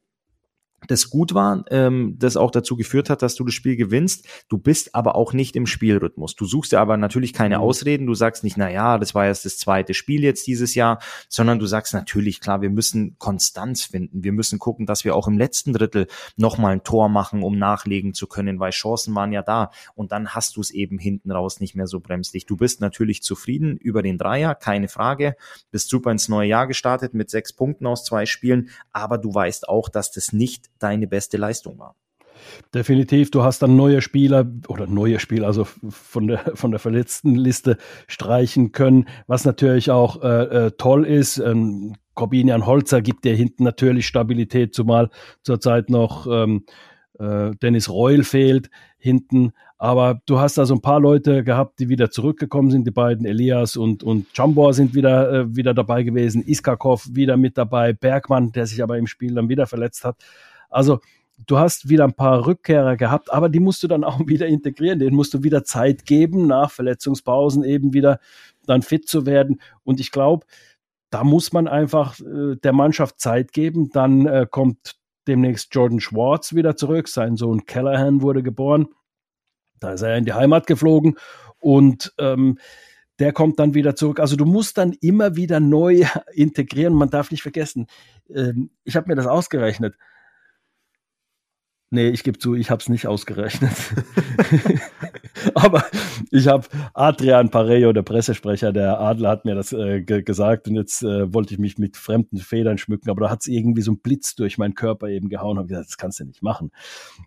das 0.88 1.10
gut 1.10 1.34
war, 1.34 1.64
ähm, 1.70 2.16
das 2.18 2.38
auch 2.38 2.52
dazu 2.52 2.76
geführt 2.76 3.10
hat, 3.10 3.22
dass 3.22 3.36
du 3.36 3.44
das 3.44 3.54
Spiel 3.54 3.76
gewinnst. 3.76 4.26
Du 4.48 4.58
bist 4.58 4.96
aber 4.96 5.16
auch 5.16 5.34
nicht 5.34 5.56
im 5.56 5.66
Spielrhythmus. 5.66 6.36
Du 6.36 6.46
suchst 6.46 6.72
dir 6.72 6.80
aber 6.80 6.98
natürlich 6.98 7.34
keine 7.34 7.58
mhm. 7.58 7.64
Ausreden. 7.64 8.08
Du 8.08 8.14
sagst 8.14 8.44
nicht, 8.44 8.58
na 8.58 8.70
ja, 8.70 8.98
das 8.98 9.14
war 9.16 9.26
erst 9.26 9.46
das 9.46 9.58
zweite 9.58 9.94
Spiel 9.94 10.24
jetzt 10.24 10.48
dieses 10.48 10.76
Jahr, 10.76 11.00
sondern 11.28 11.60
du 11.60 11.66
sagst 11.66 11.94
natürlich, 11.94 12.40
klar, 12.40 12.62
wir 12.62 12.70
müssen 12.70 13.16
Konstanz 13.20 13.84
finden. 13.84 14.24
Wir 14.24 14.32
müssen 14.32 14.60
gucken, 14.60 14.86
dass 14.86 15.04
wir 15.04 15.16
auch 15.16 15.28
im 15.28 15.38
letzten 15.38 15.74
Drittel 15.74 16.08
nochmal 16.38 16.74
ein 16.74 16.84
Tor 16.84 17.10
machen, 17.10 17.44
um 17.44 17.58
nachlegen 17.58 18.14
zu 18.14 18.28
können, 18.28 18.60
weil 18.60 18.72
Chancen 18.72 19.14
waren 19.16 19.32
ja 19.32 19.42
da. 19.42 19.72
Und 19.96 20.12
dann 20.12 20.30
hast 20.30 20.56
du 20.56 20.62
es 20.62 20.72
eben 20.72 20.98
hinten 20.98 21.32
raus 21.32 21.60
nicht 21.60 21.76
mehr 21.76 21.88
so 21.88 22.00
bremslich. 22.00 22.46
Du 22.46 22.58
bist 22.58 22.82
natürlich 22.82 23.22
zufrieden 23.22 23.78
über 23.78 24.02
den 24.02 24.18
Dreier, 24.18 24.56
keine 24.56 24.88
Frage. 24.88 25.36
Bist 25.72 25.90
super 25.90 26.12
ins 26.12 26.30
neue 26.30 26.48
Jahr 26.48 26.68
gestartet 26.68 27.14
mit 27.14 27.30
sechs 27.30 27.54
Punkten 27.54 27.86
aus 27.86 28.06
zwei 28.06 28.26
Spielen, 28.26 28.70
aber 28.92 29.18
du 29.18 29.34
weißt 29.34 29.68
auch, 29.68 29.90
dass 29.90 30.12
das 30.12 30.34
nicht 30.34 30.69
deine 30.80 31.08
beste 31.08 31.38
Leistung 31.38 31.78
war. 31.80 31.96
Definitiv, 32.74 33.32
du 33.32 33.44
hast 33.44 33.62
dann 33.62 33.76
neue 33.76 34.02
Spieler 34.02 34.46
oder 34.68 34.88
neue 34.88 35.20
Spieler, 35.20 35.48
also 35.48 35.66
von 35.90 36.28
der, 36.28 36.40
von 36.56 36.72
der 36.72 36.80
verletzten 36.80 37.36
Liste 37.36 37.78
streichen 38.08 38.72
können, 38.72 39.08
was 39.28 39.46
natürlich 39.46 39.92
auch 39.92 40.22
äh, 40.24 40.68
äh, 40.68 40.72
toll 40.72 41.06
ist. 41.06 41.38
Ähm, 41.38 41.96
Corbinian 42.14 42.66
Holzer 42.66 43.02
gibt 43.02 43.24
dir 43.24 43.36
hinten 43.36 43.64
natürlich 43.64 44.08
Stabilität, 44.08 44.74
zumal 44.74 45.10
zurzeit 45.42 45.90
noch 45.90 46.28
ähm, 46.28 46.66
äh, 47.18 47.52
Dennis 47.62 47.90
Reul 47.90 48.24
fehlt 48.24 48.70
hinten. 48.98 49.52
Aber 49.78 50.22
du 50.26 50.40
hast 50.40 50.58
da 50.58 50.66
so 50.66 50.74
ein 50.74 50.82
paar 50.82 51.00
Leute 51.00 51.46
gehabt, 51.46 51.80
die 51.80 51.88
wieder 51.88 52.12
zurückgekommen 52.12 52.70
sind. 52.70 52.86
Die 52.86 52.92
beiden 52.92 53.26
Elias 53.26 53.78
und, 53.78 54.04
und 54.04 54.28
Jambor 54.34 54.74
sind 54.74 54.94
wieder, 54.94 55.32
äh, 55.32 55.56
wieder 55.56 55.74
dabei 55.74 56.04
gewesen. 56.04 56.44
Iskakov 56.46 57.08
wieder 57.14 57.38
mit 57.38 57.58
dabei. 57.58 57.94
Bergmann, 57.94 58.52
der 58.52 58.66
sich 58.66 58.84
aber 58.84 58.98
im 58.98 59.08
Spiel 59.08 59.36
dann 59.36 59.48
wieder 59.48 59.68
verletzt 59.68 60.04
hat. 60.04 60.18
Also 60.70 61.00
du 61.46 61.58
hast 61.58 61.90
wieder 61.90 62.04
ein 62.04 62.14
paar 62.14 62.46
Rückkehrer 62.46 62.98
gehabt, 62.98 63.32
aber 63.32 63.50
die 63.50 63.60
musst 63.60 63.84
du 63.84 63.88
dann 63.88 64.04
auch 64.04 64.20
wieder 64.28 64.48
integrieren. 64.48 65.00
Denen 65.00 65.16
musst 65.16 65.34
du 65.34 65.44
wieder 65.44 65.64
Zeit 65.64 66.06
geben, 66.06 66.48
nach 66.48 66.72
Verletzungspausen 66.72 67.64
eben 67.64 67.94
wieder 67.94 68.20
dann 68.66 68.82
fit 68.82 69.08
zu 69.08 69.26
werden. 69.26 69.62
Und 69.84 70.00
ich 70.00 70.12
glaube, 70.12 70.46
da 71.10 71.24
muss 71.24 71.54
man 71.54 71.68
einfach 71.68 72.20
äh, 72.20 72.56
der 72.56 72.74
Mannschaft 72.74 73.20
Zeit 73.20 73.52
geben. 73.52 73.90
Dann 73.90 74.26
äh, 74.26 74.48
kommt 74.50 74.96
demnächst 75.28 75.74
Jordan 75.74 76.00
Schwartz 76.00 76.54
wieder 76.54 76.76
zurück. 76.76 77.08
Sein 77.08 77.36
Sohn 77.36 77.66
Callahan 77.66 78.22
wurde 78.22 78.44
geboren. 78.44 78.88
Da 79.80 79.94
ist 79.94 80.02
er 80.02 80.18
in 80.18 80.26
die 80.26 80.34
Heimat 80.34 80.68
geflogen 80.68 81.16
und 81.60 82.14
ähm, 82.18 82.60
der 83.20 83.34
kommt 83.34 83.60
dann 83.60 83.74
wieder 83.74 83.96
zurück. 83.96 84.20
Also 84.20 84.36
du 84.36 84.46
musst 84.46 84.78
dann 84.78 84.94
immer 85.02 85.36
wieder 85.36 85.60
neu 85.60 86.06
integrieren. 86.34 86.94
Man 86.94 87.10
darf 87.10 87.32
nicht 87.32 87.42
vergessen, 87.42 87.88
ähm, 88.34 88.72
ich 88.84 88.96
habe 88.96 89.08
mir 89.08 89.16
das 89.16 89.28
ausgerechnet. 89.28 89.96
Nee, 91.92 92.10
ich 92.10 92.24
gebe 92.24 92.38
zu, 92.38 92.54
ich 92.54 92.70
habe 92.70 92.82
es 92.82 92.90
nicht 92.90 93.08
ausgerechnet. 93.08 93.74
Aber 95.56 95.84
ich 96.30 96.48
habe 96.48 96.68
Adrian 96.94 97.50
Parejo, 97.50 97.94
der 97.94 98.04
Pressesprecher 98.04 98.72
der 98.72 99.00
Adler, 99.00 99.30
hat 99.30 99.46
mir 99.46 99.56
das 99.56 99.74
äh, 99.74 100.02
gesagt 100.02 100.68
und 100.68 100.76
jetzt 100.76 101.02
äh, 101.02 101.34
wollte 101.34 101.56
ich 101.56 101.60
mich 101.60 101.80
mit 101.80 101.98
fremden 101.98 102.38
Federn 102.38 102.78
schmücken, 102.78 103.10
aber 103.10 103.22
da 103.22 103.32
hat 103.32 103.42
es 103.42 103.48
irgendwie 103.48 103.82
so 103.82 103.94
ein 103.94 104.00
Blitz 104.00 104.36
durch 104.36 104.60
meinen 104.60 104.76
Körper 104.76 105.08
eben 105.08 105.30
gehauen 105.30 105.58
und 105.58 105.68
gesagt, 105.68 105.88
das 105.88 105.98
kannst 105.98 106.20
du 106.20 106.26
nicht 106.26 106.44
machen. 106.44 106.70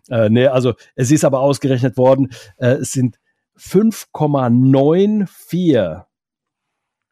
Äh, 0.09 0.29
nee, 0.29 0.47
also 0.47 0.75
es 0.95 1.11
ist 1.11 1.25
aber 1.25 1.39
ausgerechnet 1.39 1.97
worden, 1.97 2.29
äh, 2.57 2.75
es 2.75 2.93
sind 2.93 3.19
5,94 3.57 6.03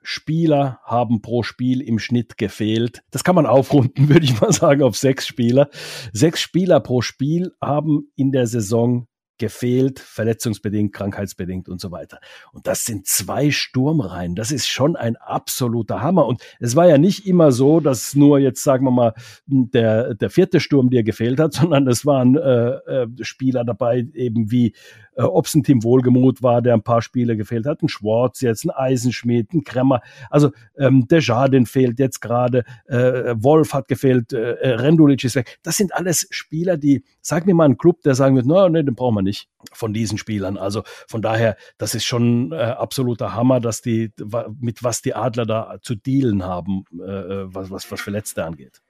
Spieler 0.03 0.79
haben 0.83 1.21
pro 1.21 1.43
Spiel 1.43 1.81
im 1.81 1.99
Schnitt 1.99 2.37
gefehlt. 2.37 3.03
Das 3.11 3.23
kann 3.23 3.35
man 3.35 3.45
aufrunden, 3.45 4.09
würde 4.09 4.25
ich 4.25 4.39
mal 4.39 4.51
sagen, 4.51 4.83
auf 4.83 4.97
sechs 4.97 5.27
Spieler. 5.27 5.69
Sechs 6.13 6.41
Spieler 6.41 6.79
pro 6.79 7.01
Spiel 7.01 7.53
haben 7.61 8.11
in 8.15 8.31
der 8.31 8.47
Saison 8.47 9.07
gefehlt, 9.41 9.99
verletzungsbedingt, 9.99 10.93
krankheitsbedingt 10.93 11.67
und 11.67 11.81
so 11.81 11.91
weiter. 11.91 12.19
Und 12.53 12.67
das 12.67 12.85
sind 12.85 13.07
zwei 13.07 13.49
Sturmreihen. 13.49 14.35
Das 14.35 14.51
ist 14.51 14.67
schon 14.67 14.95
ein 14.95 15.15
absoluter 15.15 15.99
Hammer. 15.99 16.27
Und 16.27 16.43
es 16.59 16.75
war 16.75 16.87
ja 16.87 16.99
nicht 16.99 17.25
immer 17.25 17.51
so, 17.51 17.79
dass 17.79 18.13
nur 18.13 18.37
jetzt, 18.37 18.63
sagen 18.63 18.85
wir 18.85 18.91
mal, 18.91 19.13
der, 19.47 20.13
der 20.13 20.29
vierte 20.29 20.59
Sturm 20.59 20.91
dir 20.91 21.01
gefehlt 21.01 21.39
hat, 21.39 21.53
sondern 21.55 21.87
es 21.87 22.05
waren 22.05 22.37
äh, 22.37 22.69
äh, 22.69 23.07
Spieler 23.21 23.65
dabei, 23.65 24.05
eben 24.13 24.51
wie 24.51 24.75
äh, 25.15 25.23
ob 25.23 25.45
es 25.45 25.55
ein 25.55 25.63
Team 25.63 25.83
Wohlgemut 25.83 26.41
war, 26.41 26.61
der 26.61 26.73
ein 26.73 26.83
paar 26.83 27.01
Spiele 27.01 27.35
gefehlt 27.37 27.65
hat, 27.65 27.81
ein 27.81 27.89
Schwarz 27.89 28.41
jetzt, 28.41 28.65
ein 28.65 28.71
Eisenschmied, 28.71 29.53
ein 29.53 29.63
Kremmer, 29.63 30.01
also 30.29 30.51
ähm, 30.77 31.07
Desjardins 31.07 31.69
fehlt 31.69 31.99
jetzt 31.99 32.21
gerade, 32.21 32.63
äh, 32.87 33.35
Wolf 33.37 33.73
hat 33.73 33.87
gefehlt, 33.87 34.33
äh, 34.33 34.53
äh, 34.53 34.69
Rendulic 34.75 35.23
ist 35.23 35.35
weg. 35.35 35.59
Das 35.63 35.77
sind 35.77 35.93
alles 35.93 36.27
Spieler, 36.31 36.77
die, 36.77 37.03
sag 37.21 37.45
mir 37.45 37.55
mal 37.55 37.65
einen 37.65 37.77
Club, 37.77 38.01
der 38.03 38.15
sagen 38.15 38.35
wird, 38.35 38.45
no, 38.45 38.67
nee, 38.69 38.83
den 38.83 38.95
brauchen 38.95 39.15
wir 39.15 39.21
nicht 39.21 39.49
von 39.73 39.93
diesen 39.93 40.17
Spielern. 40.17 40.57
Also 40.57 40.83
von 41.07 41.21
daher, 41.21 41.57
das 41.77 41.95
ist 41.95 42.05
schon 42.05 42.51
äh, 42.51 42.55
absoluter 42.55 43.35
Hammer, 43.35 43.59
dass 43.59 43.81
die, 43.81 44.11
mit 44.59 44.83
was 44.83 45.01
die 45.01 45.13
Adler 45.13 45.45
da 45.45 45.77
zu 45.81 45.95
dealen 45.95 46.43
haben, 46.43 46.85
äh, 46.99 47.11
äh 47.11 47.45
was, 47.53 47.69
was, 47.69 47.91
was 47.91 48.01
Verletzte 48.01 48.45
angeht. 48.45 48.81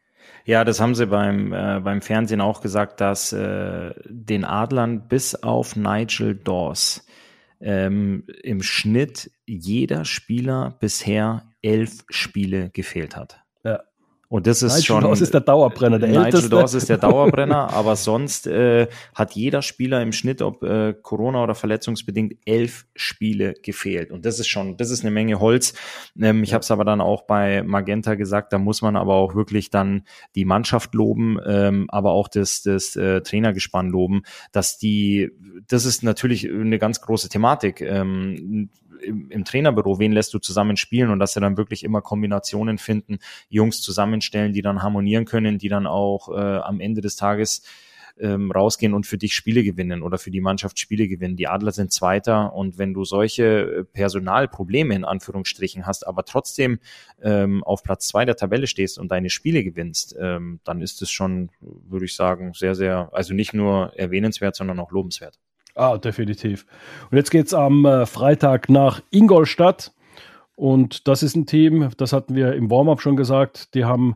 Ja, 0.46 0.64
das 0.64 0.80
haben 0.80 0.96
sie 0.96 1.08
beim, 1.08 1.54
äh, 1.54 1.80
beim 1.82 2.02
Fernsehen 2.02 2.42
auch 2.42 2.62
gesagt, 2.62 3.02
dass 3.02 3.32
äh, 3.34 3.94
den 4.08 4.44
Adlern 4.44 5.08
bis 5.08 5.36
auf 5.36 5.76
Nigel 5.76 6.36
Dawes 6.36 7.06
ähm, 7.60 8.26
im 8.44 8.64
Schnitt 8.64 9.32
jeder 9.46 10.06
Spieler 10.06 10.76
bisher 10.80 11.44
elf 11.62 12.04
Spiele 12.10 12.70
gefehlt 12.72 13.16
hat. 13.16 13.42
Und 14.32 14.48
das 14.48 14.63
ist 14.63 14.76
Nigel 14.76 14.86
schon. 14.86 15.04
Dawes 15.04 15.20
ist 15.20 15.34
der 15.34 15.41
Dauerbrenner, 15.41 16.00
der 16.00 16.08
Nigel 16.08 16.26
älteste. 16.28 16.50
Dawes 16.50 16.74
ist 16.74 16.88
der 16.88 16.98
Dauerbrenner, 16.98 17.74
aber 17.74 17.98
sonst 17.98 18.48
äh, 18.48 18.88
hat 19.13 19.34
jeder 19.34 19.62
Spieler 19.62 20.02
im 20.02 20.13
Schnitt, 20.13 20.41
ob 20.41 20.63
äh, 20.63 20.94
Corona 20.94 21.44
oder 21.44 21.54
verletzungsbedingt, 21.54 22.38
elf 22.46 22.86
Spiele 22.96 23.56
gefehlt. 23.62 24.10
Und 24.10 24.26
das 24.26 24.39
ist 24.39 24.48
schon, 24.48 24.78
das 24.78 24.89
ist 24.89 25.02
eine 25.02 25.12
Menge 25.12 25.41
Holz. 25.41 25.74
Ähm, 26.17 26.44
ich 26.44 26.54
habe 26.54 26.62
es 26.62 26.72
aber 26.72 26.86
dann 26.86 27.02
auch 27.02 27.24
bei 27.24 27.62
Magenta 27.63 28.15
gesagt, 28.15 28.54
da 28.54 28.58
muss 28.58 28.82
man 28.82 28.96
aber 28.96 29.15
auch 29.15 29.36
wirklich 29.36 29.70
dann 29.70 30.04
die 30.36 30.46
Mannschaft 30.46 30.94
loben, 30.94 31.38
ähm, 31.46 31.88
aber 31.89 32.12
auch 32.12 32.30
das, 32.30 32.62
das 32.62 32.96
äh, 32.96 33.20
Trainergespann 33.20 33.89
loben, 33.89 34.22
dass 34.54 34.78
die, 34.78 35.30
das 35.67 35.84
ist 35.84 36.04
natürlich 36.04 36.50
eine 36.50 36.80
ganz 36.80 37.02
große 37.02 37.28
Thematik. 37.28 37.82
Ähm, 37.82 38.70
im, 39.04 39.30
im 39.30 39.46
Trainerbüro, 39.46 40.00
wen 40.00 40.12
lässt 40.12 40.34
du 40.34 40.40
zusammen 40.40 40.78
spielen 40.78 41.10
und 41.10 41.20
dass 41.20 41.34
sie 41.34 41.40
dann 41.40 41.58
wirklich 41.58 41.84
immer 41.84 42.02
Kombinationen 42.02 42.78
finden, 42.78 43.20
Jungs 43.50 43.82
zusammenstellen, 43.82 44.54
die 44.54 44.62
dann 44.62 44.82
harmonieren 44.82 45.26
können, 45.26 45.58
die 45.58 45.70
dann 45.70 45.88
auch 45.88 46.30
äh, 46.30 46.40
am 46.40 46.80
Ende 46.80 47.02
des 47.02 47.16
Tages 47.16 47.64
ähm, 48.20 48.52
rausgehen 48.52 48.94
und 48.94 49.06
für 49.06 49.18
dich 49.18 49.34
Spiele 49.34 49.64
gewinnen 49.64 50.04
oder 50.04 50.18
für 50.18 50.32
die 50.32 50.42
Mannschaft 50.42 50.80
Spiele 50.80 51.08
gewinnen. 51.08 51.36
Die 51.36 51.48
Adler 51.48 51.72
sind 51.72 51.92
Zweiter 51.92 52.54
und 52.54 52.78
wenn 52.78 52.94
du 52.94 53.04
solche 53.04 53.44
äh, 53.44 53.84
Personalprobleme 53.84 54.94
in 54.94 55.06
Anführungsstrichen 55.06 55.86
hast, 55.86 56.06
aber 56.08 56.24
trotzdem 56.26 56.80
ähm, 57.22 57.64
auf 57.64 57.84
Platz 57.84 58.08
zwei 58.08 58.26
der 58.26 58.36
Tabelle 58.36 58.68
stehst 58.68 59.00
und 59.00 59.12
deine 59.12 59.30
Spiele 59.30 59.64
gewinnst, 59.64 60.16
ähm, 60.20 60.60
dann 60.64 60.82
ist 60.82 61.02
es 61.02 61.10
schon, 61.12 61.50
würde 61.60 62.06
ich 62.06 62.16
sagen, 62.16 62.54
sehr, 62.54 62.76
sehr, 62.76 63.10
also 63.14 63.34
nicht 63.34 63.54
nur 63.54 63.94
erwähnenswert, 63.98 64.56
sondern 64.56 64.80
auch 64.80 64.92
lobenswert. 64.92 65.40
Ah, 65.82 65.98
definitiv. 65.98 66.67
Und 67.10 67.17
jetzt 67.17 67.32
geht 67.32 67.48
es 67.48 67.56
am 67.56 67.86
äh, 67.86 68.06
Freitag 68.06 68.70
nach 68.70 69.02
Ingolstadt. 69.10 69.91
Und 70.54 71.08
das 71.08 71.24
ist 71.24 71.36
ein 71.36 71.48
Team, 71.48 71.89
das 71.98 72.13
hatten 72.13 72.36
wir 72.36 72.54
im 72.54 72.70
Warm-up 72.70 73.02
schon 73.02 73.15
gesagt, 73.15 73.74
die 73.74 73.84
haben 73.84 74.15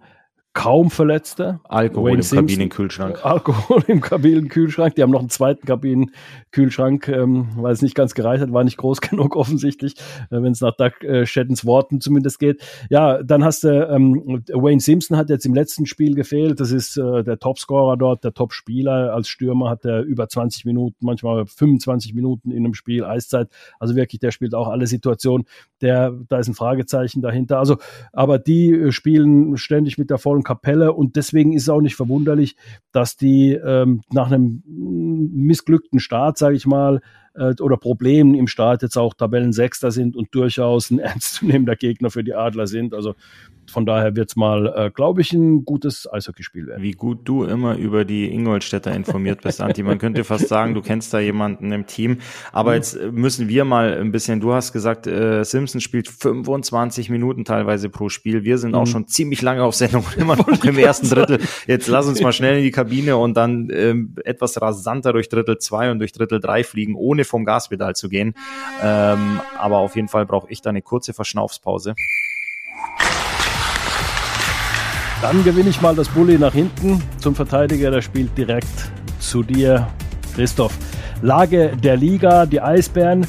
kaum 0.55 0.89
Verletzte. 0.89 1.59
Alkohol 1.65 2.11
Wayne 2.11 2.15
im 2.15 2.21
Simpson, 2.23 2.47
Kabinenkühlschrank. 2.47 3.25
Alkohol 3.25 3.83
im 3.87 3.99
Kabinenkühlschrank. 3.99 4.95
Die 4.95 5.03
haben 5.03 5.11
noch 5.11 5.19
einen 5.19 5.29
zweiten 5.29 5.67
Kabinenkühlschrank, 5.67 7.09
ähm, 7.09 7.49
weil 7.57 7.73
es 7.73 7.81
nicht 7.81 7.93
ganz 7.93 8.15
gereicht 8.15 8.41
hat, 8.41 8.53
war 8.53 8.63
nicht 8.63 8.77
groß 8.77 9.01
genug 9.01 9.35
offensichtlich, 9.35 9.95
äh, 10.31 10.41
wenn 10.41 10.53
es 10.53 10.61
nach 10.61 10.73
Doug 10.75 11.03
äh, 11.03 11.25
Sheddens 11.25 11.65
Worten 11.65 11.99
zumindest 11.99 12.39
geht. 12.39 12.63
Ja, 12.89 13.21
dann 13.21 13.43
hast 13.43 13.65
du 13.65 13.87
ähm, 13.87 14.43
Wayne 14.53 14.79
Simpson 14.79 15.17
hat 15.17 15.29
jetzt 15.29 15.45
im 15.45 15.53
letzten 15.53 15.85
Spiel 15.85 16.15
gefehlt. 16.15 16.61
Das 16.61 16.71
ist 16.71 16.95
äh, 16.97 17.23
der 17.23 17.37
Topscorer 17.37 17.97
dort, 17.97 18.23
der 18.23 18.33
Topspieler. 18.33 19.13
Als 19.13 19.27
Stürmer 19.27 19.69
hat 19.69 19.83
er 19.83 20.03
über 20.03 20.29
20 20.29 20.63
Minuten, 20.63 21.05
manchmal 21.05 21.45
25 21.45 22.13
Minuten 22.13 22.51
in 22.51 22.63
einem 22.63 22.75
Spiel 22.75 23.03
Eiszeit. 23.03 23.49
Also 23.77 23.97
wirklich, 23.97 24.19
der 24.21 24.31
spielt 24.31 24.55
auch 24.55 24.69
alle 24.69 24.87
Situationen. 24.87 25.47
Der, 25.81 26.13
da 26.29 26.39
ist 26.39 26.47
ein 26.47 26.53
Fragezeichen 26.53 27.21
dahinter. 27.21 27.59
Also, 27.59 27.75
aber 28.13 28.39
die 28.39 28.71
äh, 28.71 28.91
spielen 28.93 29.57
ständig 29.57 29.97
mit 29.97 30.09
der 30.09 30.17
vollen 30.17 30.44
Kapelle. 30.45 30.93
Und 30.93 31.17
deswegen 31.17 31.51
ist 31.51 31.63
es 31.63 31.69
auch 31.69 31.81
nicht 31.81 31.95
verwunderlich, 31.95 32.55
dass 32.93 33.17
die 33.17 33.51
ähm, 33.51 34.01
nach 34.13 34.31
einem 34.31 34.63
missglückten 34.65 35.99
Start, 35.99 36.37
sage 36.37 36.55
ich 36.55 36.65
mal, 36.65 37.01
äh, 37.35 37.53
oder 37.61 37.77
Problemen 37.77 38.35
im 38.35 38.47
Start 38.47 38.81
jetzt 38.81 38.97
auch 38.97 39.13
Tabellensechster 39.13 39.91
sind 39.91 40.15
und 40.15 40.33
durchaus 40.33 40.91
ein 40.91 40.99
ernstzunehmender 41.05 41.75
Gegner 41.75 42.09
für 42.09 42.23
die 42.23 42.33
Adler 42.33 42.67
sind. 42.67 42.93
Also 42.93 43.15
von 43.71 43.85
daher 43.85 44.15
wird 44.15 44.29
es 44.29 44.35
mal, 44.35 44.73
äh, 44.75 44.91
glaube 44.91 45.21
ich, 45.21 45.33
ein 45.33 45.65
gutes 45.65 46.11
Eishockeyspiel 46.11 46.67
werden. 46.67 46.83
Wie 46.83 46.91
gut 46.91 47.19
du 47.25 47.43
immer 47.43 47.75
über 47.75 48.05
die 48.05 48.31
Ingolstädter 48.31 48.93
informiert 48.93 49.41
bist, 49.41 49.61
Anti. 49.61 49.83
Man 49.83 49.97
könnte 49.97 50.23
fast 50.23 50.47
sagen, 50.47 50.73
du 50.73 50.81
kennst 50.81 51.13
da 51.13 51.19
jemanden 51.19 51.71
im 51.71 51.85
Team. 51.85 52.19
Aber 52.51 52.71
mhm. 52.71 52.75
jetzt 52.75 53.01
müssen 53.11 53.49
wir 53.49 53.65
mal 53.65 53.97
ein 53.97 54.11
bisschen, 54.11 54.39
du 54.39 54.53
hast 54.53 54.71
gesagt, 54.71 55.07
äh, 55.07 55.43
Simpson 55.43 55.81
spielt 55.81 56.07
25 56.07 57.09
Minuten 57.09 57.43
teilweise 57.43 57.89
pro 57.89 58.09
Spiel. 58.09 58.43
Wir 58.43 58.57
sind 58.57 58.71
mhm. 58.71 58.75
auch 58.75 58.87
schon 58.87 59.07
ziemlich 59.07 59.41
lange 59.41 59.63
auf 59.63 59.75
Sendung 59.75 60.05
immer 60.17 60.35
noch 60.37 60.63
im 60.63 60.77
ersten 60.77 61.09
Drittel. 61.09 61.39
Jetzt 61.67 61.87
lass 61.87 62.07
uns 62.07 62.21
mal 62.21 62.33
schnell 62.33 62.57
in 62.57 62.63
die 62.63 62.71
Kabine 62.71 63.17
und 63.17 63.35
dann 63.35 63.69
ähm, 63.73 64.15
etwas 64.23 64.61
rasanter 64.61 65.11
durch 65.13 65.29
Drittel 65.29 65.57
2 65.57 65.91
und 65.91 65.99
durch 65.99 66.11
Drittel 66.11 66.39
3 66.39 66.63
fliegen, 66.63 66.95
ohne 66.95 67.24
vom 67.25 67.45
Gaspedal 67.45 67.95
zu 67.95 68.09
gehen. 68.09 68.35
Ähm, 68.81 69.41
aber 69.57 69.77
auf 69.77 69.95
jeden 69.95 70.07
Fall 70.07 70.25
brauche 70.25 70.49
ich 70.49 70.61
da 70.61 70.69
eine 70.69 70.81
kurze 70.81 71.13
Verschnaufspause. 71.13 71.95
Dann 75.21 75.43
gewinne 75.43 75.69
ich 75.69 75.81
mal 75.81 75.95
das 75.95 76.09
Bulli 76.09 76.37
nach 76.37 76.53
hinten 76.53 77.01
zum 77.17 77.35
Verteidiger, 77.35 77.89
der 77.89 78.01
spielt 78.01 78.37
direkt 78.37 78.91
zu 79.19 79.43
dir, 79.43 79.87
Christoph. 80.35 80.77
Lage 81.21 81.75
der 81.81 81.97
Liga, 81.97 82.45
die 82.45 82.61
Eisbären, 82.61 83.25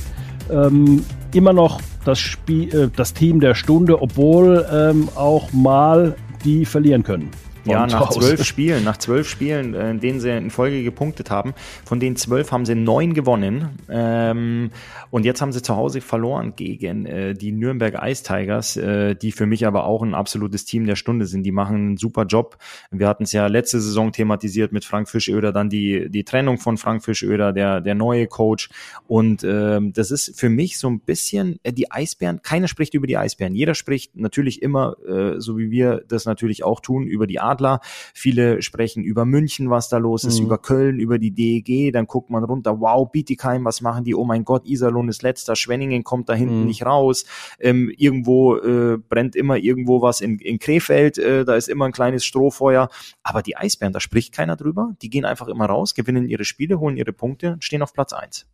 ähm, 0.51 1.05
immer 1.33 1.53
noch 1.53 1.81
das, 2.05 2.19
Spiel, 2.19 2.75
äh, 2.75 2.89
das 2.95 3.15
Team 3.15 3.41
der 3.41 3.55
Stunde, 3.55 4.03
obwohl 4.03 4.67
ähm, 4.71 5.09
auch 5.15 5.53
mal 5.53 6.17
die 6.45 6.65
verlieren 6.65 7.03
können. 7.03 7.31
Ja, 7.67 7.87
nach 7.87 8.11
zwölf 8.11 8.45
Spielen, 8.45 8.85
nach 8.85 8.97
zwölf 8.97 9.29
Spielen, 9.29 9.75
äh, 9.75 9.91
in 9.91 10.01
denen 10.01 10.21
sie 10.21 10.31
in 10.31 10.51
Folge 10.51 10.83
gepunktet 10.83 11.31
haben, 11.31 11.55
von 11.85 12.01
den 12.01 12.17
zwölf 12.17 12.53
haben 12.53 12.65
sie 12.65 12.75
neun 12.75 13.15
gewonnen. 13.15 13.71
Ähm, 13.89 14.71
und 15.11 15.25
jetzt 15.25 15.41
haben 15.41 15.53
sie 15.53 15.63
zu 15.63 15.77
Hause 15.77 16.01
verloren 16.01 16.55
gegen 16.57 17.07
äh, 17.07 17.35
die 17.35 17.53
Nürnberg 17.53 18.01
Ice 18.03 18.23
Tigers, 18.23 18.77
äh, 18.77 19.15
die 19.15 19.33
für 19.33 19.47
mich 19.47 19.67
aber 19.67 19.85
auch 19.85 20.03
ein 20.03 20.15
absolutes 20.15 20.65
Team 20.65 20.87
der 20.87 20.97
Stunde 20.97 21.27
sind. 21.27 21.43
Die 21.43 21.53
machen 21.53 21.77
einen 21.77 21.97
super 21.97 22.25
Job. 22.25 22.59
Wir 22.91 23.09
hatten 23.09 23.25
es 23.25 23.33
ja 23.33 23.47
letzte 23.47 23.81
Saison 23.81 24.13
thematisiert 24.13 24.73
mit 24.73 24.85
Frank 24.85 25.09
Fischöder, 25.09 25.53
dann 25.53 25.69
die, 25.69 26.11
die 26.11 26.25
Trennung 26.25 26.59
von 26.59 26.77
Frank 26.77 27.05
Fischöder, 27.05 27.53
der, 27.53 27.81
der 27.81 27.95
neue 27.95 28.27
Coach. 28.27 28.71
Und 29.07 29.45
ähm, 29.45 29.93
das 29.93 30.11
ist 30.11 30.39
für 30.39 30.49
mich 30.49 30.79
so 30.79 30.89
ein 30.89 31.01
bisschen 31.01 31.59
äh, 31.63 31.73
die 31.73 31.91
Eisbären. 31.91 32.43
Keiner 32.43 32.69
spricht 32.69 32.95
über 32.95 33.07
die 33.07 33.17
Eisbären. 33.17 33.55
Jeder 33.55 33.75
spricht 33.75 34.17
natürlich 34.17 34.63
immer, 34.63 34.97
äh, 35.07 35.41
so 35.41 35.59
wie 35.59 35.71
wir 35.71 36.03
das 36.09 36.25
natürlich 36.25 36.65
auch 36.65 36.81
tun, 36.81 37.07
über 37.07 37.27
die 37.27 37.41
Adler. 37.57 37.81
Viele 38.15 38.63
sprechen 38.63 39.03
über 39.03 39.25
München, 39.25 39.71
was 39.71 39.89
da 39.89 39.99
los 39.99 40.25
ist, 40.25 40.41
mhm. 40.41 40.47
über 40.47 40.59
Köln, 40.59 40.99
über 40.99 41.19
die 41.19 41.33
DEG. 41.33 41.93
Dann 41.93 42.07
guckt 42.07 42.31
man 42.31 42.45
runter, 42.45 42.81
wow, 42.81 43.11
Bietigheim, 43.11 43.65
was 43.65 43.81
machen 43.81 44.05
die? 44.05 44.15
Oh 44.15 44.25
mein 44.25 44.45
Gott, 44.45 44.67
Iserlohn 44.67 45.09
ist 45.09 45.23
letzter, 45.23 45.57
Schwenningen 45.57 46.05
kommt 46.05 46.29
da 46.29 46.35
hinten 46.35 46.61
mhm. 46.61 46.67
nicht 46.67 46.85
raus. 46.85 47.25
Ähm, 47.59 47.93
irgendwo 47.97 48.57
äh, 48.57 48.99
brennt 48.99 49.37
immer 49.37 49.57
irgendwo 49.57 50.03
was 50.03 50.21
in, 50.21 50.39
in 50.39 50.59
Krefeld, 50.59 51.19
äh, 51.19 51.45
da 51.45 51.55
ist 51.57 51.69
immer 51.69 51.87
ein 51.87 51.93
kleines 51.93 52.25
Strohfeuer. 52.25 52.89
Aber 53.23 53.43
die 53.43 53.57
Eisbären, 53.57 53.93
da 53.93 54.01
spricht 54.01 54.33
keiner 54.33 54.57
drüber. 54.57 54.95
Die 55.03 55.11
gehen 55.11 55.25
einfach 55.25 55.49
immer 55.49 55.67
raus, 55.67 55.95
gewinnen 55.95 56.27
ihre 56.27 56.45
Spiele, 56.45 56.79
holen 56.79 56.97
ihre 56.97 57.13
Punkte, 57.13 57.57
stehen 57.61 57.83
auf 57.83 57.93
Platz 57.93 58.13
eins 58.13 58.47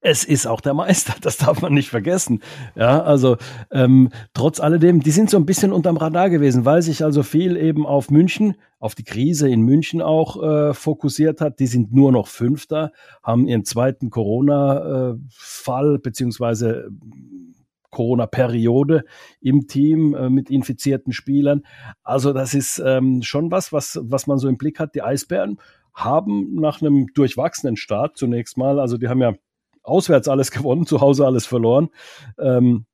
es 0.00 0.24
ist 0.24 0.46
auch 0.46 0.60
der 0.60 0.74
Meister, 0.74 1.14
das 1.20 1.38
darf 1.38 1.62
man 1.62 1.74
nicht 1.74 1.90
vergessen. 1.90 2.40
Ja, 2.74 3.02
also 3.02 3.36
ähm, 3.70 4.10
trotz 4.34 4.60
alledem, 4.60 5.00
die 5.00 5.10
sind 5.10 5.30
so 5.30 5.36
ein 5.36 5.46
bisschen 5.46 5.72
unterm 5.72 5.96
Radar 5.96 6.30
gewesen, 6.30 6.64
weil 6.64 6.82
sich 6.82 7.04
also 7.04 7.22
viel 7.22 7.56
eben 7.56 7.86
auf 7.86 8.10
München, 8.10 8.56
auf 8.78 8.94
die 8.94 9.04
Krise 9.04 9.48
in 9.48 9.62
München 9.62 10.02
auch 10.02 10.42
äh, 10.42 10.74
fokussiert 10.74 11.40
hat. 11.40 11.58
Die 11.58 11.66
sind 11.66 11.92
nur 11.92 12.12
noch 12.12 12.28
Fünfter, 12.28 12.92
haben 13.22 13.48
ihren 13.48 13.64
zweiten 13.64 14.10
Corona-Fall 14.10 15.98
beziehungsweise 15.98 16.88
Corona-Periode 17.90 19.04
im 19.40 19.66
Team 19.66 20.14
äh, 20.14 20.28
mit 20.28 20.50
infizierten 20.50 21.12
Spielern. 21.12 21.62
Also 22.02 22.32
das 22.34 22.52
ist 22.52 22.80
ähm, 22.84 23.22
schon 23.22 23.50
was, 23.50 23.72
was, 23.72 23.98
was 24.02 24.26
man 24.26 24.38
so 24.38 24.48
im 24.48 24.58
Blick 24.58 24.78
hat. 24.78 24.94
Die 24.94 25.02
Eisbären 25.02 25.58
haben 25.94 26.54
nach 26.54 26.82
einem 26.82 27.06
durchwachsenen 27.14 27.76
Start 27.76 28.18
zunächst 28.18 28.58
mal, 28.58 28.78
also 28.78 28.98
die 28.98 29.08
haben 29.08 29.22
ja 29.22 29.32
auswärts 29.86 30.28
alles 30.28 30.50
gewonnen, 30.52 30.86
zu 30.86 31.00
Hause 31.00 31.26
alles 31.26 31.46
verloren. 31.46 31.88
Ähm, 32.38 32.86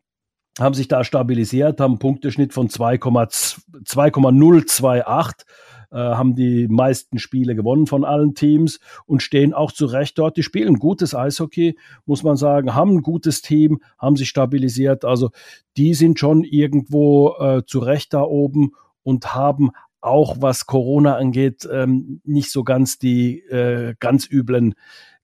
haben 0.59 0.75
sich 0.75 0.89
da 0.89 1.03
stabilisiert, 1.03 1.81
haben 1.81 1.93
einen 1.93 1.99
Punkteschnitt 1.99 2.53
von 2.53 2.69
2,028, 2.69 5.47
äh, 5.93 5.97
haben 5.97 6.35
die 6.35 6.69
meisten 6.69 7.19
Spiele 7.19 7.55
gewonnen 7.55 7.87
von 7.87 8.05
allen 8.05 8.35
Teams 8.35 8.81
und 9.07 9.23
stehen 9.23 9.55
auch 9.55 9.73
zu 9.73 9.87
Recht 9.87 10.19
dort. 10.19 10.37
Die 10.37 10.43
spielen 10.43 10.79
gutes 10.79 11.15
Eishockey, 11.15 11.79
muss 12.05 12.23
man 12.23 12.37
sagen, 12.37 12.75
haben 12.75 12.97
ein 12.97 13.03
gutes 13.03 13.41
Team, 13.43 13.81
haben 13.99 14.17
sich 14.17 14.29
stabilisiert. 14.29 15.05
Also 15.05 15.31
die 15.77 15.95
sind 15.95 16.19
schon 16.19 16.45
irgendwo 16.45 17.35
äh, 17.39 17.63
zu 17.67 17.79
Recht 17.79 18.13
da 18.13 18.23
oben 18.23 18.73
und 19.03 19.35
haben 19.35 19.71
auch 20.03 20.37
was 20.41 20.67
Corona 20.67 21.17
angeht, 21.17 21.67
ähm, 21.71 22.21
nicht 22.25 22.51
so 22.51 22.65
ganz 22.65 22.99
die 22.99 23.41
äh, 23.41 23.95
ganz 24.01 24.29
üblen 24.29 24.75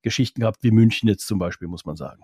Geschichten 0.09 0.40
gehabt, 0.40 0.59
wie 0.62 0.70
München 0.70 1.09
jetzt 1.09 1.26
zum 1.26 1.38
Beispiel, 1.38 1.68
muss 1.68 1.84
man 1.84 1.96
sagen. 1.96 2.22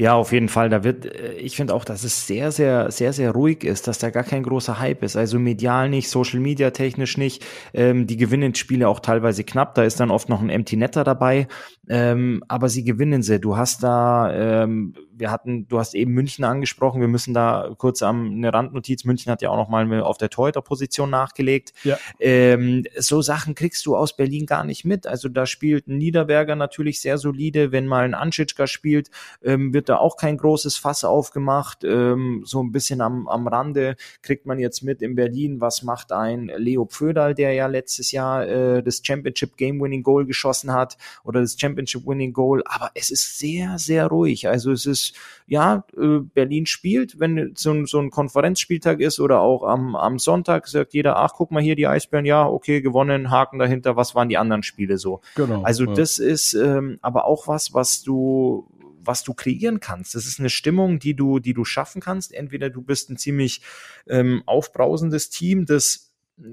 Ja, 0.00 0.14
auf 0.14 0.32
jeden 0.32 0.48
Fall. 0.48 0.70
Da 0.70 0.82
wird, 0.82 1.04
äh, 1.04 1.34
ich 1.34 1.56
finde 1.56 1.74
auch, 1.74 1.84
dass 1.84 2.04
es 2.04 2.26
sehr, 2.26 2.52
sehr, 2.52 2.90
sehr, 2.90 3.12
sehr 3.12 3.32
ruhig 3.32 3.64
ist, 3.64 3.86
dass 3.86 3.98
da 3.98 4.08
gar 4.08 4.22
kein 4.22 4.42
großer 4.42 4.80
Hype 4.80 5.02
ist. 5.02 5.14
Also 5.14 5.38
medial 5.38 5.90
nicht, 5.90 6.08
Social 6.08 6.40
Media 6.40 6.70
technisch 6.70 7.18
nicht. 7.18 7.44
Ähm, 7.74 8.06
die 8.06 8.16
gewinnen 8.16 8.54
Spiele 8.54 8.88
auch 8.88 9.00
teilweise 9.00 9.44
knapp. 9.44 9.74
Da 9.74 9.82
ist 9.82 10.00
dann 10.00 10.10
oft 10.10 10.30
noch 10.30 10.40
ein 10.40 10.48
Empty 10.48 10.78
Netter 10.78 11.04
dabei. 11.04 11.48
Ähm, 11.90 12.44
aber 12.46 12.68
sie 12.68 12.84
gewinnen 12.84 13.24
sie. 13.24 13.40
Du 13.40 13.56
hast 13.56 13.82
da, 13.82 14.32
ähm, 14.32 14.94
wir 15.12 15.32
hatten, 15.32 15.66
du 15.66 15.80
hast 15.80 15.96
eben 15.96 16.12
München 16.12 16.44
angesprochen. 16.44 17.00
Wir 17.00 17.08
müssen 17.08 17.34
da 17.34 17.74
kurz 17.76 18.00
am, 18.02 18.30
eine 18.30 18.54
Randnotiz. 18.54 19.04
München 19.04 19.32
hat 19.32 19.42
ja 19.42 19.50
auch 19.50 19.56
noch 19.56 19.68
mal 19.68 20.00
auf 20.00 20.16
der 20.16 20.30
Torhüter-Position 20.30 21.10
nachgelegt. 21.10 21.72
Ja. 21.82 21.98
Ähm, 22.20 22.84
so 22.96 23.22
Sachen 23.22 23.56
kriegst 23.56 23.84
du 23.86 23.96
aus 23.96 24.14
Berlin 24.14 24.46
gar 24.46 24.62
nicht 24.62 24.84
mit. 24.84 25.08
Also 25.08 25.28
da 25.28 25.46
spielt 25.46 25.88
ein 25.88 25.98
Niederberger 25.98 26.54
natürlich 26.54 27.00
sehr 27.00 27.18
solide. 27.18 27.72
Wenn 27.72 27.88
mal 27.88 28.04
ein 28.04 28.14
Anschitschka 28.14 28.68
spielt, 28.68 29.10
ähm, 29.42 29.74
wird 29.74 29.88
da 29.88 29.96
auch 29.96 30.16
kein 30.16 30.36
großes 30.36 30.76
Fass 30.76 31.02
aufgemacht. 31.02 31.82
Ähm, 31.82 32.44
so 32.46 32.62
ein 32.62 32.70
bisschen 32.70 33.00
am, 33.00 33.26
am 33.26 33.48
Rande 33.48 33.96
kriegt 34.22 34.46
man 34.46 34.60
jetzt 34.60 34.82
mit 34.82 35.02
in 35.02 35.16
Berlin, 35.16 35.60
was 35.60 35.82
macht 35.82 36.12
ein 36.12 36.52
Leo 36.56 36.84
Pföderl, 36.84 37.34
der 37.34 37.52
ja 37.52 37.66
letztes 37.66 38.12
Jahr 38.12 38.46
äh, 38.46 38.80
das 38.80 39.02
Championship 39.04 39.56
Game 39.56 39.80
Winning 39.80 40.04
Goal 40.04 40.24
geschossen 40.24 40.72
hat 40.72 40.96
oder 41.24 41.40
das 41.40 41.58
Championship 41.58 41.79
Winning 42.06 42.32
Goal. 42.32 42.62
Aber 42.66 42.90
es 42.94 43.10
ist 43.10 43.38
sehr, 43.38 43.78
sehr 43.78 44.06
ruhig. 44.06 44.48
Also 44.48 44.72
es 44.72 44.86
ist, 44.86 45.14
ja, 45.46 45.84
äh, 45.96 46.18
Berlin 46.20 46.66
spielt, 46.66 47.18
wenn 47.18 47.52
so, 47.56 47.84
so 47.86 47.98
ein 48.00 48.10
Konferenzspieltag 48.10 49.00
ist 49.00 49.20
oder 49.20 49.40
auch 49.40 49.62
am, 49.62 49.96
am 49.96 50.18
Sonntag 50.18 50.68
sagt 50.68 50.94
jeder, 50.94 51.16
ach, 51.16 51.32
guck 51.34 51.50
mal 51.50 51.62
hier, 51.62 51.76
die 51.76 51.86
Eisbären, 51.86 52.24
ja, 52.24 52.46
okay, 52.46 52.80
gewonnen, 52.80 53.30
Haken 53.30 53.58
dahinter, 53.58 53.96
was 53.96 54.14
waren 54.14 54.28
die 54.28 54.38
anderen 54.38 54.62
Spiele 54.62 54.98
so? 54.98 55.20
Genau. 55.34 55.62
Also 55.62 55.84
ja. 55.84 55.94
das 55.94 56.18
ist 56.18 56.54
ähm, 56.54 56.98
aber 57.02 57.24
auch 57.24 57.48
was, 57.48 57.74
was 57.74 58.02
du 58.02 58.66
was 59.02 59.24
du 59.24 59.34
kreieren 59.34 59.80
kannst. 59.80 60.14
Das 60.14 60.26
ist 60.26 60.38
eine 60.38 60.50
Stimmung, 60.50 60.98
die 60.98 61.14
du, 61.14 61.38
die 61.38 61.54
du 61.54 61.64
schaffen 61.64 62.00
kannst. 62.00 62.32
Entweder 62.32 62.70
du 62.70 62.82
bist 62.82 63.10
ein 63.10 63.16
ziemlich 63.16 63.62
ähm, 64.06 64.42
aufbrausendes 64.46 65.30
Team, 65.30 65.66
das 65.66 66.09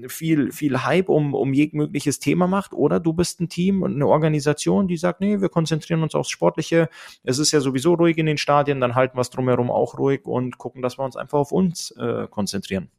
viel, 0.08 0.52
viel 0.52 0.84
Hype 0.84 1.08
um, 1.08 1.34
um 1.34 1.52
jegliches 1.52 2.18
Thema 2.18 2.46
macht, 2.46 2.72
oder 2.72 3.00
du 3.00 3.12
bist 3.12 3.40
ein 3.40 3.48
Team 3.48 3.82
und 3.82 3.94
eine 3.94 4.06
Organisation, 4.06 4.88
die 4.88 4.96
sagt, 4.96 5.20
nee, 5.20 5.40
wir 5.40 5.48
konzentrieren 5.48 6.02
uns 6.02 6.14
aufs 6.14 6.30
Sportliche. 6.30 6.88
Es 7.22 7.38
ist 7.38 7.52
ja 7.52 7.60
sowieso 7.60 7.94
ruhig 7.94 8.18
in 8.18 8.26
den 8.26 8.38
Stadien, 8.38 8.80
dann 8.80 8.94
halten 8.94 9.16
wir 9.16 9.22
es 9.22 9.30
drumherum 9.30 9.70
auch 9.70 9.98
ruhig 9.98 10.24
und 10.24 10.58
gucken, 10.58 10.82
dass 10.82 10.98
wir 10.98 11.04
uns 11.04 11.16
einfach 11.16 11.38
auf 11.38 11.52
uns 11.52 11.90
äh, 11.92 12.26
konzentrieren. 12.28 12.90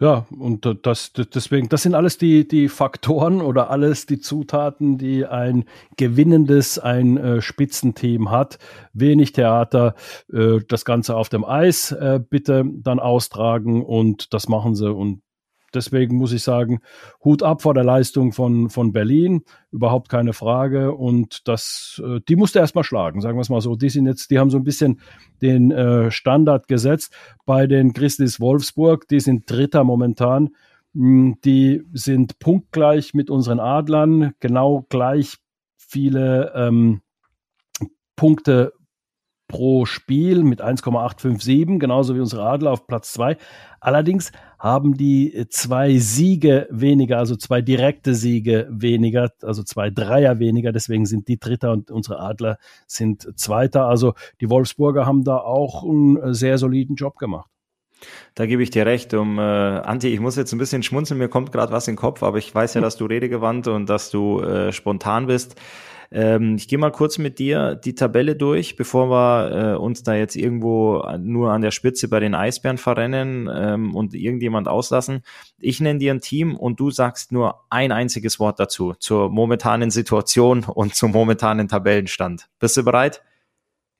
Ja, 0.00 0.26
und 0.36 0.66
das, 0.82 1.12
deswegen, 1.12 1.68
das 1.68 1.82
sind 1.82 1.94
alles 1.94 2.18
die, 2.18 2.48
die 2.48 2.68
Faktoren 2.68 3.40
oder 3.40 3.70
alles 3.70 4.06
die 4.06 4.18
Zutaten, 4.18 4.98
die 4.98 5.24
ein 5.24 5.66
gewinnendes, 5.96 6.80
ein 6.80 7.16
äh, 7.16 7.40
Spitzenteam 7.40 8.32
hat. 8.32 8.58
Wenig 8.92 9.32
Theater, 9.32 9.94
äh, 10.32 10.58
das 10.66 10.84
Ganze 10.84 11.14
auf 11.14 11.28
dem 11.28 11.44
Eis 11.44 11.92
äh, 11.92 12.18
bitte 12.28 12.64
dann 12.66 12.98
austragen 12.98 13.84
und 13.84 14.34
das 14.34 14.48
machen 14.48 14.74
sie 14.74 14.92
und 14.92 15.22
deswegen 15.74 16.16
muss 16.16 16.32
ich 16.32 16.42
sagen, 16.42 16.80
Hut 17.24 17.42
ab 17.42 17.62
vor 17.62 17.74
der 17.74 17.84
Leistung 17.84 18.32
von, 18.32 18.70
von 18.70 18.92
Berlin, 18.92 19.42
überhaupt 19.70 20.08
keine 20.08 20.32
Frage. 20.32 20.92
Und 20.94 21.48
das, 21.48 22.02
äh, 22.04 22.20
die 22.28 22.36
musste 22.36 22.58
erstmal 22.58 22.84
schlagen, 22.84 23.20
sagen 23.20 23.36
wir 23.36 23.42
es 23.42 23.50
mal 23.50 23.60
so. 23.60 23.76
Die 23.76 23.90
sind 23.90 24.06
jetzt, 24.06 24.30
die 24.30 24.38
haben 24.38 24.50
so 24.50 24.58
ein 24.58 24.64
bisschen 24.64 25.00
den 25.42 25.70
äh, 25.70 26.10
Standard 26.10 26.68
gesetzt 26.68 27.14
bei 27.44 27.66
den 27.66 27.92
Grizzlies 27.92 28.40
Wolfsburg. 28.40 29.08
Die 29.08 29.20
sind 29.20 29.50
Dritter 29.50 29.84
momentan. 29.84 30.50
Hm, 30.94 31.38
die 31.44 31.82
sind 31.92 32.38
punktgleich 32.38 33.14
mit 33.14 33.30
unseren 33.30 33.60
Adlern, 33.60 34.34
genau 34.40 34.86
gleich 34.88 35.36
viele 35.76 36.52
ähm, 36.54 37.00
Punkte 38.16 38.72
pro 39.48 39.84
Spiel 39.84 40.42
mit 40.42 40.60
1,857, 40.60 41.78
genauso 41.78 42.14
wie 42.14 42.20
unsere 42.20 42.44
Adler 42.44 42.72
auf 42.72 42.86
Platz 42.86 43.12
2. 43.12 43.36
Allerdings 43.80 44.32
haben 44.64 44.96
die 44.96 45.44
zwei 45.50 45.98
Siege 45.98 46.66
weniger, 46.70 47.18
also 47.18 47.36
zwei 47.36 47.60
direkte 47.60 48.14
Siege 48.14 48.66
weniger, 48.70 49.30
also 49.42 49.62
zwei 49.62 49.90
Dreier 49.90 50.38
weniger. 50.38 50.72
Deswegen 50.72 51.04
sind 51.04 51.28
die 51.28 51.38
Dritter 51.38 51.70
und 51.70 51.90
unsere 51.90 52.18
Adler 52.18 52.56
sind 52.86 53.28
Zweiter. 53.38 53.84
Also 53.84 54.14
die 54.40 54.48
Wolfsburger 54.48 55.04
haben 55.04 55.22
da 55.22 55.36
auch 55.36 55.84
einen 55.84 56.32
sehr 56.32 56.56
soliden 56.56 56.96
Job 56.96 57.18
gemacht. 57.18 57.50
Da 58.34 58.46
gebe 58.46 58.62
ich 58.62 58.70
dir 58.70 58.86
recht. 58.86 59.12
Um, 59.12 59.38
äh, 59.38 59.42
Anti, 59.42 60.08
ich 60.08 60.20
muss 60.20 60.34
jetzt 60.36 60.52
ein 60.52 60.58
bisschen 60.58 60.82
schmunzeln, 60.82 61.18
mir 61.18 61.28
kommt 61.28 61.52
gerade 61.52 61.70
was 61.70 61.86
in 61.86 61.92
den 61.92 62.00
Kopf, 62.00 62.22
aber 62.22 62.38
ich 62.38 62.54
weiß 62.54 62.72
ja, 62.72 62.80
dass 62.80 62.96
du 62.96 63.04
redegewandt 63.04 63.68
und 63.68 63.90
dass 63.90 64.10
du 64.10 64.40
äh, 64.40 64.72
spontan 64.72 65.26
bist. 65.26 65.56
Ähm, 66.14 66.54
ich 66.54 66.68
gehe 66.68 66.78
mal 66.78 66.92
kurz 66.92 67.18
mit 67.18 67.40
dir 67.40 67.74
die 67.74 67.96
Tabelle 67.96 68.36
durch, 68.36 68.76
bevor 68.76 69.10
wir 69.10 69.72
äh, 69.72 69.76
uns 69.76 70.04
da 70.04 70.14
jetzt 70.14 70.36
irgendwo 70.36 71.04
nur 71.18 71.50
an 71.50 71.60
der 71.60 71.72
Spitze 71.72 72.08
bei 72.08 72.20
den 72.20 72.36
Eisbären 72.36 72.78
verrennen 72.78 73.50
ähm, 73.52 73.96
und 73.96 74.14
irgendjemand 74.14 74.68
auslassen. 74.68 75.22
Ich 75.58 75.80
nenne 75.80 75.98
dir 75.98 76.14
ein 76.14 76.20
Team 76.20 76.56
und 76.56 76.78
du 76.78 76.92
sagst 76.92 77.32
nur 77.32 77.64
ein 77.68 77.90
einziges 77.90 78.38
Wort 78.38 78.60
dazu, 78.60 78.94
zur 79.00 79.28
momentanen 79.28 79.90
Situation 79.90 80.62
und 80.62 80.94
zum 80.94 81.10
momentanen 81.10 81.66
Tabellenstand. 81.66 82.48
Bist 82.60 82.76
du 82.76 82.84
bereit? 82.84 83.24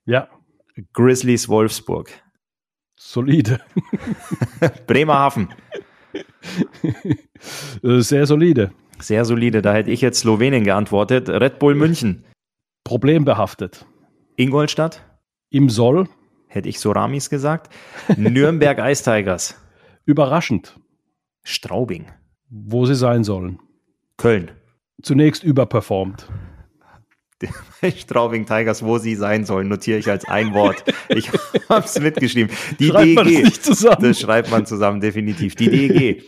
Ja. 0.05 0.29
Grizzlies 0.93 1.49
Wolfsburg. 1.49 2.09
Solide. 2.95 3.59
Bremerhaven. 4.87 5.49
Äh, 7.83 7.99
sehr 7.99 8.25
solide. 8.25 8.71
Sehr 8.99 9.25
solide. 9.25 9.61
Da 9.61 9.73
hätte 9.73 9.91
ich 9.91 10.01
jetzt 10.01 10.19
Slowenien 10.19 10.63
geantwortet. 10.63 11.29
Red 11.29 11.59
Bull 11.59 11.75
München. 11.75 12.23
Problembehaftet. 12.83 13.85
Ingolstadt. 14.35 15.03
Im 15.49 15.69
Soll. 15.69 16.07
Hätte 16.47 16.69
ich 16.69 16.79
Soramis 16.79 17.29
gesagt. 17.29 17.73
Nürnberg 18.15 18.77
Ice 18.91 19.03
Tigers. 19.03 19.55
Überraschend. 20.05 20.79
Straubing. 21.43 22.05
Wo 22.49 22.85
sie 22.85 22.95
sein 22.95 23.23
sollen. 23.23 23.59
Köln. 24.17 24.51
Zunächst 25.01 25.43
überperformt. 25.43 26.27
Straubing 27.97 28.45
Tigers, 28.45 28.83
wo 28.83 28.97
sie 28.97 29.15
sein 29.15 29.45
sollen, 29.45 29.67
notiere 29.67 29.99
ich 29.99 30.09
als 30.09 30.25
ein 30.25 30.53
Wort. 30.53 30.83
Ich 31.09 31.29
habe 31.69 31.85
es 31.85 31.99
mitgeschrieben. 31.99 32.55
Die 32.79 32.87
schreibt 32.87 33.05
DEG. 33.05 33.15
Man 33.15 33.25
das, 33.25 33.43
nicht 33.43 33.63
zusammen. 33.63 34.01
das 34.01 34.19
schreibt 34.19 34.51
man 34.51 34.65
zusammen, 34.65 35.01
definitiv. 35.01 35.55
Die 35.55 35.69
DEG. 35.69 36.23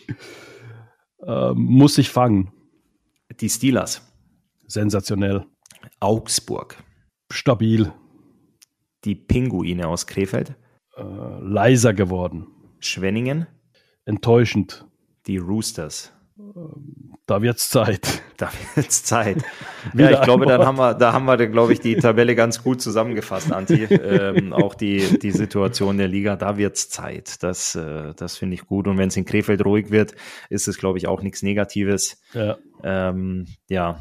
Äh, 1.25 1.53
muss 1.53 1.95
sich 1.95 2.09
fangen. 2.09 2.51
Die 3.39 3.49
Steelers. 3.49 4.01
Sensationell. 4.65 5.45
Augsburg. 5.99 6.83
Stabil. 7.31 7.93
Die 9.05 9.15
Pinguine 9.15 9.87
aus 9.87 10.07
Krefeld. 10.07 10.55
Äh, 10.95 11.03
leiser 11.03 11.93
geworden. 11.93 12.47
Schwenningen. 12.79 13.47
Enttäuschend. 14.05 14.85
Die 15.27 15.37
Roosters. 15.37 16.13
Da 17.27 17.41
wird's 17.41 17.69
Zeit. 17.69 18.23
Da 18.37 18.49
wird's 18.75 19.03
Zeit. 19.03 19.43
ja, 19.93 20.11
ich 20.11 20.21
glaube, 20.21 20.45
dann 20.45 20.65
haben 20.65 20.77
wir, 20.77 20.93
da 20.93 21.11
haben 21.11 21.25
wir, 21.25 21.35
glaube 21.47 21.73
ich, 21.73 21.81
die 21.81 21.97
Tabelle 21.97 22.35
ganz 22.35 22.63
gut 22.63 22.81
zusammengefasst, 22.81 23.51
Anti. 23.51 23.83
ähm, 23.83 24.53
auch 24.53 24.73
die, 24.75 25.19
die 25.19 25.31
Situation 25.31 25.97
der 25.97 26.07
Liga, 26.07 26.37
da 26.37 26.57
wird's 26.57 26.89
Zeit. 26.89 27.43
Das, 27.43 27.75
äh, 27.75 28.13
das 28.15 28.37
finde 28.37 28.55
ich 28.55 28.65
gut. 28.65 28.87
Und 28.87 28.97
wenn 28.97 29.09
es 29.09 29.17
in 29.17 29.25
Krefeld 29.25 29.65
ruhig 29.65 29.91
wird, 29.91 30.15
ist 30.49 30.69
es, 30.69 30.77
glaube 30.77 30.97
ich, 30.97 31.07
auch 31.07 31.21
nichts 31.21 31.43
Negatives. 31.43 32.21
Ja. 32.33 32.57
Ähm, 32.83 33.45
ja, 33.67 33.99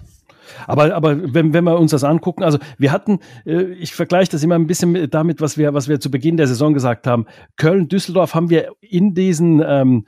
Aber, 0.68 0.94
aber 0.94 1.34
wenn, 1.34 1.52
wenn 1.52 1.64
wir 1.64 1.78
uns 1.80 1.90
das 1.90 2.04
angucken, 2.04 2.44
also 2.44 2.58
wir 2.78 2.92
hatten, 2.92 3.18
äh, 3.44 3.72
ich 3.72 3.92
vergleiche 3.94 4.30
das 4.30 4.44
immer 4.44 4.54
ein 4.54 4.68
bisschen 4.68 4.92
mit- 4.92 5.12
damit, 5.14 5.40
was 5.40 5.58
wir, 5.58 5.74
was 5.74 5.88
wir 5.88 5.98
zu 5.98 6.12
Beginn 6.12 6.36
der 6.36 6.46
Saison 6.46 6.74
gesagt 6.74 7.08
haben. 7.08 7.26
Köln, 7.56 7.88
Düsseldorf 7.88 8.34
haben 8.36 8.50
wir 8.50 8.72
in 8.80 9.14
diesen 9.14 9.60
ähm, 9.66 10.06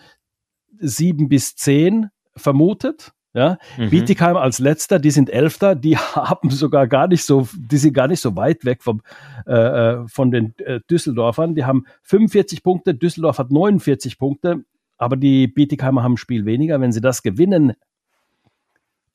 sieben 0.78 1.28
bis 1.28 1.56
zehn 1.56 2.10
vermutet. 2.38 3.12
Ja, 3.34 3.58
Mhm. 3.76 3.90
Bietigheim 3.90 4.36
als 4.36 4.58
letzter, 4.58 4.98
die 4.98 5.10
sind 5.10 5.28
Elfter, 5.30 5.74
die 5.74 5.96
haben 6.16 6.50
sogar 6.50 6.88
gar 6.88 7.08
nicht 7.08 7.24
so, 7.24 7.46
die 7.56 7.76
sind 7.76 7.92
gar 7.92 8.08
nicht 8.08 8.20
so 8.20 8.34
weit 8.36 8.64
weg 8.64 8.82
vom, 8.82 9.02
äh, 9.46 9.52
äh, 9.52 10.08
von 10.08 10.30
den 10.30 10.54
äh, 10.58 10.80
Düsseldorfern. 10.90 11.54
Die 11.54 11.64
haben 11.64 11.84
45 12.02 12.62
Punkte, 12.62 12.94
Düsseldorf 12.94 13.38
hat 13.38 13.50
49 13.50 14.18
Punkte, 14.18 14.64
aber 14.96 15.16
die 15.16 15.46
Bietigheimer 15.46 16.02
haben 16.02 16.14
ein 16.14 16.16
Spiel 16.16 16.46
weniger. 16.46 16.80
Wenn 16.80 16.90
sie 16.90 17.02
das 17.02 17.22
gewinnen, 17.22 17.74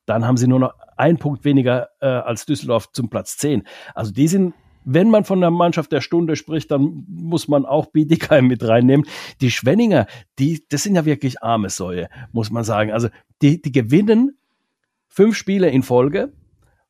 dann 0.05 0.25
haben 0.27 0.37
sie 0.37 0.47
nur 0.47 0.59
noch 0.59 0.73
einen 0.95 1.17
Punkt 1.17 1.43
weniger 1.43 1.89
äh, 1.99 2.05
als 2.05 2.45
Düsseldorf 2.45 2.91
zum 2.91 3.09
Platz 3.09 3.37
10. 3.37 3.63
Also 3.95 4.11
die 4.11 4.27
sind, 4.27 4.53
wenn 4.85 5.09
man 5.09 5.23
von 5.23 5.41
der 5.41 5.51
Mannschaft 5.51 5.91
der 5.91 6.01
Stunde 6.01 6.35
spricht, 6.35 6.71
dann 6.71 7.05
muss 7.07 7.47
man 7.47 7.65
auch 7.65 7.87
Bietigheim 7.87 8.47
mit 8.47 8.67
reinnehmen. 8.67 9.05
Die 9.41 9.51
Schwenninger, 9.51 10.07
die, 10.39 10.65
das 10.69 10.83
sind 10.83 10.95
ja 10.95 11.05
wirklich 11.05 11.41
arme 11.43 11.69
Säue, 11.69 12.09
muss 12.31 12.51
man 12.51 12.63
sagen. 12.63 12.91
Also 12.91 13.09
die, 13.41 13.61
die 13.61 13.71
gewinnen 13.71 14.37
fünf 15.07 15.35
Spiele 15.35 15.69
in 15.69 15.83
Folge, 15.83 16.33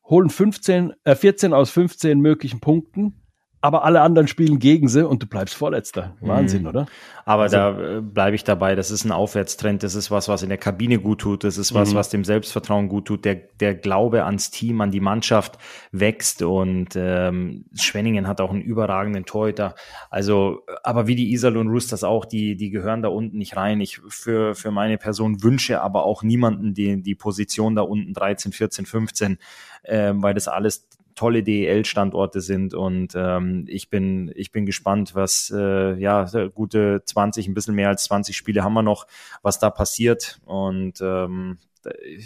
holen 0.05 0.29
15, 0.29 0.93
äh, 1.03 1.15
14 1.15 1.53
aus 1.53 1.69
15 1.71 2.19
möglichen 2.19 2.59
Punkten, 2.59 3.22
aber 3.63 3.85
alle 3.85 4.01
anderen 4.01 4.27
spielen 4.27 4.59
gegen 4.59 4.89
sie 4.89 5.07
und 5.07 5.23
du 5.23 5.25
bleibst 5.25 5.55
Vorletzter. 5.55 6.17
Wahnsinn, 6.19 6.67
oder? 6.67 6.85
Aber 7.23 7.47
da 7.47 7.97
äh, 7.97 8.01
bleibe 8.01 8.35
ich 8.35 8.43
dabei. 8.43 8.75
Das 8.75 8.91
ist 8.91 9.05
ein 9.05 9.13
Aufwärtstrend. 9.13 9.83
Das 9.83 9.95
ist 9.95 10.11
was, 10.11 10.27
was 10.27 10.43
in 10.43 10.49
der 10.49 10.57
Kabine 10.57 10.99
gut 10.99 11.21
tut. 11.21 11.45
Das 11.45 11.57
ist 11.57 11.73
was, 11.73 11.95
was 11.95 12.09
dem 12.09 12.25
Selbstvertrauen 12.25 12.89
gut 12.89 13.05
tut. 13.05 13.23
Der, 13.23 13.35
der 13.35 13.73
Glaube 13.73 14.25
ans 14.25 14.51
Team, 14.51 14.81
an 14.81 14.91
die 14.91 14.99
Mannschaft 14.99 15.59
wächst. 15.93 16.41
Und 16.41 16.89
ähm, 16.97 17.63
Schwenningen 17.73 18.27
hat 18.27 18.41
auch 18.41 18.51
einen 18.51 18.61
überragenden 18.61 19.23
Torhüter. 19.23 19.75
Also, 20.09 20.63
aber 20.83 21.07
wie 21.07 21.15
die 21.15 21.31
Iserlohn 21.31 21.69
Roosters 21.69 22.03
auch, 22.03 22.25
die, 22.25 22.57
die 22.57 22.69
gehören 22.69 23.01
da 23.01 23.07
unten 23.07 23.37
nicht 23.37 23.55
rein. 23.55 23.79
Ich 23.79 24.01
für, 24.09 24.55
für 24.55 24.71
meine 24.71 24.97
Person 24.97 25.41
wünsche 25.41 25.81
aber 25.81 26.03
auch 26.03 26.21
niemanden 26.21 26.73
die, 26.73 27.01
die 27.01 27.15
Position 27.15 27.75
da 27.75 27.83
unten 27.83 28.11
13, 28.11 28.51
14, 28.51 28.85
15, 28.85 29.37
ähm, 29.85 30.21
weil 30.21 30.33
das 30.33 30.49
alles 30.49 30.85
tolle 31.15 31.43
DEL-Standorte 31.43 32.41
sind 32.41 32.73
und 32.73 33.13
ähm, 33.15 33.65
ich 33.67 33.89
bin 33.89 34.31
ich 34.35 34.51
bin 34.51 34.65
gespannt, 34.65 35.15
was 35.15 35.53
äh, 35.55 35.93
ja 35.95 36.25
gute 36.53 37.03
20, 37.05 37.47
ein 37.47 37.53
bisschen 37.53 37.75
mehr 37.75 37.89
als 37.89 38.05
20 38.05 38.35
Spiele 38.35 38.63
haben 38.63 38.73
wir 38.73 38.83
noch, 38.83 39.07
was 39.41 39.59
da 39.59 39.69
passiert 39.69 40.39
und 40.45 41.01
ähm, 41.01 41.57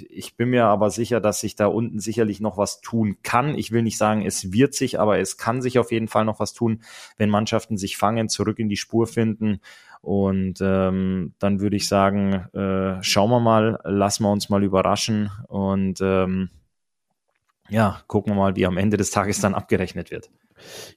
ich 0.09 0.35
bin 0.35 0.49
mir 0.49 0.65
aber 0.65 0.89
sicher, 0.89 1.19
dass 1.19 1.39
sich 1.39 1.55
da 1.55 1.67
unten 1.67 1.99
sicherlich 1.99 2.39
noch 2.39 2.57
was 2.57 2.81
tun 2.81 3.17
kann. 3.23 3.57
Ich 3.57 3.71
will 3.71 3.81
nicht 3.81 3.97
sagen, 3.97 4.25
es 4.25 4.51
wird 4.53 4.73
sich, 4.73 4.99
aber 4.99 5.19
es 5.19 5.37
kann 5.37 5.61
sich 5.61 5.79
auf 5.79 5.91
jeden 5.91 6.07
Fall 6.07 6.25
noch 6.25 6.39
was 6.39 6.53
tun, 6.53 6.81
wenn 7.17 7.29
Mannschaften 7.29 7.77
sich 7.77 7.97
fangen, 7.97 8.29
zurück 8.29 8.59
in 8.59 8.69
die 8.69 8.77
Spur 8.77 9.07
finden. 9.07 9.59
Und 10.01 10.59
ähm, 10.61 11.33
dann 11.39 11.59
würde 11.59 11.75
ich 11.75 11.87
sagen, 11.87 12.33
äh, 12.53 13.01
schauen 13.03 13.31
wir 13.31 13.39
mal, 13.39 13.79
lassen 13.83 14.23
wir 14.23 14.31
uns 14.31 14.49
mal 14.49 14.63
überraschen 14.63 15.31
und 15.47 15.99
ähm, 16.01 16.49
ja, 17.69 18.01
gucken 18.07 18.33
wir 18.33 18.37
mal, 18.37 18.55
wie 18.55 18.65
am 18.65 18.77
Ende 18.77 18.97
des 18.97 19.11
Tages 19.11 19.41
dann 19.41 19.53
abgerechnet 19.53 20.11
wird. 20.11 20.29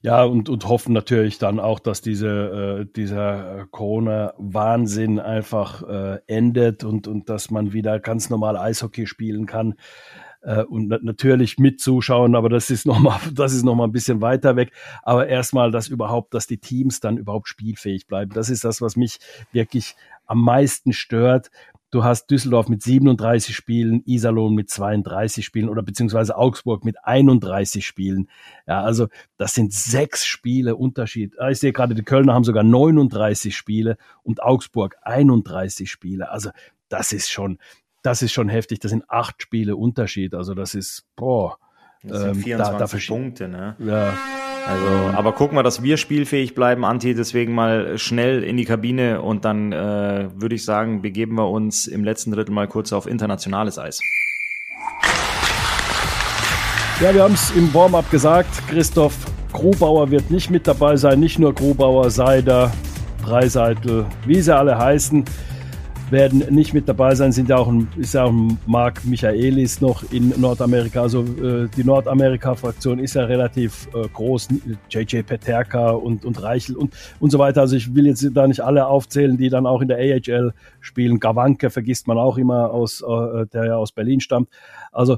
Ja, 0.01 0.23
und, 0.23 0.49
und 0.49 0.67
hoffen 0.67 0.93
natürlich 0.93 1.37
dann 1.37 1.59
auch, 1.59 1.79
dass 1.79 2.01
diese, 2.01 2.81
äh, 2.81 2.85
dieser 2.95 3.67
Corona-Wahnsinn 3.71 5.19
einfach 5.19 5.83
äh, 5.83 6.19
endet 6.27 6.83
und, 6.83 7.07
und 7.07 7.29
dass 7.29 7.51
man 7.51 7.73
wieder 7.73 7.99
ganz 7.99 8.29
normal 8.29 8.57
Eishockey 8.57 9.05
spielen 9.05 9.45
kann. 9.45 9.75
Äh, 10.41 10.63
und 10.63 10.87
na 10.87 10.97
natürlich 11.01 11.59
mit 11.59 11.79
Zuschauen, 11.79 12.35
aber 12.35 12.49
das 12.49 12.69
ist 12.69 12.85
nochmal, 12.85 13.19
noch 13.63 13.83
ein 13.83 13.91
bisschen 13.91 14.21
weiter 14.21 14.55
weg. 14.55 14.71
Aber 15.03 15.27
erstmal, 15.27 15.71
dass 15.71 15.87
überhaupt, 15.87 16.33
dass 16.33 16.47
die 16.47 16.57
Teams 16.57 16.99
dann 16.99 17.17
überhaupt 17.17 17.47
spielfähig 17.47 18.07
bleiben. 18.07 18.33
Das 18.33 18.49
ist 18.49 18.63
das, 18.63 18.81
was 18.81 18.95
mich 18.95 19.19
wirklich 19.51 19.95
am 20.25 20.43
meisten 20.43 20.93
stört. 20.93 21.51
Du 21.91 22.05
hast 22.05 22.27
Düsseldorf 22.27 22.69
mit 22.69 22.81
37 22.81 23.53
Spielen, 23.53 24.01
Iserlohn 24.05 24.55
mit 24.55 24.69
32 24.69 25.45
Spielen 25.45 25.67
oder 25.67 25.83
beziehungsweise 25.83 26.37
Augsburg 26.37 26.85
mit 26.85 26.95
31 27.03 27.85
Spielen. 27.85 28.29
Ja, 28.65 28.81
also 28.81 29.09
das 29.35 29.53
sind 29.53 29.73
sechs 29.73 30.25
Spiele 30.25 30.77
Unterschied. 30.77 31.37
Ah, 31.37 31.49
ich 31.49 31.59
sehe 31.59 31.73
gerade, 31.73 31.93
die 31.93 32.03
Kölner 32.03 32.33
haben 32.33 32.45
sogar 32.45 32.63
39 32.63 33.53
Spiele 33.55 33.97
und 34.23 34.41
Augsburg 34.41 34.95
31 35.01 35.91
Spiele. 35.91 36.31
Also 36.31 36.51
das 36.87 37.11
ist 37.11 37.29
schon, 37.29 37.59
das 38.03 38.21
ist 38.21 38.31
schon 38.31 38.47
heftig. 38.47 38.79
Das 38.79 38.91
sind 38.91 39.09
acht 39.09 39.41
Spiele 39.41 39.75
Unterschied. 39.75 40.33
Also 40.33 40.53
das 40.53 40.75
ist, 40.75 41.03
boah. 41.17 41.57
Das 42.03 42.21
sind 42.21 42.35
24 42.35 43.09
ähm, 43.09 43.15
da, 43.15 43.15
Punkte, 43.15 43.47
ne? 43.47 43.75
Ja. 43.79 44.13
Also, 44.67 45.17
aber 45.17 45.33
gucken 45.33 45.57
wir, 45.57 45.63
dass 45.63 45.83
wir 45.83 45.97
spielfähig 45.97 46.55
bleiben, 46.55 46.85
Anti, 46.85 47.13
deswegen 47.13 47.53
mal 47.53 47.97
schnell 47.97 48.43
in 48.43 48.57
die 48.57 48.65
Kabine 48.65 49.21
und 49.21 49.45
dann 49.45 49.71
äh, 49.71 50.29
würde 50.35 50.55
ich 50.55 50.65
sagen, 50.65 51.01
begeben 51.01 51.35
wir 51.35 51.49
uns 51.49 51.87
im 51.87 52.03
letzten 52.03 52.31
Drittel 52.31 52.53
mal 52.53 52.67
kurz 52.67 52.93
auf 52.93 53.07
internationales 53.07 53.77
Eis. 53.77 54.01
Ja, 57.01 57.13
wir 57.13 57.23
haben 57.23 57.33
es 57.33 57.51
im 57.51 57.73
Warm-up 57.73 58.09
gesagt, 58.11 58.49
Christoph 58.67 59.17
Grubauer 59.51 60.09
wird 60.11 60.29
nicht 60.31 60.49
mit 60.49 60.67
dabei 60.67 60.95
sein, 60.95 61.19
nicht 61.19 61.39
nur 61.39 61.53
Grubauer, 61.53 62.09
Seider, 62.09 62.71
Dreiseitel, 63.23 64.05
wie 64.25 64.41
sie 64.41 64.55
alle 64.55 64.77
heißen 64.77 65.25
werden 66.11 66.39
nicht 66.53 66.73
mit 66.73 66.87
dabei 66.87 67.15
sein, 67.15 67.31
sind 67.31 67.49
ja 67.49 67.57
auch 67.57 67.67
ein, 67.67 67.87
ist 67.97 68.13
ja 68.13 68.25
auch 68.25 68.31
ein 68.31 68.59
Marc 68.65 69.05
Michaelis 69.05 69.81
noch 69.81 70.03
in 70.11 70.33
Nordamerika. 70.39 71.01
Also 71.01 71.23
äh, 71.23 71.67
die 71.75 71.83
Nordamerika-Fraktion 71.83 72.99
ist 72.99 73.15
ja 73.15 73.25
relativ 73.25 73.87
äh, 73.93 74.07
groß. 74.07 74.49
JJ 74.89 75.23
Peterka 75.23 75.91
und, 75.91 76.25
und 76.25 76.41
Reichel 76.41 76.75
und, 76.75 76.93
und 77.19 77.31
so 77.31 77.39
weiter. 77.39 77.61
Also 77.61 77.75
ich 77.75 77.95
will 77.95 78.05
jetzt 78.05 78.27
da 78.33 78.47
nicht 78.47 78.61
alle 78.61 78.87
aufzählen, 78.87 79.37
die 79.37 79.49
dann 79.49 79.65
auch 79.65 79.81
in 79.81 79.87
der 79.87 79.97
AHL 79.97 80.53
spielen. 80.79 81.19
Gawanke 81.19 81.69
vergisst 81.69 82.07
man 82.07 82.17
auch 82.17 82.37
immer 82.37 82.71
aus, 82.71 83.01
äh, 83.01 83.45
der 83.47 83.65
ja 83.65 83.75
aus 83.77 83.91
Berlin 83.91 84.19
stammt. 84.19 84.49
Also 84.91 85.17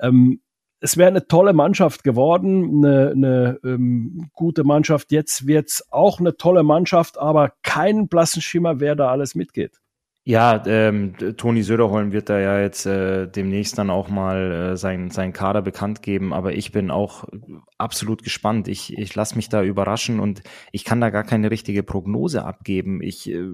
ähm, 0.00 0.40
es 0.80 0.98
wäre 0.98 1.08
eine 1.08 1.26
tolle 1.26 1.54
Mannschaft 1.54 2.04
geworden, 2.04 2.84
eine, 2.84 3.12
eine 3.12 3.58
ähm, 3.64 4.28
gute 4.34 4.64
Mannschaft. 4.64 5.12
Jetzt 5.12 5.46
wird's 5.46 5.90
auch 5.90 6.20
eine 6.20 6.36
tolle 6.36 6.62
Mannschaft, 6.62 7.16
aber 7.18 7.52
keinen 7.62 8.08
blassen 8.08 8.42
Schimmer, 8.42 8.80
wer 8.80 8.94
da 8.94 9.08
alles 9.10 9.34
mitgeht. 9.34 9.80
Ja, 10.26 10.62
ähm, 10.66 11.14
Toni 11.36 11.62
Söderholm 11.62 12.12
wird 12.12 12.30
da 12.30 12.38
ja 12.38 12.58
jetzt 12.58 12.86
äh, 12.86 13.26
demnächst 13.26 13.76
dann 13.76 13.90
auch 13.90 14.08
mal 14.08 14.72
äh, 14.72 14.76
sein, 14.78 15.10
sein 15.10 15.34
Kader 15.34 15.60
bekannt 15.60 16.00
geben, 16.00 16.32
aber 16.32 16.54
ich 16.54 16.72
bin 16.72 16.90
auch 16.90 17.28
absolut 17.76 18.22
gespannt. 18.22 18.66
Ich, 18.66 18.96
ich 18.96 19.14
lasse 19.14 19.36
mich 19.36 19.50
da 19.50 19.62
überraschen 19.62 20.20
und 20.20 20.42
ich 20.72 20.84
kann 20.84 21.02
da 21.02 21.10
gar 21.10 21.24
keine 21.24 21.50
richtige 21.50 21.82
Prognose 21.82 22.42
abgeben. 22.42 23.02
Ich 23.02 23.28
äh, 23.28 23.44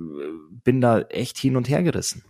bin 0.62 0.80
da 0.80 1.00
echt 1.00 1.38
hin 1.38 1.56
und 1.56 1.68
her 1.68 1.82
gerissen. 1.82 2.22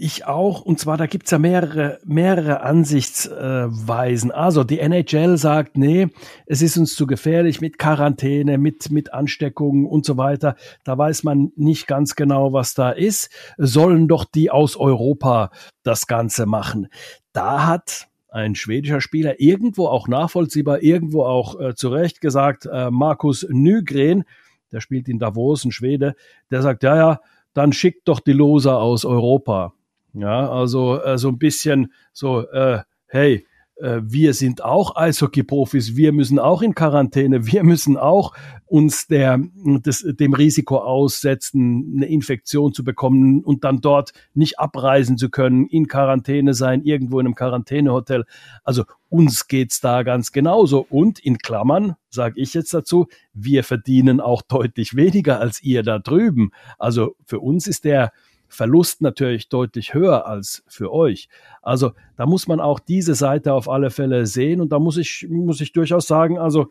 Ich 0.00 0.26
auch. 0.26 0.60
Und 0.60 0.78
zwar, 0.78 0.96
da 0.96 1.06
gibt's 1.06 1.32
ja 1.32 1.40
mehrere, 1.40 1.98
mehrere 2.04 2.60
Ansichtsweisen. 2.60 4.30
Also 4.30 4.62
die 4.62 4.78
NHL 4.78 5.36
sagt, 5.38 5.76
nee, 5.76 6.06
es 6.46 6.62
ist 6.62 6.78
uns 6.78 6.94
zu 6.94 7.04
gefährlich 7.08 7.60
mit 7.60 7.80
Quarantäne, 7.80 8.58
mit, 8.58 8.92
mit 8.92 9.12
Ansteckungen 9.12 9.86
und 9.86 10.06
so 10.06 10.16
weiter. 10.16 10.54
Da 10.84 10.96
weiß 10.96 11.24
man 11.24 11.50
nicht 11.56 11.88
ganz 11.88 12.14
genau, 12.14 12.52
was 12.52 12.74
da 12.74 12.92
ist. 12.92 13.30
Sollen 13.56 14.06
doch 14.06 14.24
die 14.24 14.52
aus 14.52 14.76
Europa 14.76 15.50
das 15.82 16.06
Ganze 16.06 16.46
machen. 16.46 16.86
Da 17.32 17.66
hat 17.66 18.06
ein 18.28 18.54
schwedischer 18.54 19.00
Spieler 19.00 19.40
irgendwo 19.40 19.88
auch 19.88 20.06
nachvollziehbar, 20.06 20.80
irgendwo 20.80 21.24
auch 21.24 21.58
äh, 21.58 21.74
zu 21.74 21.88
Recht 21.88 22.20
gesagt, 22.20 22.66
äh, 22.66 22.92
Markus 22.92 23.44
Nygren, 23.50 24.22
der 24.70 24.80
spielt 24.80 25.08
in 25.08 25.18
Davos, 25.18 25.64
ein 25.64 25.72
Schwede, 25.72 26.14
der 26.52 26.62
sagt, 26.62 26.84
ja, 26.84 26.96
ja, 26.96 27.20
dann 27.52 27.72
schickt 27.72 28.06
doch 28.06 28.20
die 28.20 28.32
Loser 28.32 28.78
aus 28.78 29.04
Europa. 29.04 29.72
Ja, 30.14 30.50
also 30.50 31.00
äh, 31.00 31.18
so 31.18 31.28
ein 31.28 31.38
bisschen 31.38 31.92
so, 32.12 32.48
äh, 32.50 32.80
hey, 33.06 33.46
äh, 33.78 34.00
wir 34.02 34.34
sind 34.34 34.64
auch 34.64 34.96
Eishockey-Profis, 34.96 35.94
wir 35.96 36.12
müssen 36.12 36.38
auch 36.38 36.62
in 36.62 36.74
Quarantäne, 36.74 37.46
wir 37.52 37.62
müssen 37.62 37.96
auch 37.96 38.34
uns 38.66 39.06
der, 39.06 39.40
des, 39.54 40.04
dem 40.18 40.34
Risiko 40.34 40.78
aussetzen, 40.78 41.94
eine 41.96 42.06
Infektion 42.06 42.72
zu 42.72 42.84
bekommen 42.84 43.42
und 43.42 43.64
dann 43.64 43.80
dort 43.80 44.12
nicht 44.34 44.58
abreisen 44.58 45.16
zu 45.16 45.30
können, 45.30 45.66
in 45.66 45.88
Quarantäne 45.88 46.54
sein, 46.54 46.82
irgendwo 46.82 47.20
in 47.20 47.26
einem 47.26 47.34
Quarantänehotel. 47.34 48.24
Also 48.64 48.84
uns 49.08 49.46
geht's 49.48 49.80
da 49.80 50.02
ganz 50.02 50.32
genauso. 50.32 50.84
Und 50.90 51.18
in 51.18 51.38
Klammern 51.38 51.94
sage 52.10 52.40
ich 52.40 52.52
jetzt 52.52 52.74
dazu, 52.74 53.06
wir 53.32 53.64
verdienen 53.64 54.20
auch 54.20 54.42
deutlich 54.42 54.96
weniger 54.96 55.40
als 55.40 55.62
ihr 55.62 55.82
da 55.82 55.98
drüben. 55.98 56.50
Also 56.78 57.14
für 57.24 57.40
uns 57.40 57.66
ist 57.66 57.84
der 57.84 58.12
Verlust 58.48 59.02
natürlich 59.02 59.48
deutlich 59.48 59.94
höher 59.94 60.26
als 60.26 60.62
für 60.66 60.92
euch. 60.92 61.28
Also 61.62 61.92
da 62.16 62.26
muss 62.26 62.48
man 62.48 62.60
auch 62.60 62.80
diese 62.80 63.14
Seite 63.14 63.52
auf 63.52 63.68
alle 63.68 63.90
Fälle 63.90 64.26
sehen 64.26 64.60
und 64.60 64.72
da 64.72 64.78
muss 64.78 64.96
ich, 64.96 65.26
muss 65.28 65.60
ich 65.60 65.72
durchaus 65.72 66.06
sagen, 66.06 66.38
also 66.38 66.70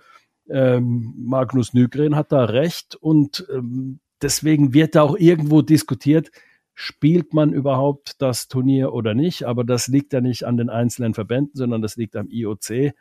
ähm, 0.49 1.13
Magnus 1.17 1.73
Nygren 1.73 2.15
hat 2.15 2.31
da 2.31 2.45
recht 2.45 2.95
und 2.95 3.45
ähm, 3.53 3.99
deswegen 4.21 4.73
wird 4.73 4.95
da 4.95 5.03
auch 5.03 5.17
irgendwo 5.17 5.61
diskutiert, 5.61 6.31
spielt 6.73 7.33
man 7.33 7.53
überhaupt 7.53 8.21
das 8.21 8.47
Turnier 8.47 8.93
oder 8.93 9.13
nicht, 9.13 9.43
aber 9.43 9.63
das 9.63 9.87
liegt 9.87 10.13
ja 10.13 10.21
nicht 10.21 10.45
an 10.45 10.57
den 10.57 10.69
einzelnen 10.69 11.13
Verbänden, 11.13 11.55
sondern 11.55 11.81
das 11.81 11.97
liegt 11.97 12.15
am 12.15 12.29
IOC. 12.29 12.93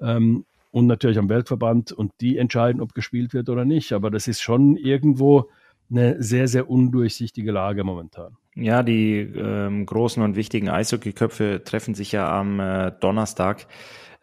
Ähm, 0.00 0.44
und 0.72 0.86
natürlich 0.86 1.18
am 1.18 1.28
Weltverband 1.28 1.92
und 1.92 2.12
die 2.20 2.38
entscheiden, 2.38 2.80
ob 2.80 2.94
gespielt 2.94 3.34
wird 3.34 3.48
oder 3.50 3.64
nicht. 3.64 3.92
Aber 3.92 4.10
das 4.10 4.26
ist 4.26 4.40
schon 4.40 4.76
irgendwo 4.76 5.50
eine 5.92 6.22
sehr, 6.22 6.48
sehr 6.48 6.68
undurchsichtige 6.68 7.52
Lage 7.52 7.84
momentan. 7.84 8.36
Ja, 8.54 8.82
die 8.82 9.18
ähm, 9.20 9.86
großen 9.86 10.22
und 10.22 10.36
wichtigen 10.36 10.68
Eishockeyköpfe 10.68 11.62
treffen 11.64 11.94
sich 11.94 12.12
ja 12.12 12.30
am 12.38 12.60
äh, 12.60 12.92
Donnerstag. 13.00 13.66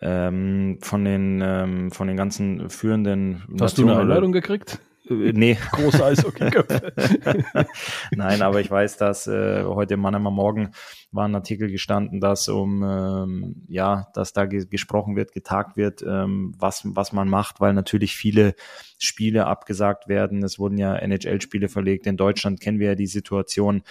Ähm, 0.01 0.78
von 0.82 1.03
den 1.03 1.41
ähm, 1.43 1.91
von 1.91 2.07
den 2.07 2.15
ganzen 2.15 2.70
führenden 2.70 3.43
Hast 3.51 3.59
Nationen, 3.59 3.88
du 3.88 3.93
eine 3.95 4.01
Einladung 4.03 4.32
gekriegt? 4.32 4.80
Äh, 5.10 5.34
nee. 5.34 5.57
Große 5.72 6.05
Eishockeyköpfe. 6.05 6.93
Nein, 8.12 8.41
aber 8.41 8.62
ich 8.62 8.70
weiß, 8.70 8.97
dass 8.97 9.28
äh, 9.28 9.64
heute 9.64 9.95
im 9.95 10.01
Mannheimer 10.01 10.32
Morgen 10.32 10.72
war 11.12 11.28
ein 11.28 11.36
Artikel 11.36 11.72
gestanden, 11.72 12.20
dass 12.20 12.47
um 12.47 12.84
ähm, 12.84 13.66
ja, 13.68 14.07
dass 14.14 14.34
da 14.34 14.45
ge 14.45 14.66
gesprochen 14.70 15.16
wird, 15.16 15.32
getagt 15.32 15.78
wird, 15.78 16.03
ähm, 16.03 16.53
was 16.57 16.84
was 16.86 17.14
man 17.14 17.30
macht, 17.30 17.60
weil 17.60 17.74
natürlich 17.74 18.16
viele 18.16 18.53
Spiele 18.99 19.47
abgesagt 19.47 20.07
werden. 20.07 20.43
Es 20.43 20.60
wurden 20.60 20.78
ja 20.78 20.95
NHL-Spiele 20.95 21.70
verlegt. 21.70 22.05
In 22.05 22.18
Deutschland 22.18 22.60
kennen 22.60 22.80
wir 22.80 22.88
ja 22.89 22.95
die 22.95 23.07
Situation 23.07 23.82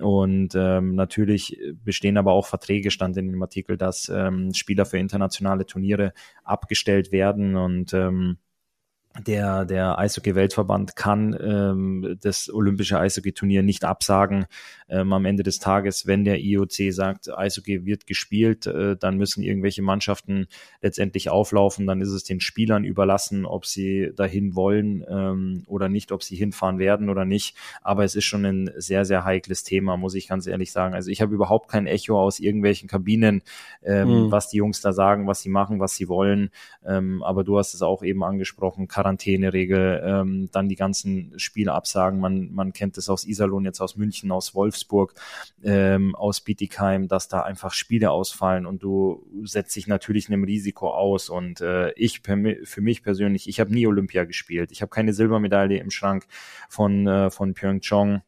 und 0.00 0.54
ähm, 0.54 0.94
natürlich 0.94 1.60
bestehen 1.84 2.16
aber 2.16 2.32
auch 2.32 2.46
Verträge, 2.46 2.90
stand 2.90 3.16
in 3.16 3.30
dem 3.30 3.42
Artikel, 3.42 3.76
dass 3.76 4.08
ähm, 4.08 4.54
Spieler 4.54 4.86
für 4.86 4.98
internationale 4.98 5.66
Turniere 5.66 6.12
abgestellt 6.44 7.12
werden 7.12 7.56
und 7.56 7.92
ähm, 7.92 8.38
der, 9.26 9.66
der 9.66 9.98
Eishockey-Weltverband 9.98 10.96
kann 10.96 11.36
ähm, 11.38 12.18
das 12.22 12.48
olympische 12.52 12.98
Eishockey-Turnier 12.98 13.62
nicht 13.62 13.84
absagen. 13.84 14.46
Ähm, 14.88 15.12
am 15.12 15.24
Ende 15.24 15.42
des 15.42 15.58
Tages, 15.58 16.06
wenn 16.06 16.24
der 16.24 16.40
IOC 16.40 16.92
sagt, 16.92 17.30
Eishockey 17.30 17.84
wird 17.84 18.06
gespielt, 18.06 18.66
äh, 18.66 18.96
dann 18.96 19.18
müssen 19.18 19.42
irgendwelche 19.42 19.82
Mannschaften 19.82 20.46
letztendlich 20.80 21.30
auflaufen. 21.30 21.86
Dann 21.86 22.00
ist 22.00 22.10
es 22.10 22.24
den 22.24 22.40
Spielern 22.40 22.84
überlassen, 22.84 23.44
ob 23.44 23.66
sie 23.66 24.12
dahin 24.16 24.54
wollen 24.54 25.04
ähm, 25.08 25.64
oder 25.66 25.88
nicht, 25.88 26.10
ob 26.12 26.22
sie 26.22 26.36
hinfahren 26.36 26.78
werden 26.78 27.10
oder 27.10 27.24
nicht. 27.24 27.56
Aber 27.82 28.04
es 28.04 28.14
ist 28.14 28.24
schon 28.24 28.44
ein 28.44 28.70
sehr, 28.76 29.04
sehr 29.04 29.24
heikles 29.24 29.62
Thema, 29.62 29.96
muss 29.96 30.14
ich 30.14 30.28
ganz 30.28 30.46
ehrlich 30.46 30.72
sagen. 30.72 30.94
Also 30.94 31.10
ich 31.10 31.20
habe 31.20 31.34
überhaupt 31.34 31.70
kein 31.70 31.86
Echo 31.86 32.18
aus 32.18 32.40
irgendwelchen 32.40 32.88
Kabinen, 32.88 33.42
ähm, 33.82 34.08
mhm. 34.26 34.30
was 34.30 34.48
die 34.48 34.58
Jungs 34.58 34.80
da 34.80 34.92
sagen, 34.92 35.26
was 35.26 35.42
sie 35.42 35.50
machen, 35.50 35.80
was 35.80 35.94
sie 35.94 36.08
wollen. 36.08 36.50
Ähm, 36.86 37.22
aber 37.22 37.44
du 37.44 37.58
hast 37.58 37.74
es 37.74 37.82
auch 37.82 38.02
eben 38.02 38.24
angesprochen, 38.24 38.88
Quarantäneregel, 39.02 40.02
ähm, 40.04 40.48
dann 40.52 40.68
die 40.68 40.76
ganzen 40.76 41.32
Spiele 41.38 41.72
absagen. 41.72 42.20
Man, 42.20 42.52
man 42.52 42.72
kennt 42.72 42.96
es 42.98 43.08
aus 43.08 43.26
Iserlohn, 43.26 43.64
jetzt 43.64 43.80
aus 43.80 43.96
München, 43.96 44.30
aus 44.30 44.54
Wolfsburg, 44.54 45.14
ähm, 45.64 46.14
aus 46.14 46.40
Bietigheim, 46.40 47.08
dass 47.08 47.28
da 47.28 47.42
einfach 47.42 47.72
Spiele 47.72 48.10
ausfallen 48.10 48.64
und 48.64 48.82
du 48.82 49.26
setzt 49.44 49.74
dich 49.74 49.88
natürlich 49.88 50.28
einem 50.28 50.44
Risiko 50.44 50.90
aus. 50.90 51.28
Und 51.30 51.60
äh, 51.60 51.92
ich 51.92 52.22
für 52.22 52.80
mich 52.80 53.02
persönlich, 53.02 53.48
ich 53.48 53.58
habe 53.58 53.72
nie 53.72 53.86
Olympia 53.86 54.24
gespielt. 54.24 54.70
Ich 54.70 54.82
habe 54.82 54.90
keine 54.90 55.12
Silbermedaille 55.12 55.78
im 55.78 55.90
Schrank 55.90 56.26
von, 56.68 57.06
äh, 57.06 57.30
von 57.30 57.54
Pyeongchang 57.54 58.22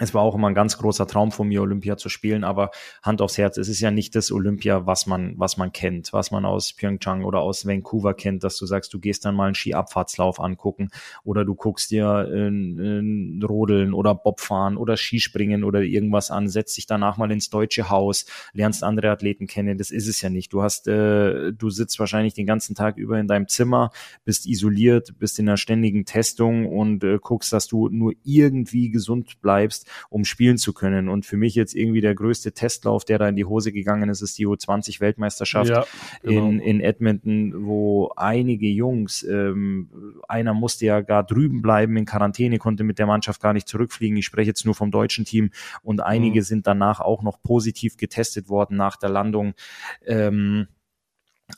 es 0.00 0.12
war 0.12 0.22
auch 0.22 0.34
immer 0.34 0.48
ein 0.48 0.54
ganz 0.54 0.76
großer 0.76 1.06
Traum 1.06 1.30
von 1.30 1.46
mir, 1.46 1.62
Olympia 1.62 1.96
zu 1.96 2.08
spielen, 2.08 2.42
aber 2.42 2.72
Hand 3.02 3.22
aufs 3.22 3.38
Herz, 3.38 3.56
es 3.58 3.68
ist 3.68 3.80
ja 3.80 3.92
nicht 3.92 4.16
das 4.16 4.32
Olympia, 4.32 4.86
was 4.86 5.06
man, 5.06 5.34
was 5.36 5.56
man 5.56 5.72
kennt, 5.72 6.12
was 6.12 6.32
man 6.32 6.44
aus 6.44 6.72
Pyeongchang 6.72 7.22
oder 7.22 7.40
aus 7.40 7.64
Vancouver 7.64 8.14
kennt, 8.14 8.42
dass 8.42 8.56
du 8.56 8.66
sagst, 8.66 8.92
du 8.92 8.98
gehst 8.98 9.24
dann 9.24 9.36
mal 9.36 9.46
einen 9.46 9.54
Skiabfahrtslauf 9.54 10.40
angucken 10.40 10.90
oder 11.22 11.44
du 11.44 11.54
guckst 11.54 11.92
dir 11.92 12.08
ein, 12.08 13.38
ein 13.38 13.42
Rodeln 13.44 13.94
oder 13.94 14.16
Bobfahren 14.16 14.76
oder 14.76 14.96
Skispringen 14.96 15.62
oder 15.62 15.82
irgendwas 15.82 16.32
an, 16.32 16.48
setzt 16.48 16.76
dich 16.76 16.86
danach 16.86 17.16
mal 17.16 17.30
ins 17.30 17.50
deutsche 17.50 17.88
Haus, 17.88 18.26
lernst 18.52 18.82
andere 18.82 19.10
Athleten 19.10 19.46
kennen. 19.46 19.78
Das 19.78 19.92
ist 19.92 20.08
es 20.08 20.20
ja 20.20 20.28
nicht. 20.28 20.52
Du 20.52 20.62
hast, 20.62 20.88
äh, 20.88 21.52
du 21.52 21.70
sitzt 21.70 22.00
wahrscheinlich 22.00 22.34
den 22.34 22.46
ganzen 22.46 22.74
Tag 22.74 22.96
über 22.96 23.20
in 23.20 23.28
deinem 23.28 23.46
Zimmer, 23.46 23.92
bist 24.24 24.46
isoliert, 24.46 25.16
bist 25.20 25.38
in 25.38 25.48
einer 25.48 25.56
ständigen 25.56 26.04
Testung 26.04 26.66
und 26.66 27.04
äh, 27.04 27.18
guckst, 27.20 27.52
dass 27.52 27.68
du 27.68 27.88
nur 27.88 28.12
irgendwie 28.24 28.90
gesund 28.90 29.40
bleibst 29.40 29.83
um 30.08 30.24
spielen 30.24 30.58
zu 30.58 30.72
können. 30.72 31.08
Und 31.08 31.26
für 31.26 31.36
mich 31.36 31.54
jetzt 31.54 31.74
irgendwie 31.74 32.00
der 32.00 32.14
größte 32.14 32.52
Testlauf, 32.52 33.04
der 33.04 33.18
da 33.18 33.28
in 33.28 33.36
die 33.36 33.44
Hose 33.44 33.72
gegangen 33.72 34.08
ist, 34.08 34.22
ist 34.22 34.38
die 34.38 34.46
U20-Weltmeisterschaft 34.46 35.70
ja, 35.70 35.84
genau. 36.22 36.48
in, 36.48 36.60
in 36.60 36.80
Edmonton, 36.80 37.66
wo 37.66 38.12
einige 38.16 38.68
Jungs, 38.68 39.22
ähm, 39.22 39.88
einer 40.28 40.54
musste 40.54 40.86
ja 40.86 41.00
gar 41.00 41.24
drüben 41.24 41.62
bleiben 41.62 41.96
in 41.96 42.04
Quarantäne, 42.04 42.58
konnte 42.58 42.84
mit 42.84 42.98
der 42.98 43.06
Mannschaft 43.06 43.40
gar 43.40 43.52
nicht 43.52 43.68
zurückfliegen. 43.68 44.16
Ich 44.16 44.26
spreche 44.26 44.48
jetzt 44.48 44.64
nur 44.64 44.74
vom 44.74 44.90
deutschen 44.90 45.24
Team 45.24 45.50
und 45.82 46.00
einige 46.00 46.40
mhm. 46.40 46.44
sind 46.44 46.66
danach 46.66 47.00
auch 47.00 47.22
noch 47.22 47.42
positiv 47.42 47.96
getestet 47.96 48.48
worden 48.48 48.76
nach 48.76 48.96
der 48.96 49.10
Landung. 49.10 49.54
Ähm, 50.06 50.68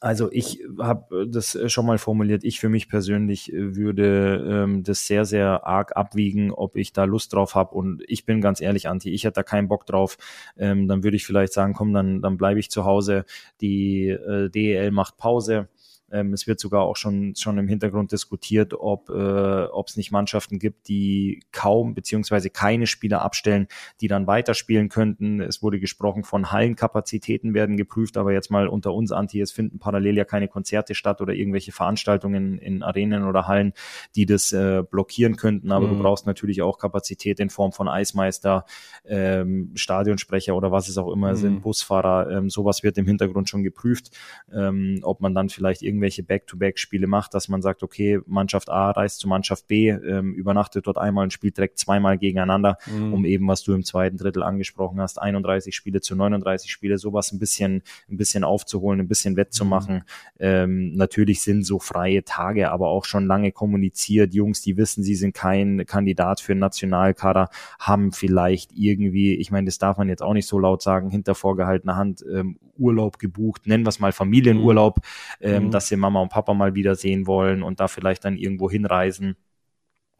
also 0.01 0.31
ich 0.33 0.61
habe 0.79 1.29
das 1.29 1.57
schon 1.69 1.87
mal 1.87 1.99
formuliert. 1.99 2.43
Ich 2.45 2.59
für 2.59 2.69
mich 2.69 2.89
persönlich 2.89 3.53
würde 3.55 4.65
ähm, 4.65 4.83
das 4.83 5.07
sehr, 5.07 5.25
sehr 5.25 5.65
arg 5.67 5.97
abwiegen, 5.97 6.51
ob 6.53 6.77
ich 6.77 6.93
da 6.93 7.05
Lust 7.05 7.33
drauf 7.33 7.55
habe. 7.55 7.75
Und 7.75 8.03
ich 8.09 8.25
bin 8.25 8.41
ganz 8.41 8.61
ehrlich, 8.61 8.89
Anti, 8.89 9.13
ich 9.13 9.25
hätte 9.25 9.35
da 9.35 9.43
keinen 9.45 9.69
Bock 9.69 9.87
drauf. 9.87 10.19
Ähm, 10.57 10.89
dann 10.89 11.05
würde 11.05 11.17
ich 11.17 11.25
vielleicht 11.25 11.53
sagen, 11.53 11.73
komm, 11.73 11.93
dann, 11.93 12.21
dann 12.21 12.37
bleibe 12.37 12.59
ich 12.59 12.71
zu 12.71 12.85
Hause. 12.85 13.25
Die 13.61 14.09
äh, 14.09 14.51
DEL 14.51 14.91
macht 14.91 15.19
Pause 15.19 15.69
ähm, 16.11 16.33
es 16.33 16.47
wird 16.47 16.61
sogar 16.61 16.83
auch 16.83 16.97
schon, 16.97 17.35
schon 17.35 17.59
im 17.59 17.69
Hintergrund 17.69 18.13
diskutiert, 18.13 18.75
ob 18.75 19.11
äh, 19.11 19.67
es 19.87 19.97
nicht 19.97 20.13
Mannschaften 20.13 20.59
gibt, 20.59 20.89
die 20.89 21.43
kaum 21.53 21.95
beziehungsweise 21.95 22.51
keine 22.51 22.87
Spieler 22.87 23.23
abstellen, 23.23 23.69
die 24.01 24.09
dann 24.09 24.27
weiterspielen 24.27 24.89
könnten. 24.89 25.41
Es 25.41 25.63
wurde 25.63 25.81
gesprochen 25.81 26.25
von 26.25 26.53
Hallenkapazitäten 26.53 27.55
werden 27.55 27.77
geprüft, 27.77 28.17
aber 28.17 28.33
jetzt 28.33 28.51
mal 28.51 28.69
unter 28.69 28.93
uns, 28.93 29.13
Anti, 29.13 29.41
es 29.41 29.53
finden 29.53 29.79
parallel 29.79 30.17
ja 30.17 30.25
keine 30.25 30.49
Konzerte 30.49 30.95
statt 30.95 31.21
oder 31.21 31.35
irgendwelche 31.35 31.73
Veranstaltungen 31.73 32.59
in 32.59 32.83
Arenen 32.83 33.25
oder 33.25 33.47
Hallen, 33.47 33.73
die 34.15 34.27
das 34.27 34.53
äh, 34.53 34.83
blockieren 34.89 35.37
könnten. 35.37 35.73
Aber 35.73 35.87
mhm. 35.87 35.97
du 35.97 36.03
brauchst 36.03 36.27
natürlich 36.27 36.63
auch 36.63 36.79
Kapazität 36.79 37.41
in 37.41 37.51
Form 37.51 37.73
von 37.73 37.89
Eismeister, 37.89 38.65
ähm, 39.05 39.73
Stadionsprecher 39.75 40.55
oder 40.55 40.71
was 40.71 40.89
es 40.89 40.99
auch 40.99 41.13
immer 41.13 41.33
mhm. 41.33 41.37
sind, 41.37 41.63
Busfahrer. 41.63 42.31
Ähm, 42.31 42.51
sowas 42.51 42.83
wird 42.83 42.99
im 42.99 43.07
Hintergrund 43.07 43.49
schon 43.49 43.63
geprüft, 43.63 44.11
ähm, 44.53 45.01
ob 45.03 45.21
man 45.21 45.35
dann 45.35 45.49
vielleicht 45.49 45.83
irgendwie 45.83 45.96
irgendwelche 45.97 46.23
Back-to-Back-Spiele 46.23 47.07
macht, 47.07 47.33
dass 47.33 47.49
man 47.49 47.63
sagt, 47.63 47.83
okay, 47.83 48.21
Mannschaft 48.27 48.69
A 48.69 48.91
reist 48.91 49.21
zu 49.21 49.29
Mannschaft 49.29 49.67
B, 49.67 49.89
ähm, 49.89 50.35
übernachtet 50.35 50.87
dort 50.87 50.99
einmal 50.99 51.25
und 51.25 51.33
spielt 51.33 51.57
direkt 51.57 51.79
zweimal 51.79 52.19
gegeneinander, 52.19 52.77
mhm. 52.87 53.15
um 53.15 53.25
eben, 53.25 53.49
was 53.49 53.63
du 53.63 53.73
im 53.73 53.85
zweiten 53.85 54.19
Drittel 54.19 54.43
angesprochen 54.43 55.01
hast, 55.01 55.21
31 55.21 55.75
Spiele 55.75 56.01
zu 56.01 56.15
39 56.15 56.71
Spiele, 56.71 56.99
sowas 56.99 57.33
ein 57.33 57.39
bisschen, 57.39 57.83
ein 58.11 58.19
bisschen 58.19 58.45
aufzuholen, 58.45 59.01
ein 59.01 59.09
bisschen 59.09 59.37
wettzumachen. 59.37 59.97
Mhm. 59.97 60.03
Ähm, 60.39 60.93
natürlich 60.95 61.41
sind 61.41 61.65
so 61.65 61.79
freie 61.79 62.25
Tage, 62.25 62.71
aber 62.71 62.89
auch 62.89 63.07
schon 63.07 63.27
lange 63.27 63.53
kommuniziert. 63.53 64.35
Jungs, 64.35 64.61
die 64.61 64.77
wissen, 64.77 65.03
sie 65.03 65.15
sind 65.15 65.35
kein 65.35 65.87
Kandidat 65.87 66.41
für 66.41 66.53
einen 66.53 66.61
Nationalkader, 66.61 67.49
haben 67.79 68.13
vielleicht 68.13 68.73
irgendwie, 68.75 69.35
ich 69.35 69.51
meine, 69.51 69.67
das 69.67 69.79
darf 69.79 69.97
man 69.97 70.09
jetzt 70.09 70.23
auch 70.23 70.35
nicht 70.35 70.47
so 70.47 70.59
laut 70.59 70.83
sagen, 70.83 71.11
hinter 71.11 71.35
vorgehaltener 71.35 71.97
Hand 71.97 72.25
ähm, 72.31 72.59
Urlaub 72.79 73.19
gebucht, 73.19 73.67
nennen 73.67 73.85
wir 73.85 73.91
es 73.91 74.01
mal 74.01 74.13
Familienurlaub, 74.13 74.99
mhm. 75.41 75.47
ähm, 75.47 75.71
dass 75.71 75.89
sie 75.89 75.97
Mama 75.97 76.21
und 76.21 76.31
Papa 76.31 76.55
mal 76.55 76.75
wieder 76.75 76.95
sehen 76.95 77.27
wollen 77.27 77.63
und 77.63 77.81
da 77.81 77.89
vielleicht 77.89 78.25
dann 78.25 78.37
irgendwo 78.37 78.71
hinreisen. 78.71 79.37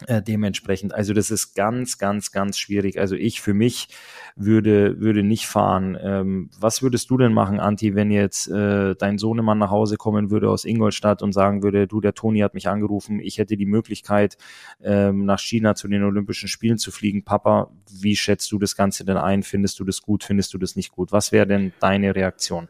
Äh, 0.07 0.21
dementsprechend, 0.21 0.95
also 0.95 1.15
das 1.15 1.31
ist 1.31 1.55
ganz, 1.55 1.97
ganz, 1.97 2.31
ganz 2.31 2.59
schwierig. 2.59 3.01
Also 3.01 3.17
ich 3.17 3.41
für 3.41 3.55
mich 3.55 3.89
würde, 4.35 5.01
würde 5.01 5.23
nicht 5.23 5.47
fahren. 5.47 5.97
Ähm, 5.99 6.51
was 6.61 6.83
würdest 6.83 7.09
du 7.09 7.17
denn 7.17 7.33
machen, 7.33 7.61
Anti, 7.61 7.95
wenn 7.95 8.11
jetzt 8.11 8.47
äh, 8.49 8.95
dein 8.95 9.17
Sohnemann 9.17 9.57
nach 9.57 9.71
Hause 9.71 9.97
kommen 9.97 10.31
würde 10.31 10.51
aus 10.51 10.67
Ingolstadt 10.67 11.23
und 11.23 11.33
sagen 11.33 11.63
würde, 11.63 11.87
du, 11.87 12.03
der 12.03 12.13
Toni 12.13 12.41
hat 12.41 12.53
mich 12.53 12.69
angerufen, 12.69 13.21
ich 13.21 13.39
hätte 13.39 13.57
die 13.57 13.65
Möglichkeit, 13.65 14.37
ähm, 14.83 15.25
nach 15.25 15.41
China 15.41 15.75
zu 15.75 15.89
den 15.89 16.05
Olympischen 16.05 16.49
Spielen 16.49 16.77
zu 16.77 16.91
fliegen. 16.91 17.25
Papa, 17.25 17.71
wie 17.91 18.17
schätzt 18.17 18.53
du 18.53 18.59
das 18.59 18.77
Ganze 18.77 19.07
denn 19.07 19.17
ein? 19.17 19.43
Findest 19.43 19.81
du 19.81 19.85
das 19.85 20.03
gut? 20.03 20.25
Findest 20.25 20.53
du 20.53 20.59
das 20.59 20.77
nicht 20.77 20.93
gut? 20.93 21.11
Was 21.11 21.33
wäre 21.33 21.47
denn 21.47 21.73
deine 21.81 22.15
Reaktion? 22.15 22.69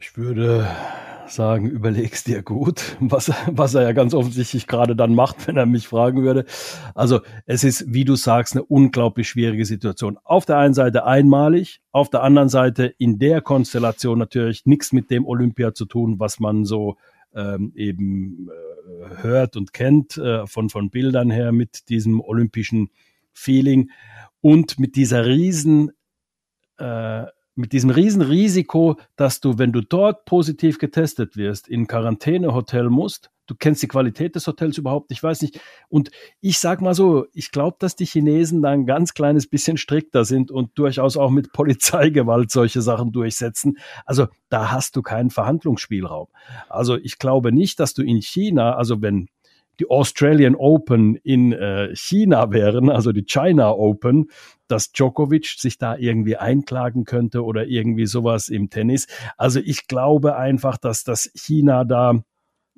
Ich 0.00 0.16
würde 0.16 0.66
sagen, 1.26 1.68
überlegst 1.68 2.26
dir 2.26 2.42
gut, 2.42 2.96
was, 3.00 3.32
was 3.46 3.74
er 3.74 3.82
ja 3.82 3.92
ganz 3.92 4.14
offensichtlich 4.14 4.66
gerade 4.66 4.96
dann 4.96 5.14
macht, 5.14 5.46
wenn 5.46 5.56
er 5.56 5.66
mich 5.66 5.88
fragen 5.88 6.22
würde. 6.22 6.44
Also 6.94 7.20
es 7.46 7.64
ist, 7.64 7.92
wie 7.92 8.04
du 8.04 8.16
sagst, 8.16 8.54
eine 8.54 8.64
unglaublich 8.64 9.28
schwierige 9.28 9.64
Situation. 9.64 10.18
Auf 10.24 10.44
der 10.46 10.58
einen 10.58 10.74
Seite 10.74 11.04
einmalig, 11.04 11.80
auf 11.90 12.10
der 12.10 12.22
anderen 12.22 12.48
Seite 12.48 12.86
in 12.98 13.18
der 13.18 13.40
Konstellation 13.40 14.18
natürlich 14.18 14.66
nichts 14.66 14.92
mit 14.92 15.10
dem 15.10 15.26
Olympia 15.26 15.74
zu 15.74 15.84
tun, 15.84 16.18
was 16.18 16.40
man 16.40 16.64
so 16.64 16.96
ähm, 17.34 17.72
eben 17.74 18.48
äh, 18.48 19.22
hört 19.22 19.56
und 19.56 19.72
kennt 19.72 20.16
äh, 20.18 20.46
von, 20.46 20.68
von 20.68 20.90
Bildern 20.90 21.30
her 21.30 21.52
mit 21.52 21.88
diesem 21.88 22.20
olympischen 22.20 22.90
Feeling 23.32 23.90
und 24.40 24.78
mit 24.78 24.96
dieser 24.96 25.26
riesen 25.26 25.92
äh, 26.78 27.24
mit 27.54 27.72
diesem 27.72 27.90
Riesenrisiko, 27.90 28.96
dass 29.16 29.40
du, 29.40 29.58
wenn 29.58 29.72
du 29.72 29.82
dort 29.82 30.24
positiv 30.24 30.78
getestet 30.78 31.36
wirst, 31.36 31.68
in 31.68 31.86
Quarantänehotel 31.86 32.88
musst. 32.88 33.30
Du 33.46 33.54
kennst 33.56 33.82
die 33.82 33.88
Qualität 33.88 34.34
des 34.34 34.46
Hotels 34.46 34.78
überhaupt, 34.78 35.10
ich 35.10 35.22
weiß 35.22 35.42
nicht. 35.42 35.60
Und 35.88 36.10
ich 36.40 36.58
sag 36.58 36.80
mal 36.80 36.94
so, 36.94 37.26
ich 37.34 37.50
glaube, 37.50 37.76
dass 37.80 37.96
die 37.96 38.06
Chinesen 38.06 38.62
da 38.62 38.70
ein 38.70 38.86
ganz 38.86 39.14
kleines 39.14 39.46
bisschen 39.48 39.76
strikter 39.76 40.24
sind 40.24 40.50
und 40.50 40.70
durchaus 40.78 41.16
auch 41.16 41.30
mit 41.30 41.52
Polizeigewalt 41.52 42.50
solche 42.50 42.80
Sachen 42.80 43.12
durchsetzen. 43.12 43.78
Also 44.06 44.28
da 44.48 44.70
hast 44.70 44.96
du 44.96 45.02
keinen 45.02 45.30
Verhandlungsspielraum. 45.30 46.28
Also 46.68 46.96
ich 46.96 47.18
glaube 47.18 47.52
nicht, 47.52 47.80
dass 47.80 47.92
du 47.94 48.02
in 48.02 48.22
China, 48.22 48.76
also 48.76 49.02
wenn 49.02 49.28
die 49.82 49.90
Australian 49.90 50.54
Open 50.54 51.16
in 51.16 51.52
äh, 51.52 51.94
China 51.96 52.52
wären, 52.52 52.88
also 52.88 53.10
die 53.10 53.24
China 53.24 53.72
Open, 53.72 54.30
dass 54.68 54.92
Djokovic 54.92 55.46
sich 55.58 55.76
da 55.76 55.96
irgendwie 55.96 56.36
einklagen 56.36 57.04
könnte 57.04 57.44
oder 57.44 57.66
irgendwie 57.66 58.06
sowas 58.06 58.48
im 58.48 58.70
Tennis. 58.70 59.08
Also 59.36 59.58
ich 59.58 59.88
glaube 59.88 60.36
einfach, 60.36 60.78
dass 60.78 61.02
das 61.02 61.32
China 61.34 61.84
da 61.84 62.22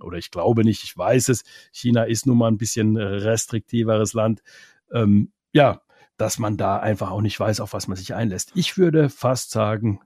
oder 0.01 0.17
ich 0.17 0.31
glaube 0.31 0.65
nicht, 0.65 0.83
ich 0.83 0.97
weiß 0.97 1.29
es, 1.29 1.45
China 1.73 2.05
ist 2.05 2.27
nun 2.27 2.39
mal 2.39 2.49
ein 2.49 2.57
bisschen 2.59 2.97
restriktiveres 2.97 4.15
Land. 4.15 4.43
Ähm, 4.91 5.31
ja, 5.53 5.83
dass 6.17 6.39
man 6.39 6.57
da 6.57 6.79
einfach 6.79 7.11
auch 7.11 7.21
nicht 7.21 7.39
weiß, 7.39 7.61
auf 7.61 7.75
was 7.75 7.87
man 7.87 7.99
sich 7.99 8.15
einlässt. 8.15 8.53
Ich 8.55 8.79
würde 8.79 9.11
fast 9.11 9.51
sagen, 9.51 10.01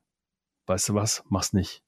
weißt 0.67 0.91
du 0.91 0.95
was, 0.95 1.23
mach's 1.29 1.53
nicht. 1.53 1.83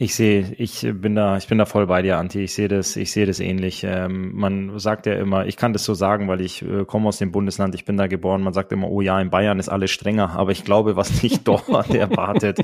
Ich 0.00 0.14
sehe, 0.14 0.54
ich 0.58 0.86
bin 0.94 1.16
da, 1.16 1.36
ich 1.38 1.48
bin 1.48 1.58
da 1.58 1.64
voll 1.64 1.88
bei 1.88 2.02
dir, 2.02 2.18
Anti. 2.18 2.44
Ich 2.44 2.54
sehe 2.54 2.68
das, 2.68 2.94
ich 2.94 3.10
sehe 3.10 3.26
das 3.26 3.40
ähnlich. 3.40 3.82
Ähm, 3.82 4.30
man 4.32 4.78
sagt 4.78 5.06
ja 5.06 5.14
immer, 5.14 5.46
ich 5.46 5.56
kann 5.56 5.72
das 5.72 5.82
so 5.82 5.92
sagen, 5.92 6.28
weil 6.28 6.40
ich 6.40 6.62
äh, 6.62 6.84
komme 6.84 7.08
aus 7.08 7.18
dem 7.18 7.32
Bundesland, 7.32 7.74
ich 7.74 7.84
bin 7.84 7.96
da 7.96 8.06
geboren. 8.06 8.42
Man 8.42 8.52
sagt 8.52 8.70
immer, 8.70 8.88
oh 8.88 9.00
ja, 9.00 9.20
in 9.20 9.30
Bayern 9.30 9.58
ist 9.58 9.68
alles 9.68 9.90
strenger, 9.90 10.36
aber 10.36 10.52
ich 10.52 10.62
glaube, 10.62 10.94
was 10.94 11.24
nicht 11.24 11.40
dort 11.48 11.68
erwartet, 11.92 12.60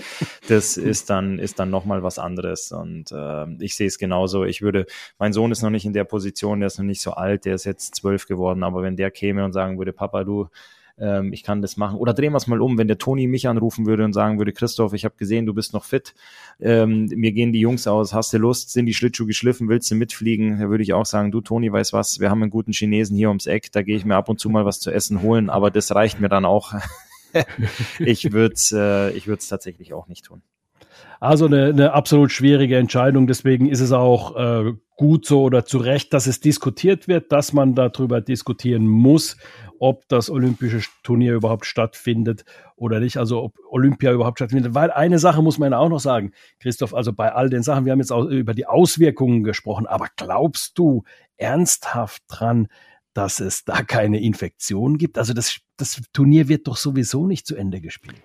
das 0.46 0.76
ist 0.76 1.10
dann, 1.10 1.40
ist 1.40 1.58
dann 1.58 1.70
noch 1.70 1.84
mal 1.84 2.04
was 2.04 2.20
anderes. 2.20 2.70
Und 2.70 3.10
äh, 3.10 3.46
ich 3.58 3.74
sehe 3.74 3.88
es 3.88 3.98
genauso. 3.98 4.44
Ich 4.44 4.62
würde, 4.62 4.86
mein 5.18 5.32
Sohn 5.32 5.50
ist 5.50 5.62
noch 5.62 5.70
nicht 5.70 5.86
in 5.86 5.92
der 5.92 6.04
Position, 6.04 6.60
der 6.60 6.68
ist 6.68 6.78
noch 6.78 6.86
nicht 6.86 7.02
so 7.02 7.14
alt, 7.14 7.46
der 7.46 7.56
ist 7.56 7.64
jetzt 7.64 7.96
zwölf 7.96 8.28
geworden, 8.28 8.62
aber 8.62 8.82
wenn 8.82 8.94
der 8.94 9.10
käme 9.10 9.44
und 9.44 9.52
sagen 9.52 9.76
würde, 9.76 9.92
Papa, 9.92 10.22
du 10.22 10.50
ähm, 10.98 11.32
ich 11.32 11.42
kann 11.42 11.62
das 11.62 11.76
machen. 11.76 11.98
Oder 11.98 12.14
drehen 12.14 12.32
wir 12.32 12.36
es 12.36 12.46
mal 12.46 12.60
um, 12.60 12.78
wenn 12.78 12.88
der 12.88 12.98
Toni 12.98 13.26
mich 13.26 13.48
anrufen 13.48 13.86
würde 13.86 14.04
und 14.04 14.12
sagen 14.12 14.38
würde, 14.38 14.52
Christoph, 14.52 14.92
ich 14.92 15.04
habe 15.04 15.16
gesehen, 15.16 15.46
du 15.46 15.54
bist 15.54 15.72
noch 15.72 15.84
fit, 15.84 16.14
ähm, 16.60 17.06
mir 17.06 17.32
gehen 17.32 17.52
die 17.52 17.60
Jungs 17.60 17.86
aus, 17.86 18.14
hast 18.14 18.32
du 18.32 18.38
Lust, 18.38 18.70
sind 18.70 18.86
die 18.86 18.94
Schlittschuhe 18.94 19.26
geschliffen, 19.26 19.68
willst 19.68 19.90
du 19.90 19.94
mitfliegen? 19.94 20.60
Da 20.60 20.68
würde 20.70 20.82
ich 20.82 20.92
auch 20.92 21.06
sagen, 21.06 21.32
du 21.32 21.40
Toni, 21.40 21.72
weißt 21.72 21.92
was, 21.92 22.20
wir 22.20 22.30
haben 22.30 22.42
einen 22.42 22.50
guten 22.50 22.72
Chinesen 22.72 23.16
hier 23.16 23.28
ums 23.28 23.46
Eck, 23.46 23.72
da 23.72 23.82
gehe 23.82 23.96
ich 23.96 24.04
mir 24.04 24.16
ab 24.16 24.28
und 24.28 24.38
zu 24.38 24.48
mal 24.48 24.64
was 24.64 24.80
zu 24.80 24.90
essen 24.90 25.22
holen, 25.22 25.50
aber 25.50 25.70
das 25.70 25.94
reicht 25.94 26.20
mir 26.20 26.28
dann 26.28 26.44
auch. 26.44 26.74
ich 27.98 28.32
würde 28.32 28.54
es 28.54 28.70
äh, 28.72 29.10
ich 29.10 29.26
würd's 29.26 29.48
tatsächlich 29.48 29.92
auch 29.92 30.06
nicht 30.06 30.24
tun. 30.24 30.42
Also 31.20 31.46
eine, 31.46 31.66
eine 31.66 31.92
absolut 31.92 32.32
schwierige 32.32 32.76
Entscheidung. 32.76 33.26
Deswegen 33.26 33.68
ist 33.68 33.80
es 33.80 33.92
auch 33.92 34.36
äh, 34.36 34.72
gut 34.96 35.26
so 35.26 35.42
oder 35.42 35.64
zu 35.64 35.78
Recht, 35.78 36.12
dass 36.12 36.26
es 36.26 36.40
diskutiert 36.40 37.08
wird, 37.08 37.32
dass 37.32 37.52
man 37.52 37.74
darüber 37.74 38.20
diskutieren 38.20 38.86
muss, 38.86 39.36
ob 39.78 40.06
das 40.08 40.30
olympische 40.30 40.88
Turnier 41.02 41.34
überhaupt 41.34 41.66
stattfindet 41.66 42.44
oder 42.76 43.00
nicht, 43.00 43.16
also 43.16 43.42
ob 43.42 43.54
Olympia 43.70 44.12
überhaupt 44.12 44.38
stattfindet. 44.38 44.74
Weil 44.74 44.90
eine 44.90 45.18
Sache 45.18 45.42
muss 45.42 45.58
man 45.58 45.72
ja 45.72 45.78
auch 45.78 45.88
noch 45.88 46.00
sagen, 46.00 46.32
Christoph, 46.60 46.94
also 46.94 47.12
bei 47.12 47.32
all 47.32 47.50
den 47.50 47.62
Sachen, 47.62 47.84
wir 47.84 47.92
haben 47.92 48.00
jetzt 48.00 48.12
auch 48.12 48.26
über 48.26 48.54
die 48.54 48.66
Auswirkungen 48.66 49.42
gesprochen, 49.42 49.86
aber 49.86 50.08
glaubst 50.16 50.78
du 50.78 51.02
ernsthaft 51.36 52.22
dran, 52.28 52.68
dass 53.14 53.40
es 53.40 53.64
da 53.64 53.82
keine 53.82 54.20
Infektion 54.20 54.98
gibt? 54.98 55.18
Also 55.18 55.32
das, 55.32 55.58
das 55.76 56.02
Turnier 56.12 56.48
wird 56.48 56.66
doch 56.66 56.76
sowieso 56.76 57.26
nicht 57.26 57.46
zu 57.46 57.56
Ende 57.56 57.80
gespielt. 57.80 58.16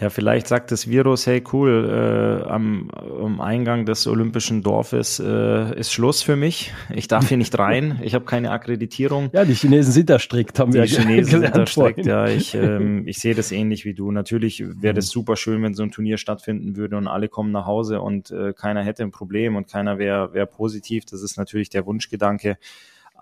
Ja, 0.00 0.10
vielleicht 0.10 0.48
sagt 0.48 0.72
das 0.72 0.88
Virus, 0.88 1.26
hey 1.26 1.44
cool, 1.52 2.42
äh, 2.44 2.48
am, 2.48 2.90
am 2.90 3.40
Eingang 3.40 3.86
des 3.86 4.06
Olympischen 4.06 4.62
Dorfes 4.62 5.20
äh, 5.20 5.78
ist 5.78 5.92
Schluss 5.92 6.22
für 6.22 6.34
mich. 6.34 6.72
Ich 6.90 7.08
darf 7.08 7.28
hier 7.28 7.36
nicht 7.36 7.56
rein. 7.58 8.00
Ich 8.02 8.14
habe 8.14 8.24
keine 8.24 8.50
Akkreditierung. 8.50 9.30
Ja, 9.32 9.44
die 9.44 9.54
Chinesen 9.54 9.92
sind 9.92 10.10
da 10.10 10.18
strikt, 10.18 10.58
haben 10.58 10.72
die 10.72 10.78
wir 10.78 10.86
Die 10.86 10.96
Chinesen 10.96 11.40
sind 11.42 11.56
da 11.56 11.66
strikt, 11.66 12.04
ja. 12.04 12.26
Ich, 12.26 12.54
ähm, 12.54 13.02
ich 13.06 13.18
sehe 13.18 13.34
das 13.34 13.52
ähnlich 13.52 13.84
wie 13.84 13.94
du. 13.94 14.10
Natürlich 14.10 14.64
wäre 14.66 14.94
das 14.94 15.08
super 15.08 15.36
schön, 15.36 15.62
wenn 15.62 15.74
so 15.74 15.82
ein 15.82 15.90
Turnier 15.90 16.18
stattfinden 16.18 16.76
würde 16.76 16.96
und 16.96 17.06
alle 17.06 17.28
kommen 17.28 17.52
nach 17.52 17.66
Hause 17.66 18.00
und 18.00 18.30
äh, 18.30 18.54
keiner 18.54 18.82
hätte 18.82 19.02
ein 19.02 19.12
Problem 19.12 19.56
und 19.56 19.68
keiner 19.68 19.98
wäre 19.98 20.32
wär 20.34 20.46
positiv. 20.46 21.04
Das 21.04 21.22
ist 21.22 21.36
natürlich 21.36 21.70
der 21.70 21.86
Wunschgedanke. 21.86 22.56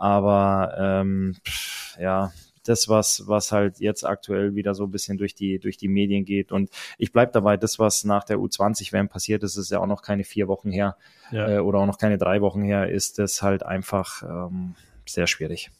Aber 0.00 0.74
ähm, 0.78 1.36
pff, 1.46 1.98
ja, 2.00 2.32
das, 2.64 2.88
was, 2.88 3.24
was 3.26 3.52
halt 3.52 3.80
jetzt 3.80 4.04
aktuell 4.04 4.54
wieder 4.54 4.74
so 4.74 4.84
ein 4.84 4.90
bisschen 4.90 5.18
durch 5.18 5.34
die, 5.34 5.58
durch 5.58 5.76
die 5.76 5.88
Medien 5.88 6.24
geht. 6.24 6.52
Und 6.52 6.70
ich 6.96 7.12
bleib 7.12 7.32
dabei, 7.32 7.58
das, 7.58 7.78
was 7.78 8.04
nach 8.04 8.24
der 8.24 8.38
U20-WM 8.38 9.08
passiert 9.08 9.42
ist, 9.42 9.56
ist 9.56 9.70
ja 9.70 9.80
auch 9.80 9.86
noch 9.86 10.02
keine 10.02 10.24
vier 10.24 10.48
Wochen 10.48 10.70
her 10.70 10.96
ja. 11.32 11.56
äh, 11.56 11.58
oder 11.58 11.80
auch 11.80 11.86
noch 11.86 11.98
keine 11.98 12.16
drei 12.16 12.40
Wochen 12.40 12.62
her, 12.62 12.90
ist 12.90 13.18
das 13.18 13.42
halt 13.42 13.62
einfach 13.62 14.22
ähm, 14.22 14.74
sehr 15.06 15.26
schwierig. 15.26 15.70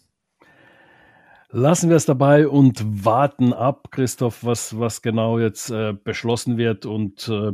Lassen 1.49 1.89
wir 1.89 1.97
es 1.97 2.05
dabei 2.05 2.47
und 2.47 3.05
warten 3.05 3.53
ab, 3.53 3.89
Christoph, 3.91 4.45
was, 4.45 4.79
was 4.79 5.03
genau 5.03 5.39
jetzt 5.39 5.71
äh, 5.71 5.93
beschlossen 5.93 6.59
wird 6.59 6.87
und 6.87 7.27
äh, 7.29 7.53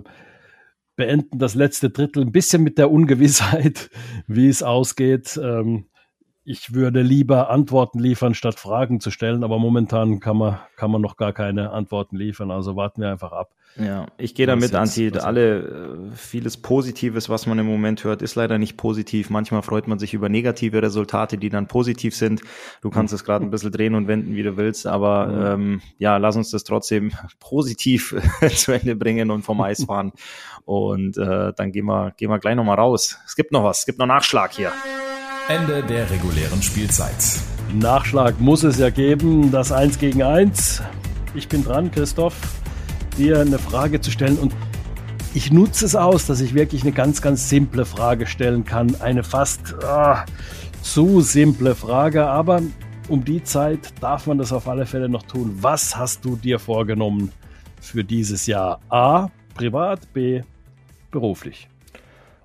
beenden 0.97 1.39
das 1.39 1.55
letzte 1.55 1.91
Drittel 1.91 2.23
ein 2.23 2.33
bisschen 2.33 2.63
mit 2.63 2.77
der 2.77 2.91
Ungewissheit, 2.91 3.91
wie 4.27 4.49
es 4.49 4.63
ausgeht. 4.63 5.39
Ähm, 5.43 5.87
ich 6.49 6.73
würde 6.73 7.03
lieber 7.03 7.51
Antworten 7.51 7.99
liefern, 7.99 8.35
statt 8.35 8.61
Fragen 8.61 9.01
zu 9.01 9.11
stellen, 9.11 9.43
aber 9.43 9.59
momentan 9.59 10.21
kann 10.21 10.37
man, 10.37 10.61
kann 10.77 10.93
man 10.93 11.03
noch 11.03 11.17
gar 11.17 11.33
keine 11.33 11.73
Antworten 11.73 12.17
liefern. 12.17 12.53
Also 12.53 12.77
warten 12.77 13.03
wir 13.03 13.11
einfach 13.11 13.33
ab. 13.33 13.51
Ja, 13.75 14.07
ich 14.17 14.37
gehe 14.37 14.47
damit, 14.47 14.73
Anti, 14.73 15.11
alle, 15.19 15.59
äh, 15.59 16.15
vieles 16.15 16.57
Positives, 16.57 17.29
was 17.29 17.47
man 17.47 17.59
im 17.59 17.67
Moment 17.67 18.05
hört, 18.05 18.23
ist 18.23 18.37
leider 18.37 18.59
nicht 18.59 18.77
positiv. 18.77 19.29
Manchmal 19.29 19.63
freut 19.63 19.89
man 19.89 19.99
sich 19.99 20.15
über 20.15 20.29
negative 20.29 20.81
Resultate, 20.81 21.37
die 21.37 21.51
dann 21.51 21.67
positiv 21.67 22.15
sind. 22.15 22.43
Du 22.81 22.91
kannst 22.91 23.13
es 23.13 23.25
gerade 23.25 23.45
ein 23.45 23.51
bisschen 23.51 23.73
drehen 23.73 23.97
und 23.97 24.07
wenden, 24.07 24.37
wie 24.37 24.45
du 24.45 24.57
willst, 24.57 24.87
aber 24.87 25.55
ähm, 25.55 25.83
ja, 25.99 26.17
lass 26.17 26.37
uns 26.37 26.53
das 26.53 26.63
trotzdem 26.63 27.11
positiv 27.41 28.15
zu 28.55 28.71
Ende 28.71 28.95
bringen 28.95 29.33
und 29.33 29.43
vom 29.43 29.61
Eis 29.61 29.85
fahren. 29.85 30.13
Und 30.65 31.17
äh, 31.17 31.53
dann 31.55 31.71
gehen 31.71 31.85
wir, 31.85 32.13
gehen 32.17 32.29
wir 32.29 32.41
gleich 32.41 32.57
nochmal 32.57 32.75
raus. 32.75 33.21
Es 33.25 33.37
gibt 33.37 33.53
noch 33.53 33.63
was, 33.63 33.81
es 33.81 33.87
gibt 33.87 34.01
noch 34.01 34.07
Nachschlag 34.07 34.53
hier. 34.53 34.73
Ende 35.49 35.81
der 35.85 36.11
regulären 36.11 36.61
Spielzeit. 36.61 37.15
Nachschlag 37.73 38.41
muss 38.41 38.65
es 38.65 38.79
ja 38.79 38.91
geben, 38.91 39.53
das 39.53 39.71
1 39.71 40.01
gegen 40.01 40.25
1. 40.25 40.83
Ich 41.37 41.47
bin 41.47 41.63
dran, 41.63 41.93
Christoph, 41.93 42.35
dir 43.17 43.39
eine 43.41 43.61
Frage 43.61 44.01
zu 44.01 44.11
stellen 44.11 44.39
und 44.39 44.53
ich 45.35 45.53
nutze 45.53 45.85
es 45.85 45.95
aus, 45.95 46.27
dass 46.27 46.41
ich 46.41 46.55
wirklich 46.55 46.83
eine 46.83 46.91
ganz, 46.91 47.23
ganz 47.23 47.49
simple 47.49 47.85
Frage 47.85 48.27
stellen 48.27 48.65
kann. 48.65 49.01
Eine 49.01 49.23
fast 49.23 49.75
ah, 49.85 50.25
zu 50.83 51.21
simple 51.21 51.77
Frage, 51.77 52.27
aber 52.27 52.61
um 53.07 53.25
die 53.25 53.45
Zeit 53.45 53.93
darf 54.01 54.27
man 54.27 54.39
das 54.39 54.53
auf 54.53 54.67
alle 54.67 54.85
Fälle 54.85 55.09
noch 55.09 55.23
tun. 55.23 55.59
Was 55.61 55.97
hast 55.97 56.25
du 56.25 56.35
dir 56.35 56.59
vorgenommen 56.59 57.31
für 57.81 58.03
dieses 58.03 58.47
Jahr? 58.47 58.81
A, 58.89 59.29
privat, 59.55 60.13
B, 60.13 60.43
beruflich. 61.13 61.69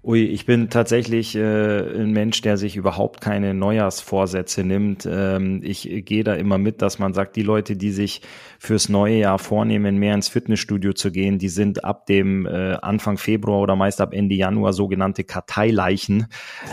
Ui, 0.04 0.24
ich 0.24 0.47
bin 0.47 0.72
tatsächlich 0.72 1.36
äh, 1.36 2.02
ein 2.02 2.12
Mensch, 2.12 2.41
der 2.41 2.58
sich 2.58 2.76
überhaupt 2.76 3.22
keine 3.22 3.54
Neujahrsvorsätze 3.54 4.64
nimmt. 4.64 5.08
Ähm, 5.10 5.62
ich 5.64 5.88
gehe 6.06 6.24
da 6.24 6.34
immer 6.34 6.58
mit, 6.58 6.82
dass 6.82 6.97
man 6.97 7.14
sagt, 7.14 7.36
die 7.36 7.43
Leute, 7.43 7.76
die 7.76 7.91
sich 7.91 8.22
fürs 8.64 8.89
neue 8.89 9.16
Jahr 9.16 9.39
vornehmen, 9.39 9.97
mehr 9.97 10.14
ins 10.14 10.30
Fitnessstudio 10.30 10.93
zu 10.93 11.12
gehen, 11.12 11.39
die 11.39 11.49
sind 11.49 11.84
ab 11.84 12.05
dem 12.05 12.45
äh, 12.45 12.74
Anfang 12.74 13.18
Februar 13.18 13.59
oder 13.59 13.76
meist 13.76 13.99
ab 13.99 14.14
Ende 14.14 14.36
Januar 14.36 14.72
sogenannte 14.74 15.24
Karteileichen, 15.24 16.28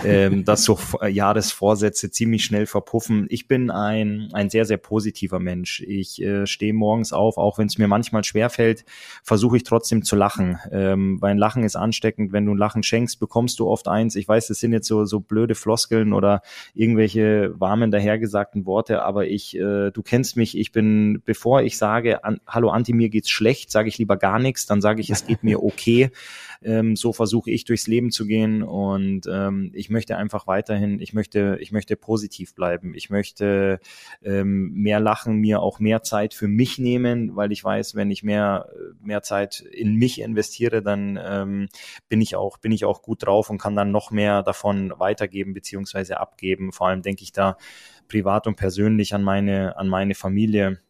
ähm, 0.04 0.44
dass 0.44 0.64
so 0.64 0.78
Jahresvorsätze 1.08 2.10
ziemlich 2.10 2.44
schnell 2.44 2.66
verpuffen. 2.66 3.24
Ich 3.30 3.48
bin 3.48 3.70
ein, 3.70 4.28
ein 4.34 4.50
sehr, 4.50 4.66
sehr 4.66 4.76
positiver 4.76 5.38
Mensch. 5.38 5.80
Ich 5.80 6.20
äh, 6.20 6.46
stehe 6.46 6.74
morgens 6.74 7.14
auf, 7.14 7.38
auch 7.38 7.56
wenn 7.56 7.68
es 7.68 7.78
mir 7.78 7.88
manchmal 7.88 8.22
schwerfällt, 8.22 8.84
versuche 9.22 9.56
ich 9.56 9.62
trotzdem 9.62 10.02
zu 10.02 10.14
lachen, 10.14 10.58
ähm, 10.70 11.16
weil 11.22 11.30
ein 11.30 11.38
Lachen 11.38 11.64
ist 11.64 11.76
ansteckend. 11.76 12.34
Wenn 12.34 12.44
du 12.44 12.52
ein 12.52 12.58
Lachen 12.58 12.82
schenkst, 12.82 13.18
bekommst 13.18 13.60
du 13.60 13.66
oft 13.66 13.88
eins. 13.88 14.14
Ich 14.14 14.28
weiß, 14.28 14.48
das 14.48 14.60
sind 14.60 14.74
jetzt 14.74 14.88
so, 14.88 15.06
so 15.06 15.20
blöde 15.20 15.54
Floskeln 15.54 16.12
oder 16.12 16.42
irgendwelche 16.74 17.58
warmen 17.58 17.90
dahergesagten 17.90 18.66
Worte, 18.66 19.02
aber 19.04 19.26
ich, 19.26 19.56
äh, 19.56 19.90
du 19.90 20.02
kennst 20.02 20.36
mich, 20.36 20.58
ich 20.58 20.70
bin, 20.70 21.22
bevor 21.24 21.62
ich 21.62 21.77
sage, 21.78 22.24
an, 22.24 22.40
hallo 22.46 22.70
Anti, 22.70 22.92
mir 22.92 23.08
geht's 23.08 23.30
schlecht, 23.30 23.70
sage 23.70 23.88
ich 23.88 23.98
lieber 23.98 24.16
gar 24.16 24.38
nichts, 24.38 24.66
dann 24.66 24.80
sage 24.80 25.00
ich, 25.00 25.10
es 25.10 25.26
geht 25.26 25.42
mir 25.42 25.62
okay. 25.62 26.10
Ähm, 26.62 26.96
so 26.96 27.12
versuche 27.12 27.50
ich 27.50 27.64
durchs 27.64 27.86
Leben 27.86 28.10
zu 28.10 28.26
gehen 28.26 28.62
und 28.64 29.22
ähm, 29.30 29.70
ich 29.74 29.90
möchte 29.90 30.16
einfach 30.16 30.46
weiterhin, 30.48 31.00
ich 31.00 31.14
möchte, 31.14 31.56
ich 31.60 31.70
möchte 31.70 31.96
positiv 31.96 32.54
bleiben. 32.54 32.94
Ich 32.94 33.10
möchte 33.10 33.78
ähm, 34.22 34.72
mehr 34.72 34.98
lachen, 34.98 35.36
mir 35.36 35.60
auch 35.60 35.78
mehr 35.78 36.02
Zeit 36.02 36.34
für 36.34 36.48
mich 36.48 36.78
nehmen, 36.78 37.36
weil 37.36 37.52
ich 37.52 37.62
weiß, 37.62 37.94
wenn 37.94 38.10
ich 38.10 38.24
mehr, 38.24 38.68
mehr 39.00 39.22
Zeit 39.22 39.60
in 39.60 39.94
mich 39.94 40.20
investiere, 40.20 40.82
dann 40.82 41.18
ähm, 41.22 41.68
bin 42.08 42.20
ich 42.20 42.34
auch, 42.34 42.58
bin 42.58 42.72
ich 42.72 42.84
auch 42.84 43.02
gut 43.02 43.24
drauf 43.24 43.50
und 43.50 43.58
kann 43.58 43.76
dann 43.76 43.92
noch 43.92 44.10
mehr 44.10 44.42
davon 44.42 44.92
weitergeben 44.96 45.54
beziehungsweise 45.54 46.18
abgeben. 46.18 46.72
Vor 46.72 46.88
allem 46.88 47.02
denke 47.02 47.22
ich 47.22 47.32
da 47.32 47.56
privat 48.08 48.46
und 48.46 48.56
persönlich 48.56 49.14
an 49.14 49.22
meine, 49.22 49.76
an 49.76 49.88
meine 49.88 50.14
Familie 50.14 50.80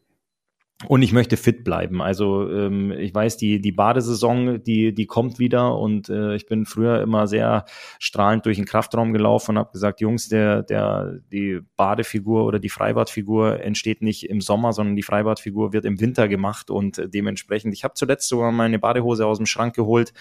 und 0.87 1.01
ich 1.01 1.11
möchte 1.11 1.35
fit 1.35 1.65
bleiben. 1.65 2.01
Also 2.01 2.49
ähm, 2.49 2.91
ich 2.91 3.13
weiß, 3.13 3.35
die, 3.35 3.59
die 3.59 3.73
Badesaison, 3.73 4.63
die, 4.63 4.93
die 4.93 5.07
kommt 5.07 5.37
wieder 5.37 5.77
und 5.77 6.07
äh, 6.07 6.35
ich 6.35 6.45
bin 6.45 6.65
früher 6.65 7.01
immer 7.01 7.27
sehr 7.27 7.65
strahlend 7.99 8.45
durch 8.45 8.55
den 8.55 8.65
Kraftraum 8.65 9.11
gelaufen 9.11 9.51
und 9.51 9.57
habe 9.57 9.73
gesagt, 9.73 9.99
Jungs, 9.99 10.29
der, 10.29 10.63
der, 10.63 11.19
die 11.33 11.59
Badefigur 11.75 12.45
oder 12.45 12.59
die 12.59 12.69
Freibadfigur 12.69 13.59
entsteht 13.59 14.01
nicht 14.01 14.29
im 14.29 14.39
Sommer, 14.39 14.71
sondern 14.71 14.95
die 14.95 15.03
Freibadfigur 15.03 15.73
wird 15.73 15.83
im 15.83 15.99
Winter 15.99 16.29
gemacht 16.29 16.69
und 16.71 16.97
äh, 16.97 17.09
dementsprechend, 17.09 17.73
ich 17.73 17.83
habe 17.83 17.95
zuletzt 17.95 18.29
sogar 18.29 18.53
meine 18.53 18.79
Badehose 18.79 19.25
aus 19.25 19.35
dem 19.35 19.47
Schrank 19.47 19.75
geholt, 19.75 20.13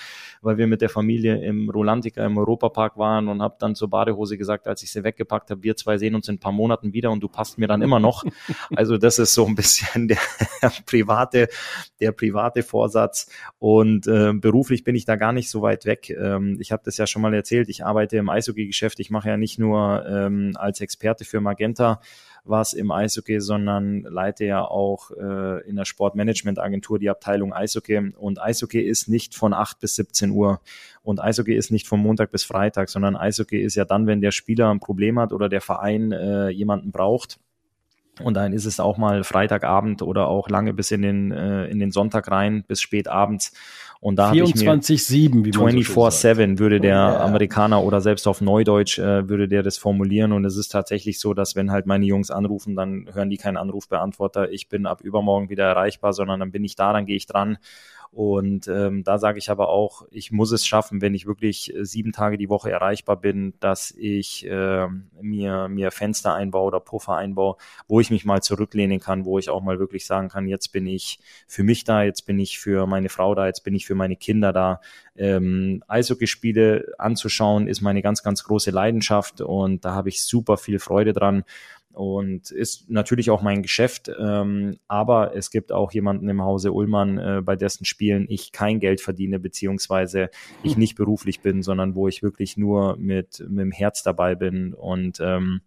weil 0.42 0.58
wir 0.58 0.66
mit 0.66 0.80
der 0.80 0.88
Familie 0.88 1.40
im 1.40 1.70
Rolantica 1.70 2.26
im 2.26 2.36
Europapark 2.36 2.98
waren 2.98 3.28
und 3.28 3.42
habe 3.42 3.54
dann 3.60 3.76
zur 3.76 3.90
Badehose 3.90 4.36
gesagt, 4.36 4.66
als 4.66 4.82
ich 4.82 4.90
sie 4.90 5.04
weggepackt 5.04 5.52
habe, 5.52 5.62
wir 5.62 5.76
zwei 5.76 5.98
sehen 5.98 6.16
uns 6.16 6.26
in 6.26 6.34
ein 6.34 6.40
paar 6.40 6.50
Monaten 6.50 6.92
wieder 6.92 7.12
und 7.12 7.20
du 7.20 7.28
passt 7.28 7.58
mir 7.58 7.68
dann 7.68 7.80
immer 7.80 8.00
noch. 8.00 8.24
Also 8.74 8.98
das 8.98 9.20
ist 9.20 9.34
so 9.34 9.46
ein 9.46 9.54
bisschen 9.54 10.08
der 10.08 10.18
der 10.62 10.72
private, 10.86 11.48
der 12.00 12.12
private 12.12 12.62
Vorsatz. 12.62 13.30
Und 13.58 14.06
äh, 14.06 14.32
beruflich 14.32 14.84
bin 14.84 14.94
ich 14.94 15.04
da 15.04 15.16
gar 15.16 15.32
nicht 15.32 15.50
so 15.50 15.62
weit 15.62 15.84
weg. 15.84 16.10
Ähm, 16.10 16.58
ich 16.60 16.72
habe 16.72 16.82
das 16.84 16.96
ja 16.96 17.06
schon 17.06 17.22
mal 17.22 17.34
erzählt. 17.34 17.68
Ich 17.68 17.84
arbeite 17.84 18.16
im 18.16 18.28
Eishockey-Geschäft. 18.28 19.00
Ich 19.00 19.10
mache 19.10 19.28
ja 19.28 19.36
nicht 19.36 19.58
nur 19.58 20.06
ähm, 20.08 20.52
als 20.56 20.80
Experte 20.80 21.24
für 21.24 21.40
Magenta 21.40 22.00
was 22.48 22.72
im 22.72 22.90
Eishockey, 22.90 23.40
sondern 23.40 24.02
leite 24.02 24.44
ja 24.44 24.62
auch 24.62 25.10
äh, 25.10 25.68
in 25.68 25.76
der 25.76 25.84
Sportmanagement-Agentur 25.84 26.98
die 26.98 27.10
Abteilung 27.10 27.52
Eishockey. 27.52 28.12
Und 28.16 28.40
Eishockey 28.40 28.80
ist 28.80 29.08
nicht 29.08 29.34
von 29.34 29.52
8 29.52 29.78
bis 29.80 29.96
17 29.96 30.30
Uhr. 30.30 30.60
Und 31.02 31.20
Eishockey 31.20 31.54
ist 31.54 31.70
nicht 31.70 31.86
von 31.86 32.00
Montag 32.00 32.30
bis 32.30 32.44
Freitag, 32.44 32.88
sondern 32.88 33.16
Eishockey 33.16 33.60
ist 33.60 33.74
ja 33.74 33.84
dann, 33.84 34.06
wenn 34.06 34.20
der 34.20 34.30
Spieler 34.30 34.70
ein 34.70 34.80
Problem 34.80 35.18
hat 35.18 35.32
oder 35.32 35.48
der 35.48 35.60
Verein 35.60 36.12
äh, 36.12 36.48
jemanden 36.48 36.90
braucht 36.90 37.38
und 38.20 38.34
dann 38.34 38.52
ist 38.52 38.64
es 38.64 38.80
auch 38.80 38.98
mal 38.98 39.24
Freitagabend 39.24 40.02
oder 40.02 40.28
auch 40.28 40.48
lange 40.48 40.74
bis 40.74 40.90
in 40.90 41.02
den, 41.02 41.32
äh, 41.32 41.66
in 41.66 41.78
den 41.78 41.90
Sonntag 41.90 42.30
rein, 42.30 42.64
bis 42.66 42.80
spät 42.80 43.08
abends. 43.08 43.52
Und 44.00 44.16
da 44.16 44.30
24-7, 44.30 45.44
wie 45.44 45.50
24-7 45.50 46.58
würde 46.60 46.78
der 46.80 46.94
oh, 46.94 47.10
yeah. 47.10 47.24
Amerikaner 47.24 47.82
oder 47.82 48.00
selbst 48.00 48.28
auf 48.28 48.40
Neudeutsch 48.40 48.98
äh, 48.98 49.28
würde 49.28 49.48
der 49.48 49.64
das 49.64 49.76
formulieren. 49.76 50.32
Und 50.32 50.44
es 50.44 50.56
ist 50.56 50.68
tatsächlich 50.68 51.18
so, 51.18 51.34
dass 51.34 51.56
wenn 51.56 51.72
halt 51.72 51.86
meine 51.86 52.04
Jungs 52.04 52.30
anrufen, 52.30 52.76
dann 52.76 53.08
hören 53.12 53.28
die 53.28 53.38
keinen 53.38 53.56
Anrufbeantworter. 53.56 54.52
Ich 54.52 54.68
bin 54.68 54.86
ab 54.86 55.00
übermorgen 55.00 55.50
wieder 55.50 55.64
erreichbar, 55.64 56.12
sondern 56.12 56.38
dann 56.38 56.52
bin 56.52 56.62
ich 56.62 56.76
da, 56.76 56.92
dann 56.92 57.06
gehe 57.06 57.16
ich 57.16 57.26
dran 57.26 57.58
und 58.10 58.68
ähm, 58.68 59.04
da 59.04 59.18
sage 59.18 59.38
ich 59.38 59.50
aber 59.50 59.68
auch, 59.68 60.06
ich 60.10 60.32
muss 60.32 60.50
es 60.50 60.66
schaffen, 60.66 61.00
wenn 61.00 61.14
ich 61.14 61.26
wirklich 61.26 61.74
äh, 61.74 61.84
sieben 61.84 62.12
Tage 62.12 62.38
die 62.38 62.48
Woche 62.48 62.70
erreichbar 62.70 63.16
bin, 63.16 63.54
dass 63.60 63.90
ich 63.90 64.46
äh, 64.46 64.86
mir, 65.20 65.68
mir 65.68 65.90
Fenster 65.90 66.34
einbaue 66.34 66.66
oder 66.68 66.80
Puffer 66.80 67.16
einbaue, 67.16 67.56
wo 67.86 68.00
ich 68.00 68.10
mich 68.10 68.24
mal 68.24 68.42
zurücklehnen 68.42 69.00
kann, 69.00 69.24
wo 69.24 69.38
ich 69.38 69.50
auch 69.50 69.62
mal 69.62 69.78
wirklich 69.78 70.06
sagen 70.06 70.28
kann, 70.28 70.48
jetzt 70.48 70.72
bin 70.72 70.86
ich 70.86 71.20
für 71.46 71.62
mich 71.62 71.84
da, 71.84 72.02
jetzt 72.02 72.22
bin 72.22 72.38
ich 72.38 72.58
für 72.58 72.86
meine 72.86 73.08
Frau 73.08 73.34
da, 73.34 73.46
jetzt 73.46 73.62
bin 73.62 73.74
ich 73.74 73.86
für 73.86 73.94
meine 73.94 74.16
Kinder 74.16 74.52
da. 74.52 74.80
Ähm, 75.16 75.82
Eishockeyspiele 75.88 76.94
anzuschauen 76.98 77.66
ist 77.66 77.80
meine 77.80 78.02
ganz, 78.02 78.22
ganz 78.22 78.44
große 78.44 78.70
Leidenschaft 78.70 79.40
und 79.40 79.84
da 79.84 79.92
habe 79.92 80.08
ich 80.08 80.24
super 80.24 80.56
viel 80.56 80.78
Freude 80.78 81.12
dran 81.12 81.44
und 81.92 82.50
ist 82.50 82.88
natürlich 82.90 83.30
auch 83.30 83.42
mein 83.42 83.62
Geschäft. 83.62 84.10
Ähm, 84.18 84.78
aber 84.86 85.34
es 85.34 85.50
gibt 85.50 85.72
auch 85.72 85.92
jemanden 85.92 86.28
im 86.28 86.42
Hause 86.42 86.72
Ullmann, 86.72 87.18
äh, 87.18 87.42
bei 87.42 87.56
dessen 87.56 87.84
Spielen 87.84 88.26
ich 88.28 88.52
kein 88.52 88.80
Geld 88.80 89.00
verdiene, 89.00 89.38
beziehungsweise 89.38 90.30
ich 90.62 90.72
hm. 90.72 90.78
nicht 90.78 90.96
beruflich 90.96 91.40
bin, 91.40 91.62
sondern 91.62 91.94
wo 91.94 92.08
ich 92.08 92.22
wirklich 92.22 92.56
nur 92.56 92.96
mit, 92.96 93.40
mit 93.48 93.60
dem 93.60 93.72
Herz 93.72 94.02
dabei 94.02 94.34
bin 94.34 94.74
und 94.74 95.18
ähm, 95.20 95.62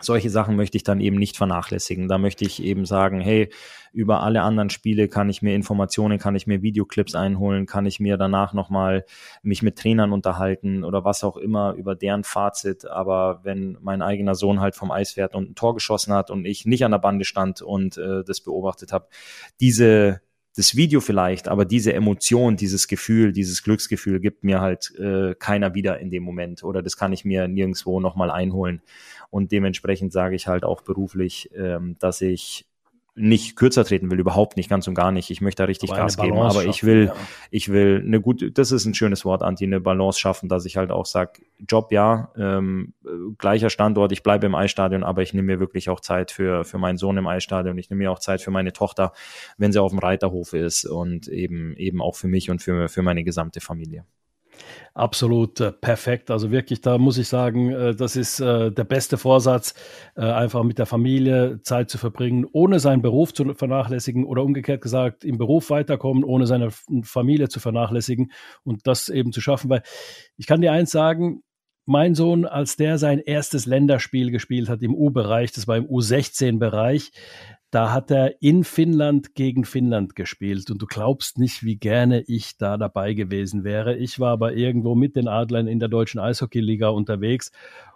solche 0.00 0.30
Sachen 0.30 0.56
möchte 0.56 0.76
ich 0.76 0.82
dann 0.82 1.00
eben 1.00 1.16
nicht 1.16 1.36
vernachlässigen. 1.36 2.08
Da 2.08 2.18
möchte 2.18 2.44
ich 2.44 2.62
eben 2.62 2.86
sagen, 2.86 3.20
hey, 3.20 3.50
über 3.92 4.22
alle 4.22 4.42
anderen 4.42 4.70
Spiele 4.70 5.08
kann 5.08 5.28
ich 5.28 5.42
mir 5.42 5.54
Informationen, 5.54 6.18
kann 6.18 6.36
ich 6.36 6.46
mir 6.46 6.62
Videoclips 6.62 7.14
einholen, 7.14 7.66
kann 7.66 7.86
ich 7.86 8.00
mir 8.00 8.16
danach 8.16 8.52
nochmal 8.52 9.04
mich 9.42 9.62
mit 9.62 9.78
Trainern 9.78 10.12
unterhalten 10.12 10.84
oder 10.84 11.04
was 11.04 11.24
auch 11.24 11.36
immer 11.36 11.74
über 11.74 11.94
deren 11.94 12.24
Fazit. 12.24 12.86
Aber 12.86 13.40
wenn 13.42 13.78
mein 13.80 14.02
eigener 14.02 14.34
Sohn 14.34 14.60
halt 14.60 14.76
vom 14.76 14.90
Eis 14.90 15.12
fährt 15.12 15.34
und 15.34 15.50
ein 15.50 15.54
Tor 15.54 15.74
geschossen 15.74 16.12
hat 16.12 16.30
und 16.30 16.44
ich 16.44 16.66
nicht 16.66 16.84
an 16.84 16.92
der 16.92 16.98
Bande 16.98 17.24
stand 17.24 17.62
und 17.62 17.96
äh, 17.96 18.22
das 18.24 18.40
beobachtet 18.40 18.92
habe, 18.92 19.08
diese 19.60 20.20
das 20.60 20.76
Video 20.76 21.00
vielleicht, 21.00 21.48
aber 21.48 21.64
diese 21.64 21.94
Emotion, 21.94 22.54
dieses 22.58 22.86
Gefühl, 22.86 23.32
dieses 23.32 23.62
Glücksgefühl 23.62 24.20
gibt 24.20 24.44
mir 24.44 24.60
halt 24.60 24.94
äh, 24.98 25.34
keiner 25.34 25.72
wieder 25.74 25.98
in 26.00 26.10
dem 26.10 26.22
Moment 26.22 26.62
oder 26.62 26.82
das 26.82 26.98
kann 26.98 27.14
ich 27.14 27.24
mir 27.24 27.48
nirgendwo 27.48 27.98
nochmal 27.98 28.30
einholen. 28.30 28.82
Und 29.30 29.52
dementsprechend 29.52 30.12
sage 30.12 30.36
ich 30.36 30.48
halt 30.48 30.64
auch 30.64 30.82
beruflich, 30.82 31.48
ähm, 31.56 31.96
dass 31.98 32.20
ich 32.20 32.66
nicht 33.20 33.56
kürzer 33.56 33.84
treten 33.84 34.10
will, 34.10 34.18
überhaupt 34.18 34.56
nicht, 34.56 34.68
ganz 34.68 34.88
und 34.88 34.94
gar 34.94 35.12
nicht. 35.12 35.30
Ich 35.30 35.40
möchte 35.40 35.62
da 35.62 35.66
richtig 35.66 35.90
aber 35.90 36.00
Gas 36.00 36.16
geben, 36.16 36.38
aber 36.38 36.64
ich 36.64 36.84
will, 36.84 37.06
ja. 37.06 37.14
ich 37.50 37.70
will 37.70 38.02
eine 38.04 38.20
gute, 38.20 38.50
das 38.50 38.72
ist 38.72 38.84
ein 38.86 38.94
schönes 38.94 39.24
Wort, 39.24 39.42
Anti, 39.42 39.64
eine 39.64 39.80
Balance 39.80 40.18
schaffen, 40.18 40.48
dass 40.48 40.64
ich 40.64 40.76
halt 40.76 40.90
auch 40.90 41.06
sage, 41.06 41.42
Job 41.68 41.92
ja, 41.92 42.32
ähm, 42.36 42.94
gleicher 43.38 43.70
Standort, 43.70 44.12
ich 44.12 44.22
bleibe 44.22 44.46
im 44.46 44.54
Eisstadion, 44.54 45.04
aber 45.04 45.22
ich 45.22 45.34
nehme 45.34 45.54
mir 45.54 45.60
wirklich 45.60 45.90
auch 45.90 46.00
Zeit 46.00 46.30
für, 46.30 46.64
für 46.64 46.78
meinen 46.78 46.96
Sohn 46.98 47.16
im 47.16 47.26
Eisstadion, 47.26 47.76
ich 47.78 47.90
nehme 47.90 48.04
mir 48.04 48.12
auch 48.12 48.18
Zeit 48.18 48.40
für 48.40 48.50
meine 48.50 48.72
Tochter, 48.72 49.12
wenn 49.58 49.72
sie 49.72 49.80
auf 49.80 49.90
dem 49.90 49.98
Reiterhof 49.98 50.52
ist 50.52 50.84
und 50.84 51.28
eben, 51.28 51.76
eben 51.76 52.00
auch 52.02 52.16
für 52.16 52.28
mich 52.28 52.50
und 52.50 52.62
für, 52.62 52.88
für 52.88 53.02
meine 53.02 53.24
gesamte 53.24 53.60
Familie 53.60 54.04
absolut 54.94 55.60
äh, 55.60 55.72
perfekt. 55.72 56.30
Also 56.30 56.50
wirklich, 56.50 56.80
da 56.80 56.98
muss 56.98 57.18
ich 57.18 57.28
sagen, 57.28 57.70
äh, 57.70 57.94
das 57.94 58.16
ist 58.16 58.40
äh, 58.40 58.70
der 58.70 58.84
beste 58.84 59.18
Vorsatz, 59.18 59.74
äh, 60.16 60.22
einfach 60.22 60.62
mit 60.62 60.78
der 60.78 60.86
Familie 60.86 61.60
Zeit 61.62 61.90
zu 61.90 61.98
verbringen, 61.98 62.46
ohne 62.52 62.80
seinen 62.80 63.02
Beruf 63.02 63.32
zu 63.32 63.54
vernachlässigen 63.54 64.24
oder 64.24 64.42
umgekehrt 64.42 64.82
gesagt, 64.82 65.24
im 65.24 65.38
Beruf 65.38 65.70
weiterkommen, 65.70 66.24
ohne 66.24 66.46
seine 66.46 66.70
Familie 67.02 67.48
zu 67.48 67.60
vernachlässigen 67.60 68.32
und 68.64 68.86
das 68.86 69.08
eben 69.08 69.32
zu 69.32 69.40
schaffen. 69.40 69.70
Weil 69.70 69.82
ich 70.36 70.46
kann 70.46 70.60
dir 70.60 70.72
eins 70.72 70.90
sagen, 70.90 71.42
mein 71.86 72.14
Sohn, 72.14 72.44
als 72.44 72.76
der 72.76 72.98
sein 72.98 73.18
erstes 73.18 73.66
Länderspiel 73.66 74.30
gespielt 74.30 74.68
hat 74.68 74.82
im 74.82 74.94
U-Bereich, 74.94 75.50
das 75.52 75.66
war 75.66 75.76
im 75.76 75.86
U16-Bereich, 75.86 77.10
da 77.70 77.92
hat 77.92 78.10
er 78.10 78.42
in 78.42 78.64
Finnland 78.64 79.34
gegen 79.34 79.64
Finnland 79.64 80.16
gespielt 80.16 80.70
und 80.70 80.82
du 80.82 80.86
glaubst 80.86 81.38
nicht, 81.38 81.64
wie 81.64 81.76
gerne 81.76 82.22
ich 82.22 82.56
da 82.56 82.76
dabei 82.76 83.14
gewesen 83.14 83.62
wäre. 83.62 83.96
Ich 83.96 84.18
war 84.18 84.32
aber 84.32 84.54
irgendwo 84.54 84.94
mit 84.94 85.14
den 85.14 85.28
Adlern 85.28 85.68
in 85.68 85.78
der 85.78 85.88
deutschen 85.88 86.18
Eishockeyliga 86.18 86.88
unterwegs 86.88 87.52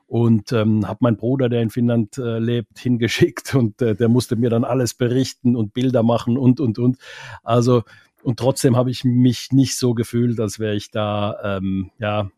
und 0.07 0.53
ähm, 0.53 0.87
habe 0.87 0.99
meinen 1.01 1.17
Bruder, 1.17 1.49
der 1.49 1.63
in 1.63 1.71
Finnland 1.71 2.19
äh, 2.19 2.39
lebt, 2.39 2.79
hingeschickt 2.79 3.55
und 3.55 3.83
äh, 3.83 3.97
der 3.97 4.09
musste 4.09 4.37
mir 4.37 4.51
dann 4.51 4.65
alles 4.65 4.95
berichten 4.95 5.57
und 5.57 5.75
Bilder 5.75 6.03
machen 6.05 6.39
und 6.39 6.61
und 6.61 6.79
und. 6.79 6.99
Also 7.43 7.83
und 8.23 8.39
trotzdem 8.39 8.77
habe 8.77 8.91
ich 8.91 9.05
mich 9.05 9.49
nicht 9.51 9.77
so 9.77 9.93
gefühlt, 9.93 10.41
als 10.41 10.59
wäre 10.59 10.77
ich 10.77 10.91
da 10.91 11.59
ähm, 11.59 11.91
ja 11.99 12.31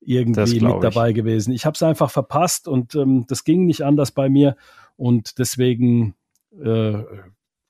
irgendwie 0.00 0.60
mit 0.60 0.82
dabei 0.82 1.12
gewesen. 1.12 1.52
Ich 1.52 1.66
habe 1.66 1.74
es 1.74 1.82
einfach 1.82 2.10
verpasst 2.10 2.66
und 2.66 2.94
ähm, 2.94 3.24
das 3.28 3.44
ging 3.44 3.66
nicht 3.66 3.82
anders 3.82 4.12
bei 4.12 4.28
mir 4.28 4.56
und 4.96 5.38
deswegen 5.38 6.14
äh, 6.62 7.04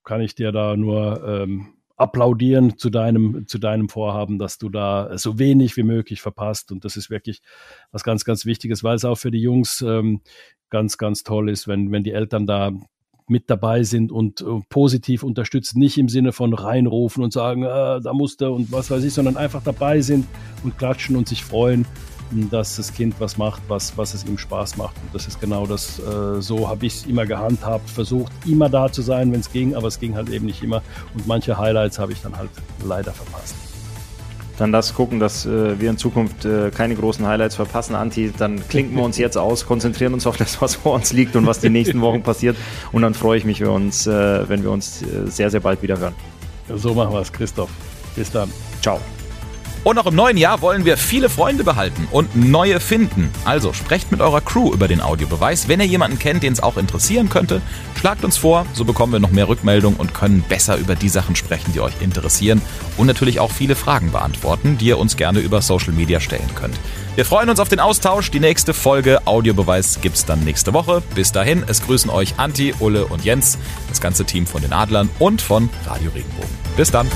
kann 0.04 0.20
ich 0.20 0.34
dir 0.34 0.52
da 0.52 0.76
nur 0.76 1.22
ähm, 1.26 1.74
applaudieren 1.96 2.76
zu 2.76 2.90
deinem, 2.90 3.46
zu 3.46 3.58
deinem 3.58 3.88
Vorhaben, 3.88 4.38
dass 4.38 4.58
du 4.58 4.68
da 4.68 5.16
so 5.16 5.38
wenig 5.38 5.76
wie 5.76 5.82
möglich 5.82 6.20
verpasst. 6.20 6.70
Und 6.70 6.84
das 6.84 6.96
ist 6.96 7.10
wirklich 7.10 7.40
was 7.90 8.04
ganz, 8.04 8.24
ganz 8.24 8.44
Wichtiges, 8.44 8.84
weil 8.84 8.96
es 8.96 9.04
auch 9.04 9.16
für 9.16 9.30
die 9.30 9.40
Jungs 9.40 9.80
ähm, 9.80 10.20
ganz, 10.68 10.98
ganz 10.98 11.22
toll 11.22 11.48
ist, 11.48 11.66
wenn, 11.68 11.90
wenn 11.92 12.04
die 12.04 12.12
Eltern 12.12 12.46
da 12.46 12.72
mit 13.28 13.50
dabei 13.50 13.82
sind 13.82 14.12
und 14.12 14.40
uh, 14.42 14.62
positiv 14.68 15.24
unterstützen, 15.24 15.80
nicht 15.80 15.98
im 15.98 16.08
Sinne 16.08 16.32
von 16.32 16.54
reinrufen 16.54 17.24
und 17.24 17.32
sagen, 17.32 17.64
äh, 17.64 18.00
da 18.00 18.12
musste 18.12 18.52
und 18.52 18.70
was 18.70 18.90
weiß 18.90 19.02
ich, 19.02 19.14
sondern 19.14 19.36
einfach 19.36 19.64
dabei 19.64 20.00
sind 20.00 20.26
und 20.62 20.78
klatschen 20.78 21.16
und 21.16 21.26
sich 21.26 21.42
freuen 21.42 21.86
dass 22.30 22.76
das 22.76 22.92
Kind 22.92 23.14
was 23.18 23.36
macht, 23.36 23.62
was, 23.68 23.96
was 23.96 24.14
es 24.14 24.24
ihm 24.24 24.38
Spaß 24.38 24.76
macht. 24.76 24.96
Und 24.96 25.14
das 25.14 25.26
ist 25.26 25.40
genau 25.40 25.66
das, 25.66 25.98
äh, 25.98 26.40
so 26.40 26.68
habe 26.68 26.86
ich 26.86 26.94
es 26.94 27.06
immer 27.06 27.26
gehandhabt, 27.26 27.88
versucht 27.88 28.32
immer 28.46 28.68
da 28.68 28.90
zu 28.90 29.02
sein, 29.02 29.32
wenn 29.32 29.40
es 29.40 29.50
ging, 29.50 29.74
aber 29.74 29.88
es 29.88 30.00
ging 30.00 30.14
halt 30.14 30.28
eben 30.30 30.46
nicht 30.46 30.62
immer. 30.62 30.82
Und 31.14 31.26
manche 31.26 31.56
Highlights 31.56 31.98
habe 31.98 32.12
ich 32.12 32.22
dann 32.22 32.36
halt 32.36 32.50
leider 32.84 33.12
verpasst. 33.12 33.54
Dann 34.58 34.70
lass 34.70 34.94
gucken, 34.94 35.20
dass 35.20 35.44
äh, 35.44 35.78
wir 35.78 35.90
in 35.90 35.98
Zukunft 35.98 36.46
äh, 36.46 36.70
keine 36.70 36.94
großen 36.96 37.26
Highlights 37.26 37.56
verpassen, 37.56 37.94
Anti. 37.94 38.32
Dann 38.36 38.66
klinken 38.68 38.96
wir 38.96 39.02
uns 39.02 39.18
jetzt 39.18 39.36
aus, 39.36 39.66
konzentrieren 39.66 40.14
uns 40.14 40.26
auf 40.26 40.36
das, 40.38 40.60
was 40.62 40.76
vor 40.76 40.94
uns 40.94 41.12
liegt 41.12 41.36
und 41.36 41.46
was 41.46 41.60
die 41.60 41.68
nächsten 41.68 42.00
Wochen 42.00 42.22
passiert. 42.22 42.56
Und 42.92 43.02
dann 43.02 43.12
freue 43.12 43.36
ich 43.38 43.44
mich, 43.44 43.60
wenn 43.60 43.68
wir 43.68 43.74
uns, 43.74 44.06
äh, 44.06 44.48
wenn 44.48 44.62
wir 44.62 44.70
uns 44.70 45.02
äh, 45.02 45.26
sehr, 45.26 45.50
sehr 45.50 45.60
bald 45.60 45.82
wieder 45.82 45.98
hören. 45.98 46.14
So 46.74 46.94
machen 46.94 47.12
wir 47.12 47.20
es, 47.20 47.32
Christoph. 47.32 47.70
Bis 48.16 48.30
dann. 48.30 48.50
Ciao. 48.80 48.98
Und 49.86 50.00
auch 50.00 50.06
im 50.06 50.16
neuen 50.16 50.36
Jahr 50.36 50.62
wollen 50.62 50.84
wir 50.84 50.96
viele 50.96 51.28
Freunde 51.28 51.62
behalten 51.62 52.08
und 52.10 52.34
neue 52.34 52.80
finden. 52.80 53.30
Also 53.44 53.72
sprecht 53.72 54.10
mit 54.10 54.20
eurer 54.20 54.40
Crew 54.40 54.72
über 54.72 54.88
den 54.88 55.00
Audiobeweis. 55.00 55.68
Wenn 55.68 55.78
ihr 55.78 55.86
jemanden 55.86 56.18
kennt, 56.18 56.42
den 56.42 56.52
es 56.52 56.60
auch 56.60 56.76
interessieren 56.76 57.28
könnte, 57.28 57.62
schlagt 57.96 58.24
uns 58.24 58.36
vor, 58.36 58.66
so 58.72 58.84
bekommen 58.84 59.12
wir 59.12 59.20
noch 59.20 59.30
mehr 59.30 59.46
Rückmeldungen 59.46 59.96
und 59.96 60.12
können 60.12 60.42
besser 60.48 60.76
über 60.76 60.96
die 60.96 61.08
Sachen 61.08 61.36
sprechen, 61.36 61.72
die 61.72 61.78
euch 61.78 61.92
interessieren 62.00 62.60
und 62.96 63.06
natürlich 63.06 63.38
auch 63.38 63.52
viele 63.52 63.76
Fragen 63.76 64.10
beantworten, 64.10 64.76
die 64.76 64.86
ihr 64.86 64.98
uns 64.98 65.16
gerne 65.16 65.38
über 65.38 65.62
Social 65.62 65.92
Media 65.92 66.18
stellen 66.18 66.50
könnt. 66.56 66.74
Wir 67.14 67.24
freuen 67.24 67.48
uns 67.48 67.60
auf 67.60 67.68
den 67.68 67.78
Austausch. 67.78 68.32
Die 68.32 68.40
nächste 68.40 68.74
Folge 68.74 69.24
Audiobeweis 69.24 70.00
gibt's 70.00 70.24
dann 70.24 70.40
nächste 70.40 70.72
Woche. 70.72 71.00
Bis 71.14 71.30
dahin, 71.30 71.62
es 71.64 71.80
grüßen 71.82 72.10
euch 72.10 72.34
Anti, 72.38 72.74
Ulle 72.80 73.06
und 73.06 73.24
Jens, 73.24 73.56
das 73.88 74.00
ganze 74.00 74.24
Team 74.24 74.48
von 74.48 74.62
den 74.62 74.72
Adlern 74.72 75.08
und 75.20 75.40
von 75.40 75.70
Radio 75.86 76.10
Regenbogen. 76.10 76.50
Bis 76.76 76.90
dann. 76.90 77.08